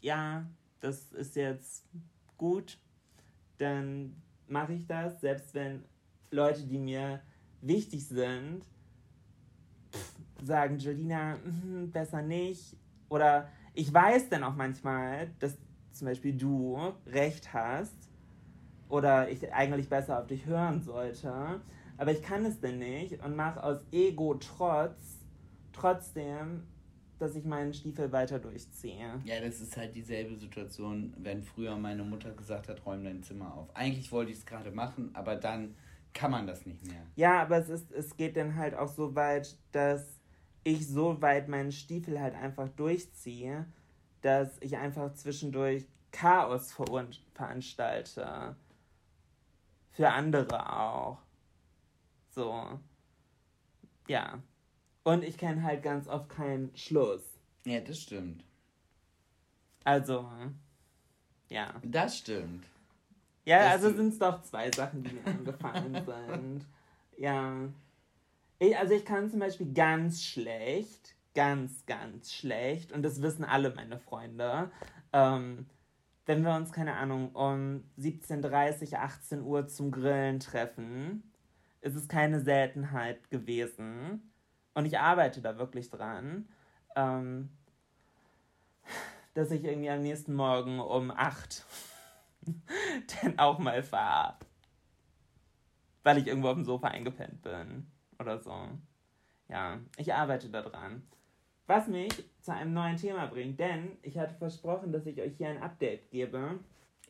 ja, 0.00 0.46
das 0.80 1.12
ist 1.12 1.34
jetzt 1.34 1.84
gut, 2.36 2.78
dann 3.58 4.22
mache 4.46 4.74
ich 4.74 4.86
das, 4.86 5.20
selbst 5.20 5.54
wenn 5.54 5.84
Leute, 6.30 6.64
die 6.64 6.78
mir 6.78 7.20
wichtig 7.60 8.06
sind, 8.06 8.62
sagen, 10.42 10.78
Jolina, 10.78 11.36
mhm, 11.36 11.90
besser 11.90 12.22
nicht. 12.22 12.76
Oder 13.08 13.48
ich 13.74 13.92
weiß 13.92 14.28
dann 14.28 14.44
auch 14.44 14.54
manchmal, 14.54 15.30
dass 15.40 15.56
zum 15.98 16.08
Beispiel 16.08 16.34
du 16.34 16.78
recht 17.06 17.52
hast 17.52 18.08
oder 18.88 19.30
ich 19.30 19.52
eigentlich 19.52 19.88
besser 19.88 20.20
auf 20.20 20.26
dich 20.26 20.46
hören 20.46 20.80
sollte. 20.80 21.60
Aber 21.96 22.12
ich 22.12 22.22
kann 22.22 22.44
es 22.44 22.60
denn 22.60 22.78
nicht 22.78 23.22
und 23.24 23.36
mache 23.36 23.62
aus 23.62 23.84
Ego 23.92 24.34
trotz 24.34 25.18
trotzdem, 25.72 26.64
dass 27.18 27.34
ich 27.34 27.44
meinen 27.44 27.74
Stiefel 27.74 28.12
weiter 28.12 28.38
durchziehe. 28.38 29.20
Ja, 29.24 29.40
das 29.40 29.60
ist 29.60 29.76
halt 29.76 29.94
dieselbe 29.94 30.36
Situation, 30.36 31.12
wenn 31.18 31.42
früher 31.42 31.76
meine 31.76 32.04
Mutter 32.04 32.32
gesagt 32.32 32.68
hat, 32.68 32.84
räum 32.86 33.04
dein 33.04 33.22
Zimmer 33.22 33.54
auf. 33.54 33.74
Eigentlich 33.74 34.10
wollte 34.12 34.30
ich 34.30 34.38
es 34.38 34.46
gerade 34.46 34.70
machen, 34.70 35.10
aber 35.14 35.36
dann 35.36 35.74
kann 36.14 36.30
man 36.30 36.46
das 36.46 36.66
nicht 36.66 36.86
mehr. 36.86 37.02
Ja, 37.16 37.42
aber 37.42 37.58
es 37.58 37.68
ist, 37.68 37.92
es 37.92 38.16
geht 38.16 38.36
dann 38.36 38.56
halt 38.56 38.74
auch 38.74 38.88
so 38.88 39.14
weit, 39.14 39.56
dass 39.72 40.20
ich 40.64 40.86
so 40.86 41.20
weit 41.22 41.48
meinen 41.48 41.72
Stiefel 41.72 42.20
halt 42.20 42.34
einfach 42.34 42.68
durchziehe, 42.70 43.66
dass 44.22 44.58
ich 44.60 44.76
einfach 44.76 45.14
zwischendurch 45.14 45.86
Chaos 46.10 46.72
veranstalte. 47.34 48.56
Für 49.92 50.10
andere 50.10 50.72
auch. 50.72 51.18
So. 52.30 52.78
Ja. 54.06 54.38
Und 55.04 55.24
ich 55.24 55.36
kenne 55.38 55.62
halt 55.62 55.82
ganz 55.82 56.08
oft 56.08 56.28
keinen 56.28 56.74
Schluss. 56.76 57.22
Ja, 57.64 57.80
das 57.80 58.00
stimmt. 58.00 58.44
Also, 59.84 60.30
ja. 61.48 61.74
Das 61.82 62.18
stimmt. 62.18 62.66
Ja, 63.44 63.64
das 63.64 63.84
also 63.84 63.96
sind 63.96 64.12
es 64.12 64.18
doch 64.18 64.42
zwei 64.42 64.70
Sachen, 64.70 65.02
die 65.02 65.14
mir 65.14 65.26
angefallen 65.26 65.94
sind. 66.06 66.66
Ja. 67.16 67.68
Ich, 68.58 68.76
also 68.76 68.94
ich 68.94 69.04
kann 69.04 69.30
zum 69.30 69.40
Beispiel 69.40 69.72
ganz 69.72 70.22
schlecht, 70.22 71.14
ganz, 71.38 71.86
ganz 71.86 72.32
schlecht, 72.32 72.90
und 72.90 73.04
das 73.04 73.22
wissen 73.22 73.44
alle 73.44 73.72
meine 73.72 74.00
Freunde, 74.00 74.72
ähm, 75.12 75.66
wenn 76.26 76.42
wir 76.42 76.52
uns, 76.56 76.72
keine 76.72 76.96
Ahnung, 76.96 77.30
um 77.32 77.84
17.30, 77.96 78.96
18 78.96 79.42
Uhr 79.42 79.68
zum 79.68 79.92
Grillen 79.92 80.40
treffen, 80.40 81.32
ist 81.80 81.94
es 81.94 82.08
keine 82.08 82.40
Seltenheit 82.40 83.30
gewesen. 83.30 84.32
Und 84.74 84.86
ich 84.86 84.98
arbeite 84.98 85.40
da 85.40 85.58
wirklich 85.58 85.90
dran, 85.90 86.48
ähm, 86.96 87.50
dass 89.34 89.52
ich 89.52 89.62
irgendwie 89.62 89.90
am 89.90 90.02
nächsten 90.02 90.34
Morgen 90.34 90.80
um 90.80 91.12
8 91.12 91.64
dann 93.22 93.38
auch 93.38 93.60
mal 93.60 93.84
fahre. 93.84 94.38
Weil 96.02 96.18
ich 96.18 96.26
irgendwo 96.26 96.48
auf 96.48 96.56
dem 96.56 96.64
Sofa 96.64 96.88
eingepennt 96.88 97.42
bin. 97.42 97.86
Oder 98.18 98.40
so. 98.40 98.70
Ja, 99.48 99.78
ich 99.98 100.12
arbeite 100.12 100.50
da 100.50 100.62
dran. 100.62 101.04
Was 101.68 101.86
mich 101.86 102.24
zu 102.40 102.50
einem 102.50 102.72
neuen 102.72 102.96
Thema 102.96 103.26
bringt, 103.26 103.60
denn 103.60 103.98
ich 104.00 104.16
hatte 104.16 104.34
versprochen, 104.34 104.90
dass 104.90 105.04
ich 105.04 105.20
euch 105.20 105.36
hier 105.36 105.48
ein 105.48 105.62
Update 105.62 106.10
gebe. 106.10 106.58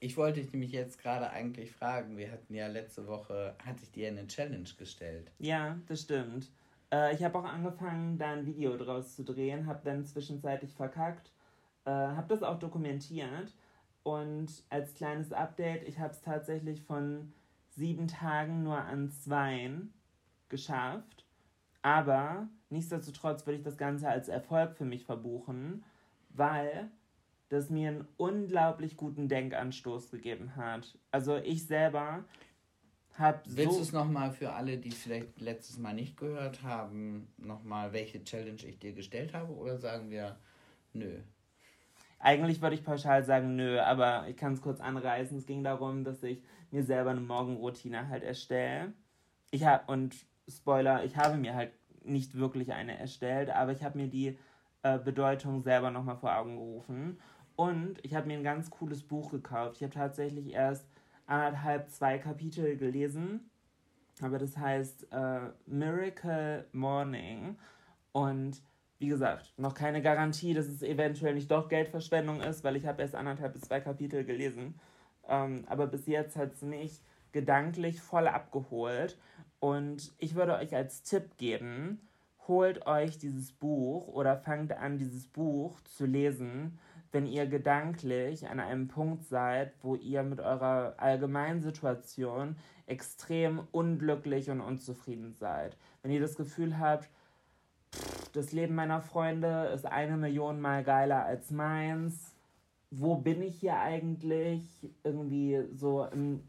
Ich 0.00 0.16
wollte 0.16 0.40
dich 0.40 0.52
nämlich 0.52 0.72
jetzt 0.72 1.00
gerade 1.00 1.30
eigentlich 1.30 1.70
fragen. 1.70 2.16
Wir 2.16 2.32
hatten 2.32 2.52
ja 2.52 2.66
letzte 2.66 3.06
Woche, 3.06 3.54
hatte 3.64 3.84
ich 3.84 3.92
dir 3.92 4.09
eine 4.09 4.26
Challenge 4.26 4.68
gestellt. 4.76 5.30
Ja, 5.38 5.78
das 5.86 6.02
stimmt. 6.02 6.50
Äh, 6.92 7.14
ich 7.14 7.22
habe 7.22 7.38
auch 7.38 7.44
angefangen, 7.44 8.18
da 8.18 8.32
ein 8.32 8.46
Video 8.46 8.76
draus 8.76 9.14
zu 9.14 9.22
drehen, 9.22 9.66
habe 9.66 9.80
dann 9.84 10.04
zwischenzeitlich 10.04 10.74
verkackt, 10.74 11.30
äh, 11.84 11.90
habe 11.90 12.26
das 12.26 12.42
auch 12.42 12.59
dokumentiert 12.59 13.54
und 14.02 14.48
als 14.70 14.92
kleines 14.94 15.32
Update, 15.32 15.86
ich 15.86 16.00
habe 16.00 16.12
es 16.12 16.20
tatsächlich 16.20 16.82
von 16.82 17.32
sieben 17.70 18.09
Tagen 18.09 18.64
nur 18.64 18.78
an 18.78 19.09
zweien 19.09 19.92
geschafft. 20.48 21.17
Aber 21.83 22.49
nichtsdestotrotz 22.70 23.47
würde 23.47 23.59
ich 23.59 23.64
das 23.64 23.79
Ganze 23.79 24.09
als 24.09 24.29
Erfolg 24.29 24.74
für 24.76 24.85
mich 24.85 25.05
verbuchen, 25.05 25.85
weil 26.31 26.91
das 27.49 27.70
mir 27.70 27.89
einen 27.89 28.09
unglaublich 28.16 28.97
guten 28.97 29.29
Denkanstoß 29.29 30.11
gegeben 30.11 30.57
hat. 30.57 30.99
Also 31.11 31.37
ich 31.37 31.66
selber 31.66 32.24
habe 33.16 33.41
so... 33.49 33.57
Willst 33.57 33.79
du 33.79 33.83
es 33.83 33.93
nochmal 33.93 34.33
für 34.33 34.53
alle, 34.53 34.76
die 34.76 34.91
es 34.91 34.99
vielleicht 34.99 35.41
letztes 35.41 35.79
Mal 35.79 35.95
nicht 35.95 36.16
gehört 36.16 36.62
haben, 36.62 37.33
nochmal, 37.39 37.93
welche 37.93 38.22
Challenge 38.22 38.62
ich 38.66 38.79
dir 38.79 38.93
gestellt 38.93 39.33
habe? 39.33 39.53
Oder 39.55 39.79
sagen 39.79 40.11
wir, 40.11 40.37
nö? 40.93 41.20
Eigentlich 42.18 42.61
würde 42.61 42.74
ich 42.74 42.85
pauschal 42.85 43.22
sagen, 43.24 43.57
nö, 43.57 43.81
aber 43.81 44.29
ich 44.29 44.37
kann 44.37 44.53
es 44.53 44.61
kurz 44.61 44.81
anreißen. 44.81 45.39
Es 45.39 45.47
ging 45.47 45.62
darum, 45.62 46.05
dass 46.05 46.22
ich 46.22 46.43
mir 46.70 46.83
selber 46.83 47.11
eine 47.11 47.20
Morgenroutine 47.20 48.09
halt 48.09 48.24
erstelle. 48.24 48.93
Ich 49.51 49.64
habe, 49.64 49.91
und 49.91 50.14
Spoiler, 50.49 51.05
ich 51.05 51.16
habe 51.16 51.36
mir 51.36 51.55
halt 51.55 51.72
nicht 52.05 52.36
wirklich 52.36 52.72
eine 52.72 52.99
erstellt, 52.99 53.51
aber 53.51 53.72
ich 53.72 53.82
habe 53.82 53.99
mir 53.99 54.09
die 54.09 54.38
äh, 54.82 54.99
Bedeutung 54.99 55.61
selber 55.61 55.90
nochmal 55.90 56.16
vor 56.16 56.36
Augen 56.36 56.57
gerufen. 56.57 57.18
Und 57.57 57.99
ich 58.03 58.14
habe 58.14 58.28
mir 58.28 58.38
ein 58.38 58.44
ganz 58.44 58.70
cooles 58.70 59.03
Buch 59.03 59.30
gekauft. 59.30 59.76
Ich 59.76 59.82
habe 59.82 59.92
tatsächlich 59.92 60.53
erst 60.53 60.86
anderthalb, 61.26 61.90
zwei 61.90 62.18
Kapitel 62.18 62.76
gelesen. 62.76 63.51
Aber 64.22 64.38
das 64.38 64.57
heißt 64.57 65.09
äh, 65.12 65.40
Miracle 65.66 66.66
Morning. 66.72 67.57
Und 68.12 68.62
wie 68.99 69.09
gesagt, 69.09 69.53
noch 69.57 69.74
keine 69.74 70.03
Garantie, 70.03 70.55
dass 70.55 70.66
es 70.66 70.82
eventuell 70.82 71.34
nicht 71.34 71.51
doch 71.51 71.68
Geldverschwendung 71.68 72.40
ist, 72.40 72.64
weil 72.64 72.76
ich 72.76 72.86
habe 72.86 73.03
erst 73.03 73.14
anderthalb 73.14 73.53
bis 73.53 73.62
zwei 73.62 73.80
Kapitel 73.80 74.24
gelesen. 74.24 74.78
Ähm, 75.28 75.64
aber 75.68 75.86
bis 75.86 76.07
jetzt 76.07 76.36
hat 76.36 76.55
es 76.55 76.62
mich 76.62 77.01
gedanklich 77.32 78.01
voll 78.01 78.26
abgeholt. 78.26 79.18
Und 79.61 80.12
ich 80.18 80.34
würde 80.34 80.54
euch 80.54 80.74
als 80.74 81.02
Tipp 81.02 81.36
geben, 81.36 82.00
holt 82.46 82.86
euch 82.86 83.18
dieses 83.18 83.52
Buch 83.52 84.09
oder 84.09 84.36
fangt 84.36 84.72
an, 84.72 84.98
dieses 84.98 85.26
Buch 85.26 85.80
zu 85.82 86.06
lesen, 86.06 86.78
wenn 87.12 87.26
ihr 87.26 87.46
gedanklich 87.46 88.48
an 88.48 88.61
einem 88.61 88.88
Punkt 88.88 89.24
seid, 89.24 89.72
wo 89.82 89.94
ihr 89.94 90.22
mit 90.22 90.40
eurer 90.40 90.94
allgemeinen 90.98 91.62
Situation 91.62 92.56
extrem 92.86 93.62
unglücklich 93.72 94.50
und 94.50 94.61
unzufrieden 94.61 95.34
seid. 95.34 95.76
Wenn 96.02 96.12
ihr 96.12 96.20
das 96.20 96.36
Gefühl 96.36 96.78
habt, 96.78 97.09
das 98.32 98.52
Leben 98.52 98.74
meiner 98.74 99.00
Freunde 99.00 99.70
ist 99.74 99.86
eine 99.86 100.16
Million 100.16 100.61
Mal 100.61 100.84
geiler 100.84 101.24
als 101.24 101.50
meins. 101.50 102.34
Wo 102.90 103.16
bin 103.16 103.42
ich 103.42 103.59
hier 103.61 103.78
eigentlich? 103.78 104.62
Irgendwie 105.02 105.64
so 105.72 106.04
im 106.04 106.42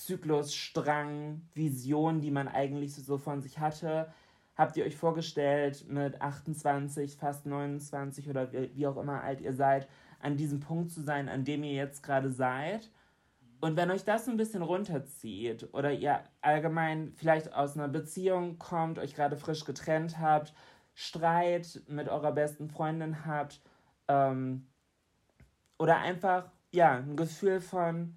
Lebenszyklus, 0.00 0.54
Strang, 0.54 1.42
Vision, 1.54 2.20
die 2.20 2.30
man 2.30 2.48
eigentlich 2.48 2.94
so 2.94 3.18
von 3.18 3.42
sich 3.42 3.58
hatte. 3.58 4.10
Habt 4.56 4.76
ihr 4.76 4.84
euch 4.86 4.96
vorgestellt, 4.96 5.86
mit 5.88 6.20
28, 6.22 7.16
fast 7.16 7.44
29 7.44 8.28
oder 8.28 8.50
wie, 8.52 8.74
wie 8.74 8.86
auch 8.86 8.96
immer 8.96 9.22
alt 9.22 9.42
ihr 9.42 9.52
seid, 9.52 9.88
an 10.20 10.36
diesem 10.36 10.60
Punkt 10.60 10.90
zu 10.90 11.02
sein, 11.02 11.28
an 11.28 11.44
dem 11.44 11.62
ihr 11.64 11.74
jetzt 11.74 12.02
gerade 12.02 12.30
seid? 12.30 12.90
Und 13.60 13.76
wenn 13.76 13.90
euch 13.90 14.04
das 14.04 14.26
ein 14.26 14.38
bisschen 14.38 14.62
runterzieht 14.62 15.68
oder 15.72 15.92
ihr 15.92 16.24
allgemein 16.40 17.12
vielleicht 17.16 17.52
aus 17.52 17.76
einer 17.76 17.88
Beziehung 17.88 18.58
kommt, 18.58 18.98
euch 18.98 19.14
gerade 19.14 19.36
frisch 19.36 19.66
getrennt 19.66 20.18
habt, 20.18 20.54
Streit 20.94 21.82
mit 21.88 22.08
eurer 22.08 22.32
besten 22.32 22.70
Freundin 22.70 23.26
habt 23.26 23.60
ähm, 24.08 24.66
oder 25.78 25.98
einfach 25.98 26.50
ja 26.72 26.96
ein 26.96 27.16
Gefühl 27.16 27.60
von 27.60 28.16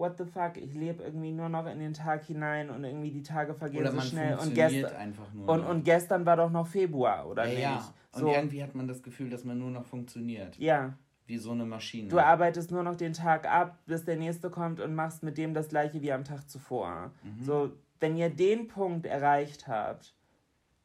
What 0.00 0.16
the 0.16 0.24
fuck, 0.24 0.56
ich 0.56 0.72
lebe 0.72 1.02
irgendwie 1.02 1.30
nur 1.30 1.50
noch 1.50 1.66
in 1.66 1.78
den 1.78 1.92
Tag 1.92 2.24
hinein 2.24 2.70
und 2.70 2.84
irgendwie 2.84 3.10
die 3.10 3.22
Tage 3.22 3.52
vergehen 3.52 3.82
oder 3.82 3.92
so 3.92 4.00
schnell 4.00 4.34
und 4.38 4.54
gestern 4.54 5.14
und, 5.46 5.60
und 5.60 5.84
gestern 5.84 6.24
war 6.24 6.38
doch 6.38 6.50
noch 6.50 6.66
Februar 6.66 7.28
oder 7.28 7.44
ja, 7.44 7.50
nicht? 7.50 7.62
Ja. 7.62 7.94
Und 8.12 8.20
so. 8.20 8.28
irgendwie 8.32 8.62
hat 8.62 8.74
man 8.74 8.88
das 8.88 9.02
Gefühl, 9.02 9.28
dass 9.28 9.44
man 9.44 9.58
nur 9.58 9.70
noch 9.70 9.84
funktioniert. 9.84 10.56
Ja, 10.56 10.94
wie 11.26 11.36
so 11.36 11.50
eine 11.50 11.66
Maschine. 11.66 12.08
Du 12.08 12.18
arbeitest 12.18 12.70
nur 12.70 12.82
noch 12.82 12.96
den 12.96 13.12
Tag 13.12 13.46
ab, 13.46 13.78
bis 13.84 14.06
der 14.06 14.16
nächste 14.16 14.48
kommt 14.48 14.80
und 14.80 14.94
machst 14.94 15.22
mit 15.22 15.36
dem 15.36 15.52
das 15.52 15.68
gleiche 15.68 16.00
wie 16.00 16.12
am 16.12 16.24
Tag 16.24 16.48
zuvor. 16.48 17.12
Mhm. 17.22 17.44
So, 17.44 17.72
wenn 18.00 18.16
ihr 18.16 18.30
den 18.30 18.68
Punkt 18.68 19.04
erreicht 19.04 19.68
habt, 19.68 20.14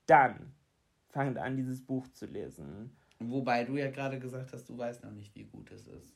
dann 0.08 0.52
fangt 1.08 1.38
an, 1.38 1.56
dieses 1.56 1.82
Buch 1.82 2.06
zu 2.10 2.26
lesen. 2.26 2.96
Wobei 3.20 3.64
du 3.64 3.78
ja 3.78 3.90
gerade 3.90 4.20
gesagt 4.20 4.52
hast, 4.52 4.68
du 4.68 4.78
weißt 4.78 5.06
noch 5.06 5.12
nicht, 5.12 5.34
wie 5.36 5.46
gut 5.46 5.72
es 5.72 5.88
ist. 5.88 6.14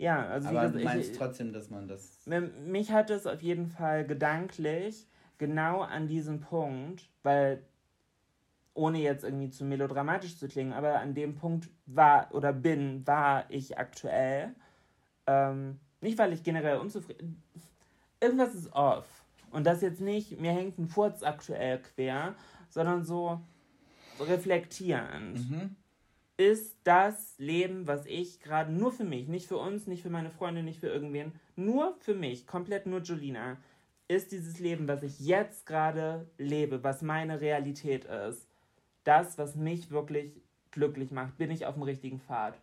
Ja, 0.00 0.26
also 0.28 0.48
Aber 0.48 0.72
wie 0.72 0.78
du 0.78 0.84
meinst 0.84 1.10
ich, 1.10 1.18
trotzdem, 1.18 1.52
dass 1.52 1.68
man 1.68 1.86
das. 1.86 2.26
Mich 2.26 2.90
hat 2.90 3.10
es 3.10 3.26
auf 3.26 3.42
jeden 3.42 3.66
Fall 3.66 4.06
gedanklich 4.06 5.06
genau 5.36 5.82
an 5.82 6.08
diesem 6.08 6.40
Punkt, 6.40 7.10
weil 7.22 7.62
ohne 8.72 8.98
jetzt 8.98 9.24
irgendwie 9.24 9.50
zu 9.50 9.66
melodramatisch 9.66 10.38
zu 10.38 10.48
klingen, 10.48 10.72
aber 10.72 11.00
an 11.00 11.12
dem 11.12 11.34
Punkt 11.34 11.68
war 11.84 12.34
oder 12.34 12.54
bin, 12.54 13.06
war 13.06 13.44
ich 13.50 13.76
aktuell. 13.76 14.54
Ähm, 15.26 15.78
nicht, 16.00 16.16
weil 16.16 16.32
ich 16.32 16.42
generell 16.42 16.78
unzufrieden. 16.78 17.42
Irgendwas 18.22 18.54
ist 18.54 18.72
off. 18.72 19.06
Und 19.50 19.66
das 19.66 19.82
jetzt 19.82 20.00
nicht, 20.00 20.40
mir 20.40 20.52
hängt 20.52 20.78
ein 20.78 20.88
Furz 20.88 21.22
aktuell 21.22 21.82
quer, 21.82 22.34
sondern 22.70 23.04
so 23.04 23.38
reflektierend. 24.18 25.50
Mhm. 25.50 25.76
Ist 26.40 26.78
das 26.84 27.34
Leben, 27.36 27.86
was 27.86 28.06
ich 28.06 28.40
gerade 28.40 28.72
nur 28.72 28.92
für 28.92 29.04
mich, 29.04 29.28
nicht 29.28 29.46
für 29.46 29.58
uns, 29.58 29.86
nicht 29.86 30.02
für 30.02 30.08
meine 30.08 30.30
Freunde, 30.30 30.62
nicht 30.62 30.80
für 30.80 30.88
irgendwen, 30.88 31.32
nur 31.54 31.94
für 31.98 32.14
mich, 32.14 32.46
komplett 32.46 32.86
nur 32.86 33.02
Julina, 33.02 33.58
ist 34.08 34.32
dieses 34.32 34.58
Leben, 34.58 34.88
was 34.88 35.02
ich 35.02 35.20
jetzt 35.20 35.66
gerade 35.66 36.26
lebe, 36.38 36.82
was 36.82 37.02
meine 37.02 37.42
Realität 37.42 38.06
ist, 38.06 38.48
das, 39.04 39.36
was 39.36 39.54
mich 39.54 39.90
wirklich 39.90 40.40
glücklich 40.70 41.10
macht, 41.10 41.36
bin 41.36 41.50
ich 41.50 41.66
auf 41.66 41.74
dem 41.74 41.82
richtigen 41.82 42.20
Pfad. 42.20 42.58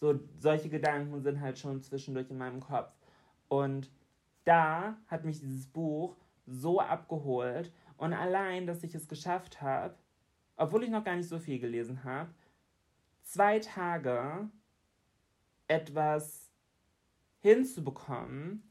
So, 0.00 0.18
solche 0.40 0.68
Gedanken 0.68 1.22
sind 1.22 1.40
halt 1.40 1.56
schon 1.56 1.84
zwischendurch 1.84 2.30
in 2.30 2.38
meinem 2.38 2.58
Kopf. 2.58 2.90
Und 3.46 3.92
da 4.44 4.96
hat 5.06 5.24
mich 5.24 5.38
dieses 5.38 5.68
Buch 5.68 6.16
so 6.48 6.80
abgeholt. 6.80 7.70
Und 7.96 8.12
allein, 8.12 8.66
dass 8.66 8.82
ich 8.82 8.96
es 8.96 9.06
geschafft 9.06 9.62
habe, 9.62 9.94
obwohl 10.56 10.82
ich 10.82 10.90
noch 10.90 11.04
gar 11.04 11.14
nicht 11.14 11.28
so 11.28 11.38
viel 11.38 11.60
gelesen 11.60 12.02
habe, 12.02 12.34
zwei 13.30 13.60
Tage 13.60 14.48
etwas 15.68 16.50
hinzubekommen, 17.40 18.62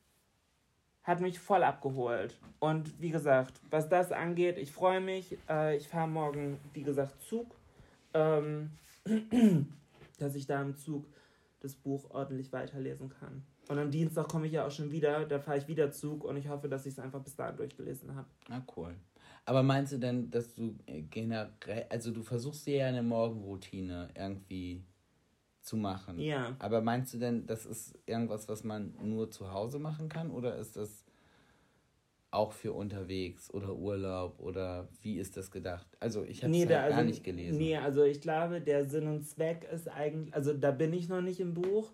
hat 1.03 1.21
mich 1.21 1.39
voll 1.39 1.63
abgeholt. 1.63 2.37
Und 2.59 2.99
wie 3.01 3.09
gesagt, 3.09 3.61
was 3.69 3.87
das 3.89 4.11
angeht, 4.11 4.57
ich 4.57 4.71
freue 4.71 4.99
mich. 4.99 5.37
Äh, 5.49 5.77
ich 5.77 5.87
fahre 5.87 6.09
morgen, 6.09 6.59
wie 6.73 6.83
gesagt, 6.83 7.21
Zug. 7.21 7.55
Ähm, 8.13 8.71
dass 10.19 10.35
ich 10.35 10.45
da 10.45 10.61
im 10.61 10.75
Zug 10.75 11.05
das 11.61 11.75
Buch 11.75 12.09
ordentlich 12.11 12.51
weiterlesen 12.51 13.09
kann. 13.09 13.43
Und 13.69 13.79
am 13.79 13.91
Dienstag 13.91 14.27
komme 14.27 14.47
ich 14.47 14.53
ja 14.53 14.65
auch 14.65 14.71
schon 14.71 14.91
wieder, 14.91 15.25
da 15.25 15.39
fahre 15.39 15.57
ich 15.57 15.67
wieder 15.67 15.91
Zug 15.91 16.23
und 16.23 16.37
ich 16.37 16.49
hoffe, 16.49 16.67
dass 16.67 16.85
ich 16.85 16.93
es 16.93 16.99
einfach 16.99 17.21
bis 17.21 17.35
dahin 17.35 17.55
durchgelesen 17.55 18.15
habe. 18.15 18.27
Ah, 18.49 18.61
cool. 18.75 18.95
Aber 19.49 19.63
meinst 19.63 19.91
du 19.93 19.97
denn, 19.97 20.29
dass 20.29 20.53
du 20.53 20.75
äh, 20.85 21.01
generell, 21.01 21.87
also 21.89 22.11
du 22.11 22.21
versuchst 22.21 22.67
dir 22.67 22.75
ja 22.75 22.85
eine 22.85 23.01
Morgenroutine 23.01 24.09
irgendwie 24.13 24.83
zu 25.59 25.75
machen. 25.75 26.19
Ja. 26.19 26.55
Aber 26.59 26.81
meinst 26.81 27.15
du 27.15 27.17
denn, 27.17 27.47
das 27.47 27.65
ist 27.65 27.97
irgendwas, 28.05 28.47
was 28.47 28.63
man 28.63 28.93
nur 29.01 29.31
zu 29.31 29.51
Hause 29.51 29.79
machen 29.79 30.07
kann 30.07 30.29
oder 30.29 30.55
ist 30.57 30.77
das 30.77 31.03
auch 32.29 32.51
für 32.53 32.73
unterwegs 32.73 33.51
oder 33.51 33.73
Urlaub 33.73 34.39
oder 34.39 34.87
wie 35.01 35.17
ist 35.17 35.35
das 35.35 35.49
gedacht? 35.49 35.87
Also 35.99 36.23
ich 36.23 36.43
habe 36.43 36.55
es 36.55 36.69
halt 36.69 36.91
gar 36.91 37.01
nicht 37.01 37.23
gelesen. 37.23 37.57
Nee, 37.57 37.75
also 37.75 38.03
ich 38.03 38.21
glaube, 38.21 38.61
der 38.61 38.85
Sinn 38.85 39.07
und 39.07 39.23
Zweck 39.23 39.67
ist 39.73 39.87
eigentlich, 39.87 40.31
also 40.35 40.53
da 40.53 40.69
bin 40.69 40.93
ich 40.93 41.09
noch 41.09 41.21
nicht 41.21 41.39
im 41.39 41.55
Buch, 41.55 41.91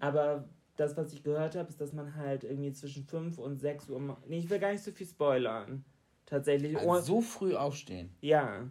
aber 0.00 0.48
das, 0.74 0.96
was 0.96 1.12
ich 1.12 1.22
gehört 1.22 1.54
habe, 1.54 1.68
ist, 1.68 1.80
dass 1.80 1.92
man 1.92 2.16
halt 2.16 2.42
irgendwie 2.42 2.72
zwischen 2.72 3.04
5 3.04 3.38
und 3.38 3.60
6 3.60 3.90
Uhr, 3.90 4.18
nee, 4.26 4.38
ich 4.38 4.50
will 4.50 4.58
gar 4.58 4.72
nicht 4.72 4.82
so 4.82 4.90
viel 4.90 5.06
spoilern. 5.06 5.84
Tatsächlich. 6.26 6.76
also 6.76 6.88
Oh, 6.90 6.98
so 7.00 7.20
früh 7.20 7.54
aufstehen. 7.54 8.10
Ja. 8.20 8.68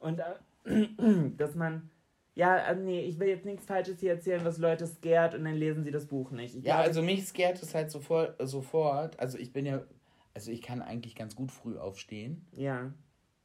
Und 0.00 0.20
äh, 0.20 0.86
dass 1.36 1.54
man, 1.54 1.90
ja, 2.34 2.56
äh, 2.58 2.76
nee, 2.76 3.00
ich 3.00 3.18
will 3.18 3.28
jetzt 3.28 3.44
nichts 3.44 3.64
Falsches 3.66 4.00
hier 4.00 4.12
erzählen, 4.12 4.44
was 4.44 4.58
Leute 4.58 4.86
scared 4.86 5.34
und 5.34 5.44
dann 5.44 5.54
lesen 5.54 5.84
sie 5.84 5.90
das 5.90 6.06
Buch 6.06 6.30
nicht. 6.30 6.54
Ich 6.54 6.64
Ja, 6.64 6.74
glaube, 6.76 6.88
also 6.88 7.02
mich 7.02 7.26
scared 7.26 7.62
es 7.62 7.74
halt 7.74 7.90
sofort, 7.90 8.36
sofort. 8.46 9.18
Also 9.18 9.38
ich 9.38 9.52
bin 9.52 9.66
ja, 9.66 9.82
also 10.34 10.50
ich 10.50 10.62
kann 10.62 10.82
eigentlich 10.82 11.14
ganz 11.14 11.34
gut 11.34 11.50
früh 11.50 11.78
aufstehen. 11.78 12.46
Ja. 12.56 12.92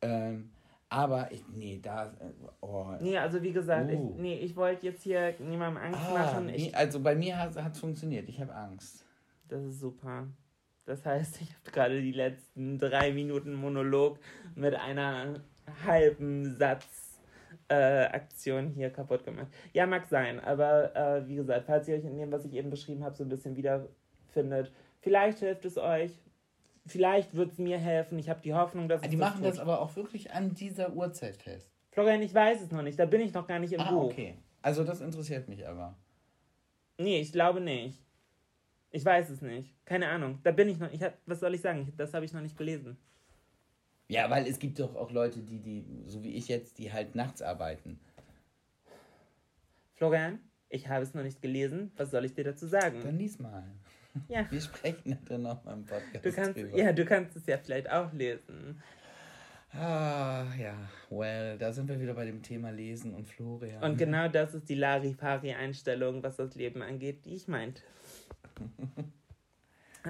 Ähm, 0.01 0.51
aber 0.89 1.31
ich, 1.33 1.43
nee, 1.49 1.79
da, 1.81 2.13
oh. 2.61 2.93
Nee, 3.01 3.17
also 3.17 3.41
wie 3.43 3.51
gesagt, 3.51 3.91
Uh. 3.91 4.13
ich, 4.15 4.21
nee, 4.21 4.35
ich 4.39 4.55
wollte 4.55 4.85
jetzt 4.85 5.03
hier 5.03 5.33
niemandem 5.39 5.81
Angst 5.83 5.99
Ah, 6.09 6.13
machen. 6.13 6.45
nee, 6.45 6.55
Ich, 6.55 6.75
also 6.77 7.01
bei 7.01 7.13
mir 7.15 7.37
hat 7.37 7.55
es 7.73 7.79
funktioniert. 7.79 8.29
Ich 8.29 8.39
habe 8.39 8.53
Angst. 8.55 9.05
Das 9.49 9.63
ist 9.63 9.79
super. 9.79 10.27
Das 10.87 11.05
heißt, 11.05 11.41
ich 11.41 11.49
habe 11.49 11.71
gerade 11.71 12.01
die 12.01 12.11
letzten 12.13 12.79
drei 12.79 13.11
Minuten 13.11 13.53
Monolog 13.53 14.17
mit 14.55 14.73
einer 14.73 15.41
halben 15.85 16.55
Satz 16.55 17.19
äh, 17.69 17.75
Aktion 18.05 18.69
hier 18.69 18.89
kaputt 18.89 19.25
gemacht. 19.25 19.47
Ja, 19.73 19.85
mag 19.85 20.07
sein, 20.07 20.39
aber 20.39 20.95
äh, 20.95 21.27
wie 21.27 21.35
gesagt, 21.35 21.65
falls 21.67 21.87
ihr 21.89 21.95
euch 21.97 22.05
in 22.05 22.17
dem, 22.17 22.31
was 22.31 22.45
ich 22.45 22.53
eben 22.53 22.69
beschrieben 22.69 23.03
habe, 23.03 23.15
so 23.15 23.23
ein 23.25 23.29
bisschen 23.29 23.57
wiederfindet, 23.57 24.71
vielleicht 25.01 25.39
hilft 25.39 25.65
es 25.65 25.77
euch, 25.77 26.11
vielleicht 26.85 27.35
wird 27.35 27.51
es 27.51 27.57
mir 27.57 27.77
helfen. 27.77 28.17
Ich 28.17 28.29
habe 28.29 28.39
die 28.41 28.53
Hoffnung, 28.53 28.87
dass 28.87 29.01
es 29.01 29.07
Ah, 29.07 29.11
Die 29.11 29.17
machen 29.17 29.39
tut. 29.43 29.47
das 29.51 29.59
aber 29.59 29.81
auch 29.81 29.93
wirklich 29.97 30.31
an 30.31 30.53
dieser 30.53 30.93
Uhrzeit 30.93 31.35
fest. 31.35 31.69
Florian, 31.91 32.21
ich 32.21 32.33
weiß 32.33 32.61
es 32.61 32.71
noch 32.71 32.81
nicht, 32.81 32.97
da 32.97 33.05
bin 33.05 33.19
ich 33.19 33.33
noch 33.33 33.45
gar 33.47 33.59
nicht 33.59 33.73
im 33.73 33.81
Ah, 33.81 33.91
Buch. 33.91 34.05
okay. 34.11 34.35
Also 34.61 34.85
das 34.85 35.01
interessiert 35.01 35.49
mich 35.49 35.67
aber. 35.67 35.97
Nee, 36.97 37.19
ich 37.19 37.33
glaube 37.33 37.59
nicht. 37.59 37.99
Ich 38.97 39.05
weiß 39.05 39.29
es 39.29 39.43
nicht. 39.43 39.75
Keine 39.85 40.07
Ahnung. 40.09 40.39
Da 40.41 40.51
bin 40.51 40.67
ich 40.69 40.79
noch. 40.79 40.91
Ich 40.91 41.03
hab, 41.03 41.13
was 41.27 41.39
soll 41.39 41.53
ich 41.53 41.61
sagen? 41.61 41.93
Das 41.97 42.15
habe 42.15 42.25
ich 42.25 42.33
noch 42.33 42.41
nicht 42.41 42.57
gelesen. 42.57 42.97
Ja, 44.07 44.27
weil 44.27 44.47
es 44.47 44.57
gibt 44.57 44.79
doch 44.79 44.95
auch 44.95 45.11
Leute, 45.11 45.39
die, 45.41 45.59
die, 45.59 45.85
so 46.07 46.23
wie 46.23 46.33
ich 46.33 46.47
jetzt, 46.47 46.79
die 46.79 46.91
halt 46.91 47.13
nachts 47.13 47.43
arbeiten. 47.43 47.99
Florian, 49.93 50.39
ich 50.69 50.87
habe 50.87 51.03
es 51.03 51.13
noch 51.13 51.21
nicht 51.21 51.43
gelesen. 51.43 51.91
Was 51.95 52.09
soll 52.09 52.25
ich 52.25 52.33
dir 52.33 52.43
dazu 52.45 52.65
sagen? 52.65 52.99
Dann 53.03 53.19
lies 53.19 53.37
mal. 53.37 53.63
ja. 54.29 54.47
Wir 54.49 54.61
sprechen 54.61 55.15
dann 55.29 55.43
noch 55.43 55.63
mal 55.63 55.73
im 55.73 55.85
Podcast 55.85 56.25
Du 56.25 56.31
kannst, 56.31 56.57
drüber. 56.57 56.75
ja, 56.75 56.91
du 56.91 57.05
kannst 57.05 57.35
es 57.35 57.45
ja 57.45 57.59
vielleicht 57.59 57.91
auch 57.91 58.11
lesen. 58.13 58.81
Ah, 59.73 60.45
ja. 60.59 60.75
Well, 61.11 61.55
da 61.59 61.71
sind 61.71 61.87
wir 61.87 61.99
wieder 61.99 62.15
bei 62.15 62.25
dem 62.25 62.41
Thema 62.41 62.71
Lesen 62.71 63.13
und 63.13 63.27
Florian. 63.27 63.83
Und 63.83 63.97
genau 63.97 64.27
das 64.27 64.55
ist 64.55 64.67
die 64.69 64.75
Larifari-Einstellung, 64.75 66.23
was 66.23 66.37
das 66.37 66.55
Leben 66.55 66.81
angeht, 66.81 67.25
die 67.25 67.35
ich 67.35 67.47
meinte. 67.47 67.83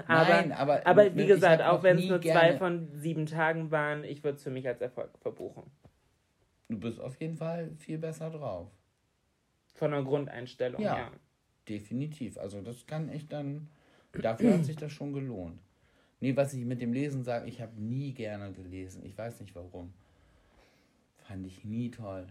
Aber, 0.06 0.28
Nein, 0.28 0.52
aber 0.52 0.86
aber 0.86 1.16
wie 1.16 1.26
gesagt, 1.26 1.60
auch 1.60 1.82
wenn 1.82 1.98
es 1.98 2.06
nur 2.06 2.20
zwei 2.20 2.56
von 2.56 2.88
sieben 2.92 3.26
Tagen 3.26 3.72
waren, 3.72 4.04
ich 4.04 4.22
würde 4.22 4.36
es 4.36 4.44
für 4.44 4.50
mich 4.50 4.68
als 4.68 4.80
Erfolg 4.80 5.10
verbuchen. 5.18 5.64
Du 6.68 6.78
bist 6.78 7.00
auf 7.00 7.20
jeden 7.20 7.36
Fall 7.36 7.70
viel 7.78 7.98
besser 7.98 8.30
drauf. 8.30 8.70
Von 9.74 9.90
der 9.90 10.02
Grundeinstellung, 10.02 10.80
Ja. 10.80 10.98
ja. 10.98 11.10
Definitiv. 11.68 12.38
Also 12.38 12.60
das 12.60 12.86
kann 12.86 13.10
ich 13.12 13.26
dann. 13.28 13.68
Dafür 14.12 14.54
hat 14.54 14.64
sich 14.64 14.76
das 14.76 14.92
schon 14.92 15.12
gelohnt. 15.12 15.60
Nee, 16.20 16.36
was 16.36 16.54
ich 16.54 16.64
mit 16.64 16.80
dem 16.80 16.92
Lesen 16.92 17.24
sage, 17.24 17.48
ich 17.48 17.60
habe 17.60 17.80
nie 17.80 18.12
gerne 18.12 18.52
gelesen. 18.52 19.04
Ich 19.04 19.16
weiß 19.16 19.40
nicht 19.40 19.54
warum. 19.54 19.92
Fand 21.26 21.46
ich 21.46 21.64
nie 21.64 21.90
toll. 21.90 22.26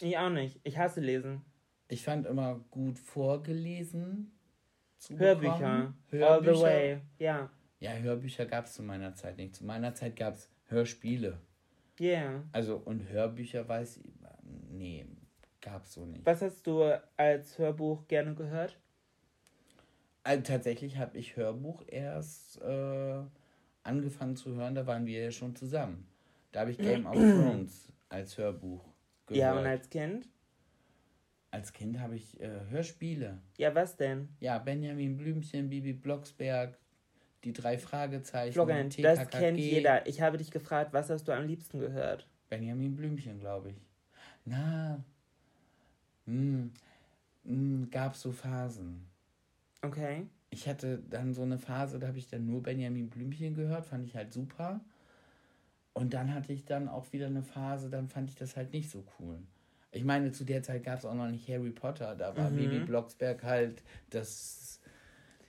Ich 0.00 0.18
auch 0.18 0.30
nicht. 0.30 0.58
Ich 0.64 0.76
hasse 0.76 1.00
Lesen. 1.00 1.42
Ich 1.88 2.04
fand 2.04 2.26
immer 2.26 2.60
gut 2.70 2.98
vorgelesen. 2.98 4.32
Zu 5.00 5.18
Hörbücher. 5.18 5.94
bekommen. 6.10 6.22
All 6.22 6.44
the 6.44 6.60
way. 6.60 7.00
Ja. 7.18 7.50
Ja, 7.80 7.92
Hörbücher 7.92 8.46
gab 8.46 8.66
es 8.66 8.74
zu 8.74 8.82
meiner 8.82 9.14
Zeit 9.14 9.38
nicht. 9.38 9.56
Zu 9.56 9.64
meiner 9.64 9.94
Zeit 9.94 10.14
gab 10.14 10.34
es 10.34 10.50
Hörspiele. 10.66 11.38
Yeah. 11.98 12.44
Also, 12.52 12.76
und 12.76 13.08
Hörbücher 13.08 13.66
weiß 13.66 13.98
ich. 13.98 14.12
Nee, 14.70 15.06
gab 15.60 15.84
es 15.84 15.94
so 15.94 16.04
nicht. 16.04 16.24
Was 16.24 16.42
hast 16.42 16.66
du 16.66 16.82
als 17.16 17.58
Hörbuch 17.58 18.06
gerne 18.08 18.34
gehört? 18.34 18.78
Also, 20.22 20.42
tatsächlich 20.42 20.98
habe 20.98 21.18
ich 21.18 21.36
Hörbuch 21.36 21.82
erst 21.86 22.60
äh, 22.62 23.22
angefangen 23.82 24.36
zu 24.36 24.54
hören, 24.54 24.74
da 24.74 24.86
waren 24.86 25.06
wir 25.06 25.24
ja 25.24 25.30
schon 25.30 25.56
zusammen. 25.56 26.06
Da 26.52 26.60
habe 26.60 26.72
ich 26.72 26.78
Game 26.78 27.06
of 27.06 27.14
Thrones 27.14 27.88
als 28.08 28.36
Hörbuch 28.36 28.84
gehört. 29.26 29.40
Ja, 29.40 29.58
und 29.58 29.66
als 29.66 29.88
Kind? 29.88 30.28
Als 31.50 31.72
Kind 31.72 31.98
habe 31.98 32.16
ich 32.16 32.40
äh, 32.40 32.60
Hörspiele. 32.68 33.38
Ja, 33.58 33.74
was 33.74 33.96
denn? 33.96 34.28
Ja, 34.38 34.58
Benjamin 34.58 35.16
Blümchen, 35.16 35.68
Bibi 35.68 35.92
Blocksberg, 35.92 36.78
die 37.42 37.52
drei 37.52 37.76
Fragezeichen. 37.76 38.52
Florian, 38.52 38.88
das 38.88 39.18
TKKG. 39.18 39.38
kennt 39.38 39.58
jeder. 39.58 40.06
Ich 40.06 40.20
habe 40.20 40.36
dich 40.38 40.50
gefragt, 40.50 40.92
was 40.92 41.10
hast 41.10 41.26
du 41.26 41.32
am 41.32 41.46
liebsten 41.46 41.80
gehört? 41.80 42.28
Benjamin 42.48 42.94
Blümchen, 42.94 43.40
glaube 43.40 43.70
ich. 43.70 43.76
Na, 44.44 45.02
hm, 46.26 46.72
hm, 47.44 47.88
gab 47.90 48.14
so 48.14 48.30
Phasen. 48.30 49.06
Okay. 49.82 50.26
Ich 50.50 50.68
hatte 50.68 51.02
dann 51.10 51.32
so 51.32 51.42
eine 51.42 51.58
Phase, 51.58 51.98
da 51.98 52.08
habe 52.08 52.18
ich 52.18 52.28
dann 52.28 52.46
nur 52.46 52.62
Benjamin 52.62 53.08
Blümchen 53.08 53.54
gehört, 53.54 53.86
fand 53.86 54.04
ich 54.04 54.14
halt 54.14 54.32
super. 54.32 54.80
Und 55.92 56.14
dann 56.14 56.32
hatte 56.34 56.52
ich 56.52 56.64
dann 56.64 56.88
auch 56.88 57.12
wieder 57.12 57.26
eine 57.26 57.42
Phase, 57.42 57.90
dann 57.90 58.08
fand 58.08 58.30
ich 58.30 58.36
das 58.36 58.56
halt 58.56 58.72
nicht 58.72 58.90
so 58.90 59.04
cool. 59.18 59.38
Ich 59.92 60.04
meine, 60.04 60.30
zu 60.32 60.44
der 60.44 60.62
Zeit 60.62 60.84
gab 60.84 60.98
es 60.98 61.04
auch 61.04 61.14
noch 61.14 61.28
nicht 61.28 61.48
Harry 61.48 61.70
Potter, 61.70 62.14
da 62.14 62.36
war 62.36 62.50
Bibi 62.50 62.80
Blocksberg 62.80 63.42
halt 63.42 63.82
das 64.10 64.80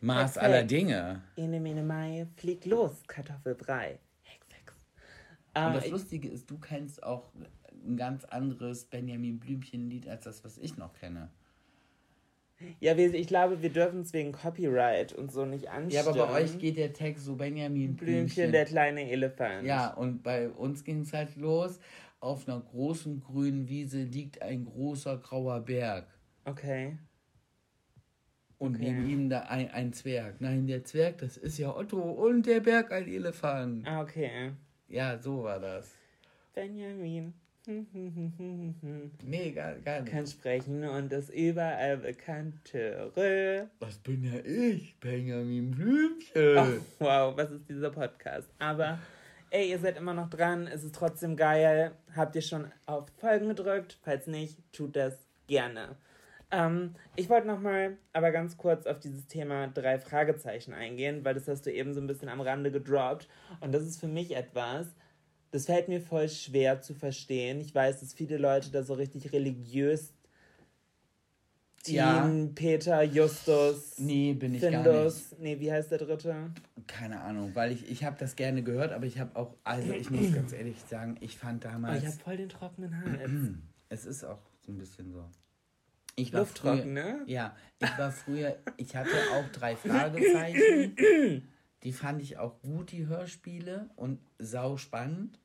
Maß 0.01 0.33
Perfekt. 0.33 0.43
aller 0.43 0.63
Dinge. 0.63 1.21
Ene, 1.35 1.59
mene, 1.59 1.83
mai, 1.83 2.25
flieg 2.37 2.65
los, 2.65 3.03
Kartoffelbrei. 3.07 3.99
Hex, 4.23 4.45
hex. 4.49 4.73
Und 4.73 4.81
Ah, 5.53 5.73
das 5.73 5.87
Lustige 5.89 6.27
ist, 6.27 6.49
du 6.49 6.57
kennst 6.57 7.03
auch 7.03 7.29
ein 7.85 7.97
ganz 7.97 8.25
anderes 8.25 8.85
Benjamin 8.85 9.39
Blümchen-Lied 9.39 10.07
als 10.07 10.23
das, 10.23 10.43
was 10.43 10.57
ich 10.57 10.75
noch 10.75 10.93
kenne. 10.93 11.29
ja, 12.79 12.95
ich 12.95 13.27
glaube, 13.27 13.61
wir 13.61 13.69
dürfen 13.71 14.01
es 14.01 14.11
wegen 14.13 14.31
Copyright 14.31 15.13
und 15.13 15.31
so 15.31 15.45
nicht 15.45 15.69
anstimmen. 15.69 15.91
Ja, 15.91 16.11
aber 16.11 16.27
bei 16.33 16.41
euch 16.43 16.57
geht 16.57 16.77
der 16.77 16.93
Text 16.93 17.25
so 17.25 17.35
Benjamin 17.35 17.95
Blümchen. 17.95 18.15
Blümchen, 18.25 18.51
der 18.51 18.65
kleine 18.65 19.09
Elefant. 19.11 19.65
Ja, 19.65 19.93
und 19.93 20.23
bei 20.23 20.49
uns 20.49 20.83
ging 20.83 21.01
es 21.01 21.13
halt 21.13 21.35
los. 21.35 21.79
Auf 22.21 22.47
einer 22.47 22.61
großen 22.61 23.19
grünen 23.19 23.67
Wiese 23.67 24.03
liegt 24.03 24.41
ein 24.41 24.63
großer 24.63 25.17
grauer 25.17 25.59
Berg. 25.59 26.07
Okay. 26.45 26.97
Und 28.57 28.75
Okay. 28.75 28.91
neben 28.91 29.09
ihm 29.09 29.29
da 29.29 29.39
ein, 29.41 29.69
ein 29.71 29.91
Zwerg. 29.91 30.39
Nein, 30.39 30.67
der 30.67 30.83
Zwerg, 30.85 31.17
das 31.17 31.35
ist 31.35 31.57
ja 31.57 31.75
Otto 31.75 31.99
und 31.99 32.45
der 32.45 32.59
Berg 32.61 32.91
ein 32.91 33.07
Elefant. 33.07 33.87
Ah, 33.87 34.01
okay. 34.01 34.51
Ja, 34.87 35.17
so 35.17 35.43
war 35.43 35.59
das. 35.59 35.95
Benjamin. 36.53 37.33
Nee, 39.23 39.51
gar, 39.51 39.75
gar 39.79 40.01
nicht. 40.01 40.11
Kann 40.11 40.25
sprechen 40.27 40.83
und 40.83 41.11
das 41.11 41.29
überall 41.29 41.97
bekannte 41.97 43.11
Rö. 43.15 43.65
Das 43.79 43.97
bin 43.99 44.23
ja 44.23 44.39
ich, 44.43 44.95
Benjamin 44.99 45.71
Blümchen. 45.71 46.57
Ach, 46.57 46.69
wow, 46.99 47.37
was 47.37 47.51
ist 47.51 47.67
dieser 47.69 47.89
Podcast? 47.91 48.49
Aber, 48.59 48.99
ey, 49.51 49.69
ihr 49.69 49.79
seid 49.79 49.97
immer 49.97 50.13
noch 50.13 50.29
dran. 50.29 50.67
Es 50.67 50.83
ist 50.83 50.95
trotzdem 50.95 51.35
geil. 51.35 51.91
Habt 52.15 52.35
ihr 52.35 52.41
schon 52.41 52.71
auf 52.85 53.05
Folgen 53.17 53.49
gedrückt? 53.49 53.99
Falls 54.01 54.25
nicht, 54.25 54.57
tut 54.73 54.95
das 54.95 55.27
gerne. 55.47 55.97
Ähm, 56.51 56.95
ich 57.15 57.29
wollte 57.29 57.47
nochmal 57.47 57.97
aber 58.13 58.31
ganz 58.31 58.57
kurz 58.57 58.87
auf 58.87 58.99
dieses 58.99 59.27
Thema 59.27 59.67
drei 59.67 59.99
Fragezeichen 59.99 60.73
eingehen, 60.73 61.23
weil 61.23 61.33
das 61.33 61.47
hast 61.47 61.65
du 61.65 61.71
eben 61.71 61.93
so 61.93 62.01
ein 62.01 62.07
bisschen 62.07 62.29
am 62.29 62.41
Rande 62.41 62.71
gedroppt. 62.71 63.27
Und 63.59 63.73
das 63.73 63.83
ist 63.83 63.99
für 63.99 64.07
mich 64.07 64.35
etwas, 64.35 64.87
das 65.51 65.65
fällt 65.65 65.89
mir 65.89 66.01
voll 66.01 66.29
schwer 66.29 66.81
zu 66.81 66.93
verstehen. 66.93 67.59
Ich 67.59 67.75
weiß, 67.75 67.99
dass 67.99 68.13
viele 68.13 68.37
Leute 68.37 68.71
da 68.71 68.83
so 68.83 68.93
richtig 68.93 69.33
religiös 69.33 70.13
Team, 71.83 71.95
Ja. 71.95 72.31
Peter, 72.55 73.03
Justus, 73.03 73.97
Nee, 73.97 74.33
bin 74.33 74.53
ich 74.55 74.61
gar 74.61 74.69
nicht. 74.69 74.83
Findus, 74.83 75.35
nee, 75.39 75.59
wie 75.59 75.71
heißt 75.71 75.91
der 75.91 75.97
dritte? 75.99 76.51
Keine 76.87 77.21
Ahnung, 77.21 77.51
weil 77.53 77.71
ich, 77.71 77.89
ich 77.89 78.03
habe 78.03 78.17
das 78.19 78.35
gerne 78.35 78.63
gehört, 78.63 78.91
aber 78.91 79.05
ich 79.05 79.19
habe 79.19 79.35
auch, 79.35 79.55
also 79.63 79.91
ich 79.93 80.09
muss 80.09 80.33
ganz 80.33 80.53
ehrlich 80.53 80.77
sagen, 80.89 81.17
ich 81.21 81.37
fand 81.37 81.65
Oh, 81.65 81.69
damals, 81.69 82.01
ich 82.03 82.07
habe 82.07 82.17
voll 82.17 82.37
den 82.37 82.49
trockenen 82.49 82.97
Hals. 83.03 83.31
es 83.89 84.05
ist 84.05 84.23
auch 84.23 84.39
so 84.65 84.71
ein 84.71 84.77
bisschen 84.77 85.11
so. 85.11 85.23
Ich 86.15 86.33
war 86.33 86.41
Lufttrocken, 86.41 86.81
früher, 86.81 86.91
ne? 86.93 87.21
Ja, 87.25 87.55
ich 87.79 87.97
war 87.97 88.11
früher, 88.11 88.57
ich 88.77 88.95
hatte 88.95 89.09
auch 89.33 89.49
drei 89.51 89.75
Fragezeichen. 89.75 90.95
Die 91.83 91.93
fand 91.93 92.21
ich 92.21 92.37
auch 92.37 92.61
gut, 92.61 92.91
die 92.91 93.07
Hörspiele 93.07 93.89
und 93.95 94.19
sau 94.37 94.77
spannend 94.77 95.39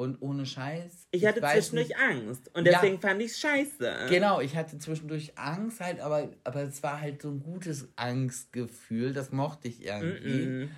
und 0.00 0.22
ohne 0.22 0.46
Scheiß. 0.46 1.06
Ich 1.10 1.26
hatte 1.26 1.40
zwischendurch 1.40 1.88
nicht- 1.88 1.98
Angst 1.98 2.50
und 2.54 2.64
Ja. 2.66 2.72
deswegen 2.72 3.00
fand 3.00 3.20
ich 3.20 3.36
scheiße. 3.36 4.06
Genau, 4.08 4.40
ich 4.40 4.56
hatte 4.56 4.78
zwischendurch 4.78 5.36
Angst 5.36 5.80
halt, 5.80 6.00
aber, 6.00 6.30
aber 6.44 6.62
es 6.62 6.82
war 6.82 7.00
halt 7.00 7.20
so 7.20 7.28
ein 7.30 7.42
gutes 7.42 7.86
Angstgefühl, 7.96 9.12
das 9.12 9.30
mochte 9.30 9.68
ich 9.68 9.84
irgendwie. 9.84 10.70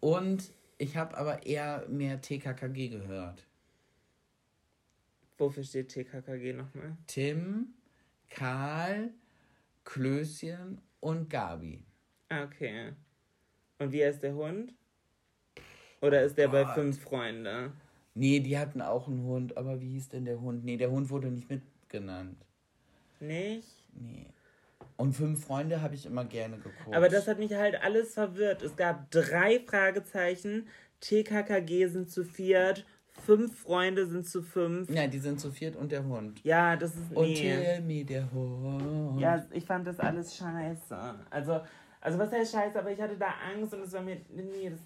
Und 0.00 0.50
ich 0.78 0.96
habe 0.96 1.16
aber 1.16 1.46
eher 1.46 1.86
mehr 1.88 2.20
TKKG 2.20 2.88
gehört. 2.88 3.46
Wofür 5.38 5.62
steht 5.64 5.88
TKKG 5.90 6.52
nochmal? 6.52 6.96
Tim, 7.06 7.74
Karl, 8.30 9.10
Klößchen 9.84 10.80
und 11.00 11.30
Gabi. 11.30 11.84
Ah, 12.28 12.42
okay. 12.44 12.92
Und 13.78 13.92
wie 13.92 14.04
heißt 14.04 14.22
der 14.22 14.34
Hund? 14.34 14.74
Oder 16.00 16.22
ist 16.22 16.36
der 16.38 16.48
bei 16.48 16.66
fünf 16.74 17.00
Freunde? 17.00 17.72
Nee, 18.14 18.40
die 18.40 18.56
hatten 18.58 18.80
auch 18.80 19.08
einen 19.08 19.24
Hund, 19.24 19.56
aber 19.56 19.80
wie 19.80 19.90
hieß 19.90 20.08
denn 20.10 20.24
der 20.24 20.40
Hund? 20.40 20.64
Nee, 20.64 20.76
der 20.76 20.90
Hund 20.90 21.10
wurde 21.10 21.28
nicht 21.28 21.50
mitgenannt. 21.50 22.36
Nicht? 23.20 23.68
Nee. 23.92 24.26
Und 24.96 25.14
fünf 25.14 25.44
Freunde 25.44 25.82
habe 25.82 25.94
ich 25.96 26.06
immer 26.06 26.24
gerne 26.24 26.56
geguckt. 26.56 26.94
Aber 26.94 27.08
das 27.08 27.26
hat 27.26 27.38
mich 27.38 27.52
halt 27.54 27.82
alles 27.82 28.14
verwirrt. 28.14 28.62
Es 28.62 28.76
gab 28.76 29.10
drei 29.10 29.60
Fragezeichen. 29.66 30.68
TKKG 31.00 31.86
sind 31.88 32.10
zu 32.10 32.24
viert. 32.24 32.86
Fünf 33.26 33.58
Freunde 33.60 34.06
sind 34.06 34.26
zu 34.26 34.42
fünf. 34.42 34.90
Ja, 34.90 35.06
die 35.06 35.18
sind 35.18 35.40
zu 35.40 35.50
viert 35.50 35.76
und 35.76 35.90
der 35.92 36.04
Hund. 36.04 36.40
Ja, 36.44 36.76
das 36.76 36.94
ist. 36.94 37.12
Und 37.14 37.26
Nee. 37.26 37.34
tell 37.34 37.80
me 37.80 38.04
der 38.04 38.30
Hund. 38.32 39.20
Ja, 39.20 39.44
ich 39.50 39.64
fand 39.64 39.86
das 39.86 39.98
alles 40.00 40.36
scheiße. 40.36 40.96
Also, 41.30 41.60
also 42.00 42.18
was 42.18 42.30
heißt 42.32 42.52
scheiße, 42.52 42.78
aber 42.78 42.90
ich 42.92 43.00
hatte 43.00 43.16
da 43.16 43.34
Angst 43.52 43.72
und 43.74 43.82
es 43.82 43.92
war 43.92 44.02
mir. 44.02 44.16
Nee, 44.34 44.70
das, 44.70 44.80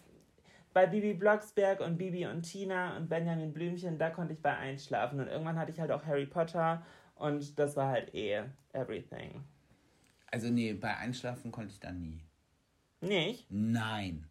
bei 0.72 0.86
Bibi 0.86 1.14
Blocksberg 1.14 1.80
und 1.80 1.98
Bibi 1.98 2.26
und 2.26 2.42
Tina 2.42 2.96
und 2.96 3.08
Benjamin 3.08 3.52
Blümchen, 3.52 3.98
da 3.98 4.10
konnte 4.10 4.34
ich 4.34 4.40
bei 4.40 4.56
einschlafen. 4.56 5.20
Und 5.20 5.28
irgendwann 5.28 5.58
hatte 5.58 5.72
ich 5.72 5.80
halt 5.80 5.90
auch 5.90 6.04
Harry 6.04 6.26
Potter 6.26 6.84
und 7.14 7.58
das 7.58 7.76
war 7.76 7.88
halt 7.88 8.14
eh 8.14 8.42
everything. 8.72 9.42
Also 10.30 10.50
nee, 10.50 10.74
bei 10.74 10.96
Einschlafen 10.96 11.50
konnte 11.50 11.72
ich 11.72 11.80
da 11.80 11.90
nie. 11.90 12.20
Nicht? 13.00 13.46
Nein. 13.50 14.26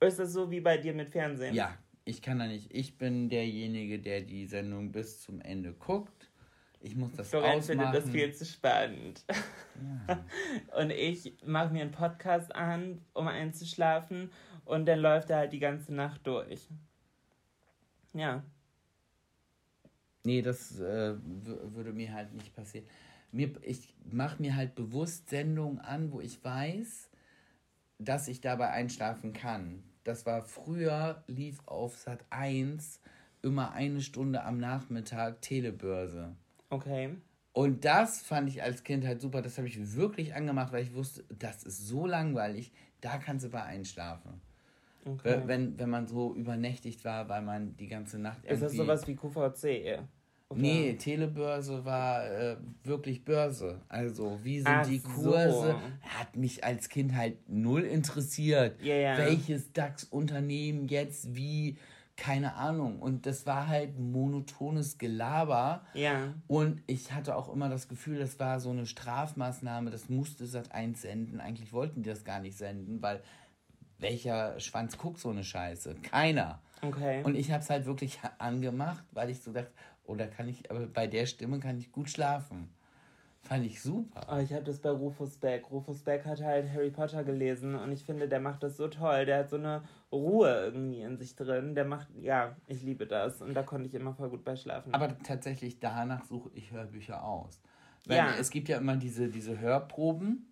Ist 0.00 0.18
das 0.18 0.32
so 0.32 0.50
wie 0.50 0.60
bei 0.60 0.78
dir 0.78 0.94
mit 0.94 1.10
Fernsehen? 1.10 1.54
Ja, 1.54 1.76
ich 2.04 2.22
kann 2.22 2.38
da 2.38 2.46
nicht. 2.46 2.72
Ich 2.74 2.98
bin 2.98 3.28
derjenige, 3.28 3.98
der 3.98 4.20
die 4.22 4.46
Sendung 4.46 4.92
bis 4.92 5.20
zum 5.20 5.40
Ende 5.40 5.72
guckt. 5.72 6.30
Ich 6.80 6.96
muss 6.96 7.12
das 7.12 7.30
Florian 7.30 7.58
ausmachen. 7.58 7.80
findet 7.80 7.94
das 7.94 8.10
viel 8.10 8.34
zu 8.34 8.44
spannend. 8.44 9.24
Und 10.78 10.90
ich 10.90 11.34
mache 11.46 11.72
mir 11.72 11.80
einen 11.80 11.92
Podcast 11.92 12.54
an, 12.54 13.00
um 13.14 13.26
einzuschlafen 13.26 14.30
und 14.64 14.86
dann 14.86 14.98
läuft 14.98 15.30
er 15.30 15.38
halt 15.38 15.52
die 15.52 15.58
ganze 15.58 15.94
Nacht 15.94 16.26
durch. 16.26 16.68
Ja. 18.12 18.44
Nee, 20.24 20.40
das 20.40 20.80
äh, 20.80 21.14
würde 21.22 21.92
mir 21.92 22.12
halt 22.12 22.32
nicht 22.32 22.54
passieren. 22.54 22.86
Mir, 23.30 23.50
ich 23.62 23.94
mache 24.10 24.40
mir 24.40 24.56
halt 24.56 24.74
bewusst 24.74 25.28
Sendungen 25.28 25.80
an, 25.80 26.12
wo 26.12 26.20
ich 26.20 26.42
weiß, 26.42 27.10
dass 27.98 28.28
ich 28.28 28.40
dabei 28.40 28.70
einschlafen 28.70 29.32
kann. 29.32 29.82
Das 30.04 30.24
war 30.24 30.42
früher, 30.42 31.24
lief 31.26 31.60
auf 31.66 31.96
Sat 31.96 32.24
1 32.30 33.00
immer 33.42 33.72
eine 33.72 34.00
Stunde 34.00 34.44
am 34.44 34.58
Nachmittag 34.58 35.42
Telebörse. 35.42 36.34
Okay. 36.70 37.16
Und 37.52 37.84
das 37.84 38.20
fand 38.20 38.48
ich 38.48 38.62
als 38.62 38.82
Kind 38.82 39.06
halt 39.06 39.20
super. 39.20 39.42
Das 39.42 39.58
habe 39.58 39.68
ich 39.68 39.94
wirklich 39.94 40.34
angemacht, 40.34 40.72
weil 40.72 40.82
ich 40.82 40.94
wusste, 40.94 41.24
das 41.38 41.62
ist 41.62 41.86
so 41.86 42.06
langweilig. 42.06 42.72
Da 43.00 43.18
kannst 43.18 43.44
du 43.44 43.50
bei 43.50 43.62
einschlafen. 43.62 44.40
Okay. 45.06 45.42
Wenn, 45.46 45.78
wenn 45.78 45.90
man 45.90 46.06
so 46.06 46.34
übernächtigt 46.34 47.04
war, 47.04 47.28
weil 47.28 47.42
man 47.42 47.76
die 47.76 47.86
ganze 47.88 48.18
Nacht 48.18 48.44
Ist 48.44 48.62
das 48.62 48.72
irgendwie- 48.72 48.76
sowas 48.76 49.06
wie 49.06 49.14
QVC? 49.16 49.98
Oder? 50.50 50.60
Nee, 50.60 50.92
Telebörse 50.94 51.84
war 51.84 52.26
äh, 52.30 52.56
wirklich 52.84 53.24
Börse. 53.24 53.80
Also, 53.88 54.38
wie 54.42 54.58
sind 54.58 54.68
Ach 54.68 54.86
die 54.86 54.98
so. 54.98 55.08
Kurse? 55.08 55.74
Hat 56.02 56.36
mich 56.36 56.62
als 56.62 56.88
Kind 56.88 57.14
halt 57.16 57.48
null 57.48 57.80
interessiert. 57.82 58.80
Ja. 58.82 59.16
Welches 59.18 59.72
DAX-Unternehmen 59.72 60.86
jetzt 60.86 61.34
wie, 61.34 61.76
keine 62.16 62.54
Ahnung. 62.54 63.00
Und 63.00 63.26
das 63.26 63.46
war 63.46 63.66
halt 63.68 63.98
monotones 63.98 64.98
Gelaber. 64.98 65.84
Ja. 65.94 66.34
Und 66.46 66.82
ich 66.86 67.10
hatte 67.12 67.36
auch 67.36 67.52
immer 67.52 67.68
das 67.68 67.88
Gefühl, 67.88 68.18
das 68.18 68.38
war 68.38 68.60
so 68.60 68.70
eine 68.70 68.86
Strafmaßnahme, 68.86 69.90
das 69.90 70.08
musste 70.08 70.46
Sat 70.46 70.72
1 70.72 71.02
senden. 71.02 71.40
Eigentlich 71.40 71.72
wollten 71.72 72.02
die 72.02 72.10
das 72.10 72.22
gar 72.22 72.38
nicht 72.40 72.56
senden, 72.56 73.02
weil 73.02 73.22
welcher 74.04 74.60
Schwanz 74.60 74.98
guckt 74.98 75.18
so 75.18 75.30
eine 75.30 75.42
Scheiße? 75.42 75.94
Keiner. 76.02 76.60
Okay. 76.82 77.22
Und 77.24 77.34
ich 77.34 77.50
habe 77.50 77.62
es 77.62 77.70
halt 77.70 77.86
wirklich 77.86 78.20
angemacht, 78.38 79.02
weil 79.12 79.30
ich 79.30 79.40
so 79.40 79.50
dachte, 79.52 79.72
oh, 80.04 80.14
da 80.14 80.26
kann 80.26 80.46
ich, 80.48 80.70
aber 80.70 80.86
bei 80.86 81.06
der 81.06 81.24
Stimme 81.26 81.58
kann 81.58 81.78
ich 81.78 81.90
gut 81.90 82.10
schlafen. 82.10 82.68
Fand 83.40 83.64
ich 83.66 83.80
super. 83.82 84.26
Oh, 84.30 84.36
ich 84.38 84.52
habe 84.52 84.64
das 84.64 84.78
bei 84.78 84.90
Rufus 84.90 85.36
Beck. 85.36 85.70
Rufus 85.70 86.02
Beck 86.02 86.24
hat 86.24 86.42
halt 86.42 86.70
Harry 86.72 86.90
Potter 86.90 87.24
gelesen 87.24 87.74
und 87.74 87.92
ich 87.92 88.02
finde, 88.04 88.26
der 88.28 88.40
macht 88.40 88.62
das 88.62 88.76
so 88.78 88.88
toll. 88.88 89.26
Der 89.26 89.40
hat 89.40 89.50
so 89.50 89.56
eine 89.56 89.82
Ruhe 90.12 90.50
irgendwie 90.64 91.02
in 91.02 91.16
sich 91.18 91.34
drin. 91.36 91.74
Der 91.74 91.84
macht, 91.84 92.08
ja, 92.20 92.56
ich 92.66 92.82
liebe 92.82 93.06
das 93.06 93.42
und 93.42 93.52
da 93.54 93.62
konnte 93.62 93.86
ich 93.88 93.94
immer 93.94 94.14
voll 94.14 94.30
gut 94.30 94.44
bei 94.44 94.56
schlafen. 94.56 94.94
Aber 94.94 95.18
tatsächlich 95.18 95.78
danach 95.78 96.24
suche 96.24 96.50
ich 96.54 96.70
Hörbücher 96.72 97.22
aus. 97.22 97.60
Weil 98.06 98.16
Ja. 98.18 98.34
es 98.38 98.50
gibt 98.50 98.68
ja 98.68 98.78
immer 98.78 98.96
diese, 98.96 99.28
diese 99.28 99.58
Hörproben 99.58 100.50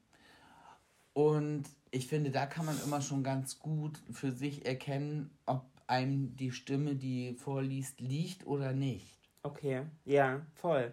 und 1.14 1.64
ich 1.92 2.06
finde, 2.08 2.30
da 2.30 2.46
kann 2.46 2.66
man 2.66 2.80
immer 2.84 3.00
schon 3.00 3.22
ganz 3.22 3.60
gut 3.60 4.00
für 4.10 4.32
sich 4.32 4.66
erkennen, 4.66 5.30
ob 5.46 5.64
einem 5.86 6.34
die 6.36 6.50
Stimme, 6.50 6.96
die 6.96 7.34
vorliest, 7.34 8.00
liegt 8.00 8.46
oder 8.46 8.72
nicht. 8.72 9.18
okay, 9.44 9.82
ja, 10.04 10.40
voll. 10.54 10.92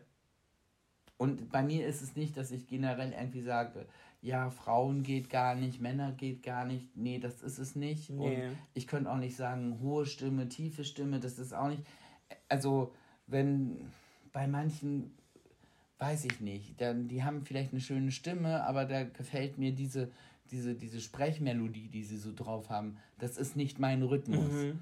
Und 1.17 1.51
bei 1.51 1.63
mir 1.63 1.87
ist 1.87 2.01
es 2.01 2.15
nicht, 2.15 2.37
dass 2.37 2.51
ich 2.51 2.67
generell 2.67 3.11
irgendwie 3.11 3.41
sage, 3.41 3.85
ja, 4.21 4.49
Frauen 4.49 5.03
geht 5.03 5.29
gar 5.29 5.55
nicht, 5.55 5.81
Männer 5.81 6.11
geht 6.11 6.43
gar 6.43 6.65
nicht. 6.65 6.95
Nee, 6.95 7.19
das 7.19 7.41
ist 7.41 7.59
es 7.59 7.75
nicht. 7.75 8.09
Nee. 8.09 8.47
Und 8.47 8.57
ich 8.73 8.87
könnte 8.87 9.11
auch 9.11 9.17
nicht 9.17 9.35
sagen, 9.35 9.79
hohe 9.81 10.05
Stimme, 10.05 10.49
tiefe 10.49 10.83
Stimme, 10.83 11.19
das 11.19 11.39
ist 11.39 11.53
auch 11.53 11.69
nicht. 11.69 11.83
Also, 12.49 12.93
wenn 13.27 13.91
bei 14.31 14.47
manchen, 14.47 15.13
weiß 15.97 16.25
ich 16.25 16.39
nicht, 16.41 16.79
dann, 16.81 17.07
die 17.07 17.23
haben 17.23 17.45
vielleicht 17.45 17.71
eine 17.71 17.81
schöne 17.81 18.11
Stimme, 18.11 18.65
aber 18.65 18.85
da 18.85 19.03
gefällt 19.03 19.57
mir 19.57 19.73
diese, 19.73 20.11
diese, 20.51 20.75
diese 20.75 20.99
Sprechmelodie, 20.99 21.87
die 21.87 22.03
sie 22.03 22.17
so 22.17 22.33
drauf 22.33 22.69
haben, 22.69 22.97
das 23.17 23.37
ist 23.37 23.55
nicht 23.55 23.79
mein 23.79 24.03
Rhythmus. 24.03 24.75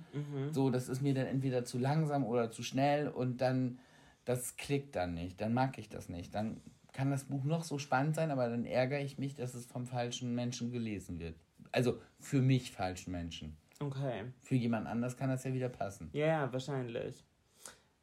So, 0.52 0.70
das 0.70 0.90
ist 0.90 1.02
mir 1.02 1.14
dann 1.14 1.28
entweder 1.28 1.66
zu 1.66 1.78
langsam 1.78 2.24
oder 2.24 2.52
zu 2.52 2.64
schnell 2.64 3.08
und 3.08 3.42
dann, 3.42 3.80
das 4.26 4.58
klickt 4.58 4.96
dann 4.96 5.14
nicht, 5.14 5.40
dann 5.42 5.54
mag 5.54 5.78
ich 5.78 5.90
das 5.90 6.10
nicht. 6.10 6.34
Dann 6.36 6.62
kann 6.94 7.12
das 7.12 7.26
Buch 7.26 7.44
noch 7.44 7.64
so 7.64 7.78
spannend 7.78 8.16
sein, 8.16 8.32
aber 8.32 8.50
dann 8.50 8.66
ärgere 8.66 9.02
ich 9.02 9.18
mich, 9.18 9.36
dass 9.36 9.54
es 9.54 9.66
vom 9.66 9.86
falschen 9.86 10.34
Menschen 10.34 10.72
gelesen 10.72 11.20
wird. 11.20 11.36
Also 11.72 12.00
für 12.20 12.42
mich 12.42 12.72
falschen 12.72 13.12
Menschen. 13.12 13.56
Okay. 13.80 14.24
Für 14.42 14.56
jemand 14.56 14.88
anders 14.88 15.16
kann 15.18 15.30
das 15.30 15.44
ja 15.44 15.54
wieder 15.54 15.70
passen. 15.70 16.10
Ja, 16.14 16.26
ja, 16.26 16.54
wahrscheinlich. 16.54 17.24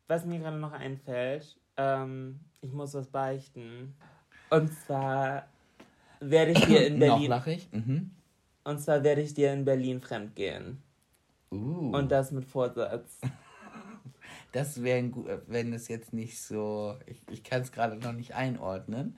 Was 0.07 0.25
mir 0.25 0.39
gerade 0.39 0.59
noch 0.59 0.73
einfällt, 0.73 1.59
ähm, 1.77 2.41
ich 2.61 2.73
muss 2.73 2.95
was 2.95 3.09
beichten. 3.09 3.97
Und 4.51 4.73
zwar 4.73 5.49
werde 6.31 6.53
ich 6.53 6.65
dir 6.67 6.87
in 6.87 6.99
Noch 6.99 7.07
Berlin. 7.15 7.31
lache 7.31 7.53
ich. 7.53 7.71
Mhm. 7.73 8.11
Und 8.65 8.81
zwar 8.81 9.03
werde 9.05 9.21
ich 9.21 9.35
dir 9.35 9.53
in 9.53 9.65
Berlin 9.65 10.01
fremdgehen. 10.01 10.83
Uh, 11.51 11.91
Und 11.97 12.11
das 12.11 12.33
mit 12.33 12.45
Vorsatz. 12.45 13.21
das 14.53 14.83
wäre 14.83 14.99
ein 14.99 15.13
gut, 15.13 15.27
wenn 15.47 15.73
es 15.73 15.89
jetzt 15.89 16.13
nicht 16.13 16.41
so, 16.41 16.97
ich, 17.07 17.21
ich 17.31 17.45
kann 17.45 17.63
es 17.63 17.73
gerade 17.73 17.97
noch 17.97 18.13
nicht 18.13 18.35
einordnen, 18.35 19.17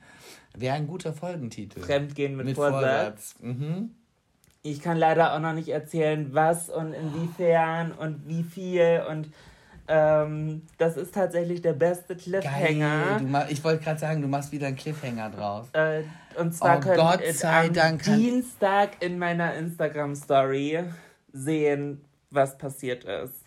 wäre 0.55 0.75
ein 0.75 0.87
guter 0.87 1.13
Folgentitel. 1.13 1.79
Fremdgehen 1.79 2.35
mit, 2.35 2.47
Mit 2.47 2.55
Vorsatz. 2.55 3.33
Vorsatz. 3.33 3.35
Mhm. 3.41 3.91
Ich 4.63 4.81
kann 4.81 4.97
leider 4.97 5.33
auch 5.33 5.39
noch 5.39 5.53
nicht 5.53 5.69
erzählen, 5.69 6.33
was 6.33 6.69
und 6.69 6.93
inwiefern 6.93 7.93
und 7.93 8.27
wie 8.27 8.43
viel. 8.43 9.03
Und 9.09 9.29
ähm, 9.87 10.63
das 10.77 10.97
ist 10.97 11.13
tatsächlich 11.13 11.61
der 11.61 11.73
beste 11.73 12.15
Geil. 12.15 12.41
Cliffhanger. 12.41 13.21
Ma 13.23 13.47
ich 13.49 13.63
wollte 13.63 13.83
gerade 13.83 13.99
sagen, 13.99 14.21
du 14.21 14.27
machst 14.27 14.51
wieder 14.51 14.67
einen 14.67 14.75
Cliffhanger 14.75 15.29
draus. 15.29 15.67
Äh, 15.73 16.03
und 16.37 16.53
zwar 16.53 16.77
Oh 16.77 16.81
könnt 16.81 16.97
Gott 16.97 17.43
am 17.43 17.73
Dank 17.73 18.03
Dienstag 18.03 19.01
in 19.01 19.17
meiner 19.17 19.53
Instagram-Story 19.55 20.83
sehen, 21.31 22.01
was 22.29 22.57
passiert 22.57 23.05
ist. 23.05 23.45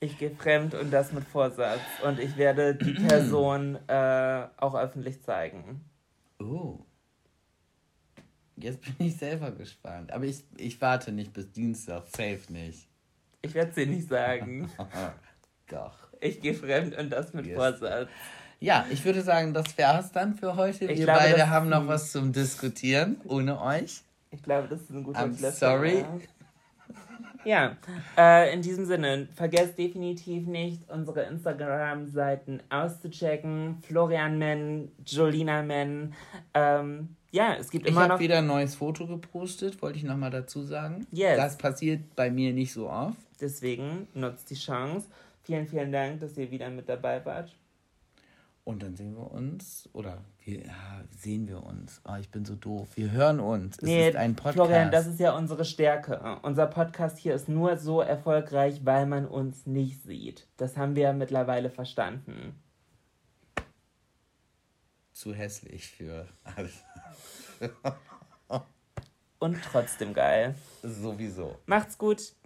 Ich 0.00 0.18
gehe 0.18 0.30
fremd 0.30 0.74
und 0.74 0.90
das 0.90 1.12
mit 1.12 1.24
Vorsatz. 1.24 1.80
Und 2.04 2.18
ich 2.18 2.36
werde 2.36 2.74
die 2.74 2.92
Person 3.08 3.78
äh, 3.88 4.46
auch 4.56 4.74
öffentlich 4.74 5.22
zeigen. 5.22 5.84
Oh. 6.40 6.80
Jetzt 8.56 8.80
bin 8.80 9.06
ich 9.06 9.16
selber 9.16 9.50
gespannt. 9.52 10.12
Aber 10.12 10.24
ich, 10.24 10.44
ich 10.56 10.80
warte 10.80 11.12
nicht 11.12 11.32
bis 11.32 11.52
Dienstag. 11.52 12.06
Safe 12.06 12.40
nicht. 12.48 12.88
Ich 13.42 13.54
werde 13.54 13.70
es 13.70 13.74
dir 13.74 13.86
nicht 13.86 14.08
sagen. 14.08 14.70
Doch. 15.68 15.94
Ich 16.20 16.40
gehe 16.40 16.54
fremd 16.54 16.96
und 16.96 17.10
das 17.10 17.32
mit 17.34 17.46
Yes. 17.46 17.56
Vorsatz. 17.56 18.08
Ja, 18.60 18.86
ich 18.90 19.04
würde 19.04 19.22
sagen, 19.22 19.52
das 19.54 19.76
wäre 19.76 19.98
es 19.98 20.12
dann 20.12 20.34
für 20.34 20.54
heute. 20.54 20.84
Ich 20.84 20.98
Wir 21.00 21.04
glaube, 21.06 21.20
beide 21.20 21.50
haben 21.50 21.68
noch 21.68 21.88
was 21.88 22.12
zum 22.12 22.32
Diskutieren, 22.32 23.16
ohne 23.24 23.60
euch. 23.60 24.02
Ich 24.30 24.42
glaube, 24.42 24.68
das 24.68 24.82
ist 24.82 24.90
ein 24.90 25.02
guter 25.02 25.18
I'm 25.20 25.36
Cliffhanger. 25.36 25.52
sorry. 25.52 26.04
Ja, 27.44 27.76
äh, 28.16 28.54
in 28.54 28.62
diesem 28.62 28.84
Sinne, 28.86 29.26
vergesst 29.34 29.76
definitiv 29.76 30.46
nicht, 30.46 30.88
unsere 30.88 31.22
Instagram-Seiten 31.24 32.62
auszuchecken. 32.70 33.78
Florian 33.84 34.38
Men, 34.38 34.92
Jolina 35.04 35.62
Men. 35.62 36.14
Ähm, 36.54 37.16
ja, 37.32 37.54
es 37.58 37.70
gibt 37.70 37.86
Ich 37.86 37.90
immer 37.90 38.02
habe 38.02 38.12
noch. 38.14 38.20
wieder 38.20 38.38
ein 38.38 38.46
neues 38.46 38.76
Foto 38.76 39.08
gepostet, 39.08 39.82
wollte 39.82 39.98
ich 39.98 40.04
nochmal 40.04 40.30
dazu 40.30 40.62
sagen. 40.62 41.04
Yes. 41.10 41.36
Das 41.36 41.58
passiert 41.58 42.14
bei 42.14 42.30
mir 42.30 42.52
nicht 42.52 42.72
so 42.72 42.88
oft. 42.88 43.16
Deswegen 43.42 44.08
nutzt 44.14 44.48
die 44.50 44.54
Chance. 44.54 45.08
Vielen, 45.42 45.66
vielen 45.66 45.90
Dank, 45.92 46.20
dass 46.20 46.36
ihr 46.38 46.50
wieder 46.50 46.70
mit 46.70 46.88
dabei 46.88 47.22
wart. 47.26 47.54
Und 48.64 48.80
dann 48.84 48.94
sehen 48.94 49.16
wir 49.16 49.28
uns, 49.32 49.88
oder 49.92 50.18
wir, 50.44 50.60
ja, 50.64 51.02
sehen 51.18 51.48
wir 51.48 51.64
uns. 51.64 52.00
Oh, 52.04 52.14
ich 52.20 52.30
bin 52.30 52.44
so 52.44 52.54
doof. 52.54 52.88
Wir 52.94 53.10
hören 53.10 53.40
uns. 53.40 53.76
Es 53.78 53.82
Nee, 53.82 54.08
ist 54.10 54.16
ein 54.16 54.36
Podcast. 54.36 54.54
Florian, 54.54 54.92
das 54.92 55.08
ist 55.08 55.18
ja 55.18 55.36
unsere 55.36 55.64
Stärke. 55.64 56.38
Unser 56.42 56.68
Podcast 56.68 57.18
hier 57.18 57.34
ist 57.34 57.48
nur 57.48 57.76
so 57.76 58.00
erfolgreich, 58.00 58.84
weil 58.84 59.06
man 59.06 59.26
uns 59.26 59.66
nicht 59.66 60.04
sieht. 60.04 60.46
Das 60.58 60.76
haben 60.76 60.94
wir 60.94 61.12
mittlerweile 61.12 61.70
verstanden. 61.70 62.54
zu 65.12 65.34
hässlich 65.34 65.88
für 65.88 66.26
alles. 66.44 66.72
Und 69.40 69.58
trotzdem 69.70 70.14
geil. 70.14 70.54
Sowieso. 70.82 71.58
Macht's 71.66 71.98
gut. 71.98 72.32